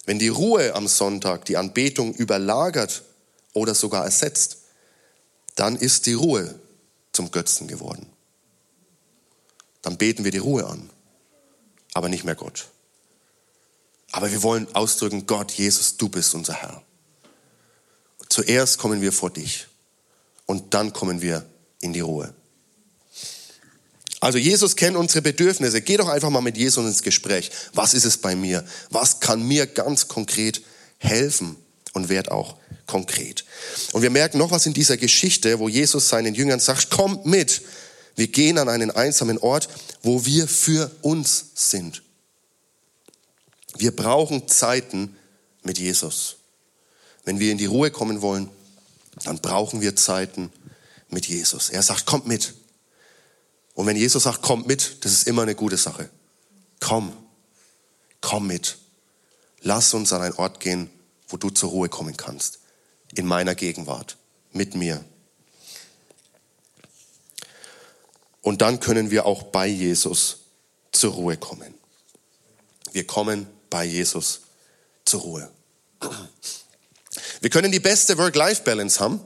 wenn 0.05 0.19
die 0.19 0.27
Ruhe 0.27 0.75
am 0.75 0.89
Sonntag 0.89 1.45
die 1.45 1.55
Anbetung 1.55 2.13
überlagert 2.15 3.03
oder 3.53 3.73
sogar 3.73 4.03
ersetzt, 4.03 4.57
dann 5.55 5.77
ist 5.77 6.05
die 6.05 6.15
Ruhe 6.15 6.53
zum 7.13 7.31
Götzen 7.31 7.69
geworden. 7.69 8.05
Dann 9.83 9.97
beten 9.97 10.25
wir 10.25 10.31
die 10.31 10.39
Ruhe 10.39 10.67
an, 10.67 10.89
aber 11.93 12.09
nicht 12.09 12.25
mehr 12.25 12.35
Gott. 12.35 12.67
Aber 14.11 14.29
wir 14.33 14.43
wollen 14.43 14.67
ausdrücken, 14.75 15.27
Gott, 15.27 15.53
Jesus, 15.53 15.95
du 15.95 16.09
bist 16.09 16.35
unser 16.35 16.55
Herr. 16.55 16.83
Zuerst 18.27 18.79
kommen 18.79 18.99
wir 18.99 19.13
vor 19.13 19.29
dich 19.29 19.67
und 20.45 20.73
dann 20.73 20.91
kommen 20.91 21.21
wir 21.21 21.45
in 21.79 21.93
die 21.93 22.01
Ruhe. 22.01 22.35
Also 24.21 24.37
Jesus 24.37 24.75
kennt 24.75 24.95
unsere 24.95 25.23
Bedürfnisse. 25.23 25.81
Geh 25.81 25.97
doch 25.97 26.07
einfach 26.07 26.29
mal 26.29 26.41
mit 26.41 26.55
Jesus 26.55 26.85
ins 26.85 27.01
Gespräch. 27.01 27.49
Was 27.73 27.95
ist 27.95 28.05
es 28.05 28.17
bei 28.17 28.35
mir? 28.35 28.63
Was 28.91 29.19
kann 29.19 29.45
mir 29.45 29.65
ganz 29.65 30.07
konkret 30.07 30.61
helfen? 30.99 31.57
Und 31.93 32.07
werd 32.07 32.31
auch 32.31 32.55
konkret. 32.85 33.43
Und 33.91 34.01
wir 34.01 34.11
merken 34.11 34.37
noch 34.37 34.51
was 34.51 34.65
in 34.65 34.73
dieser 34.73 34.95
Geschichte, 34.95 35.59
wo 35.59 35.67
Jesus 35.67 36.07
seinen 36.07 36.35
Jüngern 36.35 36.61
sagt, 36.61 36.89
kommt 36.89 37.25
mit. 37.25 37.63
Wir 38.15 38.27
gehen 38.27 38.57
an 38.57 38.69
einen 38.69 38.91
einsamen 38.91 39.37
Ort, 39.39 39.67
wo 40.01 40.25
wir 40.25 40.47
für 40.47 40.89
uns 41.01 41.47
sind. 41.55 42.01
Wir 43.77 43.93
brauchen 43.93 44.47
Zeiten 44.47 45.17
mit 45.63 45.79
Jesus. 45.79 46.37
Wenn 47.25 47.39
wir 47.39 47.51
in 47.51 47.57
die 47.57 47.65
Ruhe 47.65 47.91
kommen 47.91 48.21
wollen, 48.21 48.49
dann 49.25 49.39
brauchen 49.39 49.81
wir 49.81 49.95
Zeiten 49.97 50.51
mit 51.09 51.25
Jesus. 51.25 51.69
Er 51.69 51.83
sagt, 51.83 52.05
kommt 52.05 52.27
mit. 52.27 52.53
Und 53.81 53.87
wenn 53.87 53.95
Jesus 53.95 54.21
sagt, 54.21 54.43
kommt 54.43 54.67
mit, 54.67 55.03
das 55.03 55.11
ist 55.11 55.27
immer 55.27 55.41
eine 55.41 55.55
gute 55.55 55.75
Sache. 55.75 56.07
Komm, 56.79 57.17
komm 58.21 58.45
mit. 58.45 58.77
Lass 59.61 59.95
uns 59.95 60.13
an 60.13 60.21
einen 60.21 60.35
Ort 60.35 60.59
gehen, 60.59 60.87
wo 61.27 61.37
du 61.37 61.49
zur 61.49 61.71
Ruhe 61.71 61.89
kommen 61.89 62.15
kannst. 62.15 62.59
In 63.15 63.25
meiner 63.25 63.55
Gegenwart, 63.55 64.17
mit 64.51 64.75
mir. 64.75 65.03
Und 68.43 68.61
dann 68.61 68.79
können 68.79 69.09
wir 69.09 69.25
auch 69.25 69.41
bei 69.41 69.65
Jesus 69.65 70.41
zur 70.91 71.13
Ruhe 71.13 71.37
kommen. 71.37 71.73
Wir 72.91 73.07
kommen 73.07 73.47
bei 73.71 73.83
Jesus 73.83 74.41
zur 75.05 75.21
Ruhe. 75.21 75.51
Wir 77.39 77.49
können 77.49 77.71
die 77.71 77.79
beste 77.79 78.15
Work-Life-Balance 78.19 78.99
haben. 78.99 79.21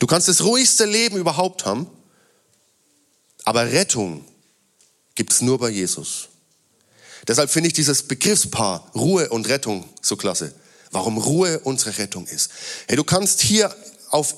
Du 0.00 0.06
kannst 0.06 0.28
das 0.28 0.44
ruhigste 0.44 0.84
Leben 0.84 1.16
überhaupt 1.16 1.64
haben. 1.64 1.90
Aber 3.44 3.72
Rettung 3.72 4.24
gibt 5.14 5.32
es 5.32 5.40
nur 5.40 5.58
bei 5.58 5.70
Jesus. 5.70 6.28
Deshalb 7.26 7.50
finde 7.50 7.68
ich 7.68 7.74
dieses 7.74 8.02
Begriffspaar 8.02 8.90
Ruhe 8.94 9.28
und 9.28 9.48
Rettung 9.48 9.88
so 10.00 10.16
klasse. 10.16 10.54
Warum 10.90 11.18
Ruhe 11.18 11.60
unsere 11.60 11.98
Rettung 11.98 12.26
ist. 12.26 12.50
Hey, 12.88 12.96
du 12.96 13.04
kannst 13.04 13.40
hier 13.40 13.74
auf, 14.10 14.34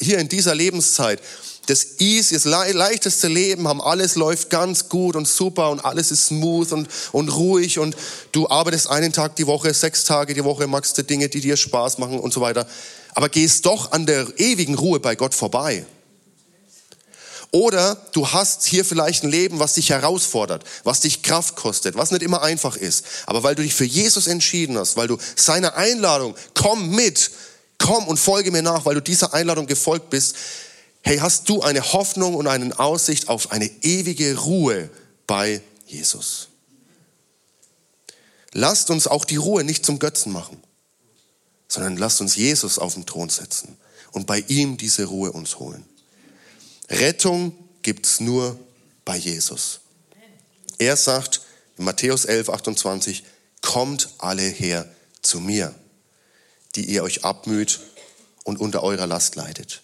hier 0.00 0.18
in 0.18 0.28
dieser 0.28 0.54
Lebenszeit 0.54 1.20
das 1.66 2.00
easy, 2.00 2.34
das 2.34 2.44
leichteste 2.44 3.28
Leben 3.28 3.66
haben, 3.66 3.80
alles 3.80 4.16
läuft 4.16 4.50
ganz 4.50 4.88
gut 4.88 5.16
und 5.16 5.26
super 5.26 5.70
und 5.70 5.84
alles 5.84 6.10
ist 6.10 6.26
smooth 6.26 6.72
und, 6.72 6.88
und 7.12 7.28
ruhig 7.30 7.78
und 7.78 7.96
du 8.32 8.48
arbeitest 8.48 8.88
einen 8.90 9.12
Tag 9.12 9.36
die 9.36 9.46
Woche, 9.46 9.72
sechs 9.72 10.04
Tage 10.04 10.34
die 10.34 10.44
Woche, 10.44 10.66
machst 10.66 10.98
du 10.98 11.04
Dinge, 11.04 11.28
die 11.28 11.40
dir 11.40 11.56
Spaß 11.56 11.98
machen 11.98 12.20
und 12.20 12.32
so 12.32 12.40
weiter. 12.40 12.66
Aber 13.14 13.28
gehst 13.28 13.64
doch 13.64 13.92
an 13.92 14.06
der 14.06 14.26
ewigen 14.36 14.74
Ruhe 14.74 15.00
bei 15.00 15.14
Gott 15.14 15.34
vorbei. 15.34 15.86
Oder 17.54 17.94
du 18.10 18.32
hast 18.32 18.66
hier 18.66 18.84
vielleicht 18.84 19.22
ein 19.22 19.30
Leben, 19.30 19.60
was 19.60 19.74
dich 19.74 19.90
herausfordert, 19.90 20.64
was 20.82 21.02
dich 21.02 21.22
Kraft 21.22 21.54
kostet, 21.54 21.94
was 21.94 22.10
nicht 22.10 22.24
immer 22.24 22.42
einfach 22.42 22.74
ist. 22.74 23.04
Aber 23.26 23.44
weil 23.44 23.54
du 23.54 23.62
dich 23.62 23.74
für 23.74 23.84
Jesus 23.84 24.26
entschieden 24.26 24.76
hast, 24.76 24.96
weil 24.96 25.06
du 25.06 25.18
seiner 25.36 25.76
Einladung, 25.76 26.34
komm 26.54 26.90
mit, 26.90 27.30
komm 27.78 28.08
und 28.08 28.18
folge 28.18 28.50
mir 28.50 28.62
nach, 28.62 28.86
weil 28.86 28.96
du 28.96 29.00
dieser 29.00 29.34
Einladung 29.34 29.68
gefolgt 29.68 30.10
bist, 30.10 30.34
hey, 31.02 31.18
hast 31.18 31.48
du 31.48 31.62
eine 31.62 31.92
Hoffnung 31.92 32.34
und 32.34 32.48
eine 32.48 32.76
Aussicht 32.80 33.28
auf 33.28 33.52
eine 33.52 33.70
ewige 33.82 34.36
Ruhe 34.36 34.90
bei 35.28 35.62
Jesus. 35.86 36.48
Lasst 38.50 38.90
uns 38.90 39.06
auch 39.06 39.24
die 39.24 39.36
Ruhe 39.36 39.62
nicht 39.62 39.86
zum 39.86 40.00
Götzen 40.00 40.32
machen, 40.32 40.60
sondern 41.68 41.98
lasst 41.98 42.20
uns 42.20 42.34
Jesus 42.34 42.80
auf 42.80 42.94
den 42.94 43.06
Thron 43.06 43.28
setzen 43.28 43.76
und 44.10 44.26
bei 44.26 44.40
ihm 44.48 44.76
diese 44.76 45.04
Ruhe 45.04 45.30
uns 45.30 45.60
holen. 45.60 45.84
Rettung 46.90 47.56
gibt's 47.82 48.20
nur 48.20 48.58
bei 49.04 49.16
Jesus. 49.16 49.80
Er 50.78 50.96
sagt 50.96 51.42
in 51.76 51.84
Matthäus 51.84 52.24
11, 52.24 52.50
28, 52.50 53.24
kommt 53.60 54.10
alle 54.18 54.42
her 54.42 54.88
zu 55.22 55.40
mir, 55.40 55.74
die 56.74 56.84
ihr 56.84 57.02
euch 57.02 57.24
abmüht 57.24 57.80
und 58.44 58.60
unter 58.60 58.82
eurer 58.82 59.06
Last 59.06 59.36
leidet. 59.36 59.82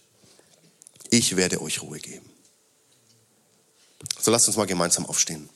Ich 1.10 1.36
werde 1.36 1.60
euch 1.62 1.82
Ruhe 1.82 1.98
geben. 1.98 2.28
So 4.20 4.30
lasst 4.30 4.48
uns 4.48 4.56
mal 4.56 4.66
gemeinsam 4.66 5.06
aufstehen. 5.06 5.48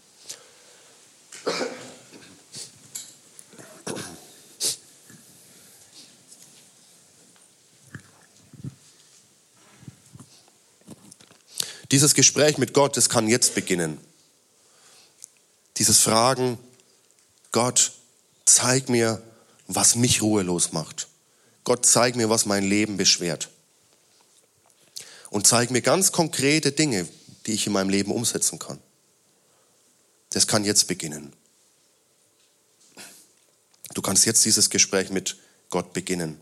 Dieses 11.95 12.15
Gespräch 12.15 12.59
mit 12.59 12.75
Gott, 12.75 12.97
das 12.97 13.09
kann 13.09 13.29
jetzt 13.29 13.55
beginnen. 13.55 14.01
Dieses 15.77 16.01
Fragen, 16.01 16.59
Gott, 17.53 17.93
zeig 18.47 18.89
mir, 18.89 19.23
was 19.69 19.95
mich 19.95 20.21
ruhelos 20.21 20.73
macht. 20.73 21.07
Gott, 21.63 21.87
zeig 21.87 22.17
mir, 22.17 22.29
was 22.29 22.47
mein 22.47 22.65
Leben 22.65 22.97
beschwert. 22.97 23.49
Und 25.31 25.47
zeig 25.47 25.71
mir 25.71 25.83
ganz 25.83 26.11
konkrete 26.11 26.73
Dinge, 26.73 27.07
die 27.47 27.53
ich 27.53 27.69
in 27.69 27.73
meinem 27.73 27.91
Leben 27.91 28.11
umsetzen 28.11 28.59
kann. 28.59 28.81
Das 30.31 30.49
kann 30.49 30.65
jetzt 30.65 30.89
beginnen. 30.89 31.33
Du 33.95 34.03
kannst 34.03 34.27
jetzt 34.27 34.45
dieses 34.45 34.69
Gespräch 34.69 35.11
mit 35.11 35.37
Gott 35.71 35.93
beginnen. 35.93 36.41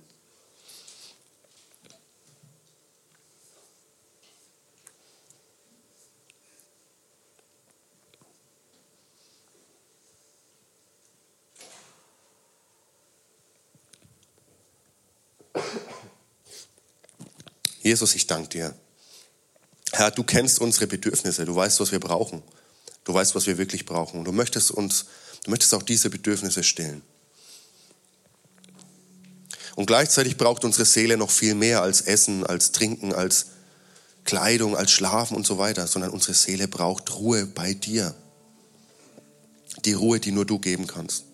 Jesus, 17.93 18.15
ich 18.15 18.27
danke 18.27 18.49
dir. 18.49 18.75
Herr, 19.93 20.11
du 20.11 20.25
kennst 20.25 20.61
unsere 20.61 20.87
Bedürfnisse, 20.87 21.45
du 21.45 21.55
weißt, 21.55 21.79
was 21.79 21.93
wir 21.93 22.01
brauchen. 22.01 22.43
Du 23.05 23.13
weißt, 23.13 23.35
was 23.35 23.47
wir 23.47 23.59
wirklich 23.59 23.85
brauchen. 23.85 24.25
Du 24.25 24.33
möchtest 24.33 24.71
uns, 24.71 25.05
du 25.45 25.51
möchtest 25.51 25.75
auch 25.75 25.83
diese 25.83 26.09
Bedürfnisse 26.09 26.63
stillen. 26.63 27.03
Und 29.77 29.85
gleichzeitig 29.85 30.39
braucht 30.39 30.65
unsere 30.65 30.87
Seele 30.87 31.19
noch 31.19 31.31
viel 31.31 31.55
mehr 31.55 31.83
als 31.83 32.01
Essen, 32.01 32.47
als 32.47 32.73
Trinken, 32.73 33.13
als 33.13 33.49
Kleidung, 34.25 34.75
als 34.75 34.91
Schlafen 34.91 35.37
und 35.37 35.47
so 35.47 35.59
weiter, 35.59 35.87
sondern 35.87 36.13
unsere 36.13 36.33
Seele 36.33 36.69
braucht 36.69 37.15
Ruhe 37.17 37.45
bei 37.45 37.75
dir. 37.75 38.15
Die 39.85 39.93
Ruhe, 39.93 40.19
die 40.19 40.33
nur 40.33 40.47
du 40.47 40.59
geben 40.59 40.87
kannst. 40.87 41.25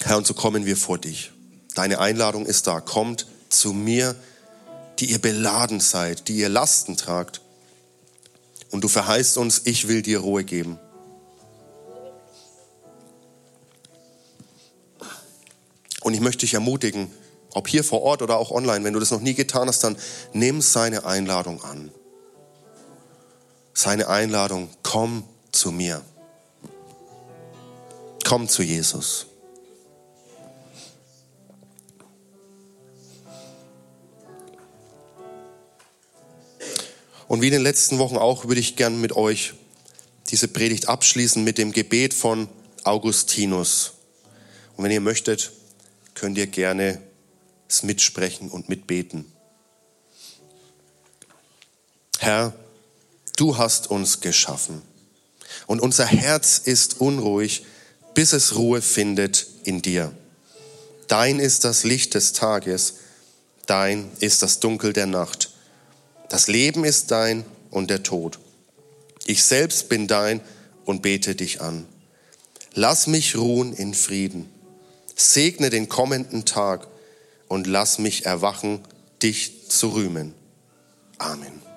Herr, 0.00 0.16
und 0.16 0.26
so 0.26 0.34
kommen 0.34 0.66
wir 0.66 0.76
vor 0.76 0.98
dich. 0.98 1.30
Deine 1.76 2.00
Einladung 2.00 2.46
ist 2.46 2.66
da. 2.66 2.80
Kommt 2.80 3.28
zu 3.52 3.72
mir, 3.72 4.16
die 4.98 5.10
ihr 5.10 5.20
beladen 5.20 5.80
seid, 5.80 6.28
die 6.28 6.36
ihr 6.36 6.48
Lasten 6.48 6.96
tragt. 6.96 7.40
Und 8.70 8.82
du 8.82 8.88
verheißt 8.88 9.36
uns, 9.36 9.62
ich 9.64 9.88
will 9.88 10.02
dir 10.02 10.20
Ruhe 10.20 10.44
geben. 10.44 10.78
Und 16.00 16.14
ich 16.14 16.20
möchte 16.20 16.40
dich 16.40 16.54
ermutigen, 16.54 17.10
ob 17.54 17.68
hier 17.68 17.84
vor 17.84 18.02
Ort 18.02 18.22
oder 18.22 18.38
auch 18.38 18.50
online, 18.50 18.84
wenn 18.84 18.94
du 18.94 19.00
das 19.00 19.10
noch 19.10 19.20
nie 19.20 19.34
getan 19.34 19.68
hast, 19.68 19.84
dann 19.84 19.96
nimm 20.32 20.60
seine 20.60 21.04
Einladung 21.04 21.62
an. 21.62 21.92
Seine 23.74 24.08
Einladung, 24.08 24.68
komm 24.82 25.24
zu 25.52 25.70
mir. 25.70 26.02
Komm 28.24 28.48
zu 28.48 28.62
Jesus. 28.62 29.26
Und 37.32 37.40
wie 37.40 37.46
in 37.46 37.54
den 37.54 37.62
letzten 37.62 37.98
Wochen 37.98 38.18
auch, 38.18 38.44
würde 38.44 38.60
ich 38.60 38.76
gern 38.76 39.00
mit 39.00 39.16
euch 39.16 39.54
diese 40.28 40.48
Predigt 40.48 40.90
abschließen 40.90 41.42
mit 41.42 41.56
dem 41.56 41.72
Gebet 41.72 42.12
von 42.12 42.46
Augustinus. 42.84 43.92
Und 44.76 44.84
wenn 44.84 44.90
ihr 44.90 45.00
möchtet, 45.00 45.50
könnt 46.12 46.36
ihr 46.36 46.46
gerne 46.46 47.00
es 47.70 47.84
mitsprechen 47.84 48.50
und 48.50 48.68
mitbeten. 48.68 49.24
Herr, 52.18 52.52
du 53.36 53.56
hast 53.56 53.90
uns 53.90 54.20
geschaffen 54.20 54.82
und 55.66 55.80
unser 55.80 56.04
Herz 56.04 56.58
ist 56.58 57.00
unruhig, 57.00 57.64
bis 58.12 58.34
es 58.34 58.56
Ruhe 58.56 58.82
findet 58.82 59.46
in 59.64 59.80
dir. 59.80 60.12
Dein 61.08 61.38
ist 61.38 61.64
das 61.64 61.84
Licht 61.84 62.12
des 62.12 62.34
Tages, 62.34 62.96
dein 63.64 64.10
ist 64.20 64.42
das 64.42 64.60
Dunkel 64.60 64.92
der 64.92 65.06
Nacht. 65.06 65.51
Das 66.32 66.48
Leben 66.48 66.86
ist 66.86 67.10
dein 67.10 67.44
und 67.70 67.90
der 67.90 68.02
Tod. 68.02 68.38
Ich 69.26 69.44
selbst 69.44 69.90
bin 69.90 70.06
dein 70.06 70.40
und 70.86 71.02
bete 71.02 71.34
dich 71.34 71.60
an. 71.60 71.84
Lass 72.72 73.06
mich 73.06 73.36
ruhen 73.36 73.74
in 73.74 73.92
Frieden. 73.92 74.48
Segne 75.14 75.68
den 75.68 75.90
kommenden 75.90 76.46
Tag 76.46 76.88
und 77.48 77.66
lass 77.66 77.98
mich 77.98 78.24
erwachen, 78.24 78.80
dich 79.22 79.68
zu 79.68 79.90
rühmen. 79.90 80.32
Amen. 81.18 81.71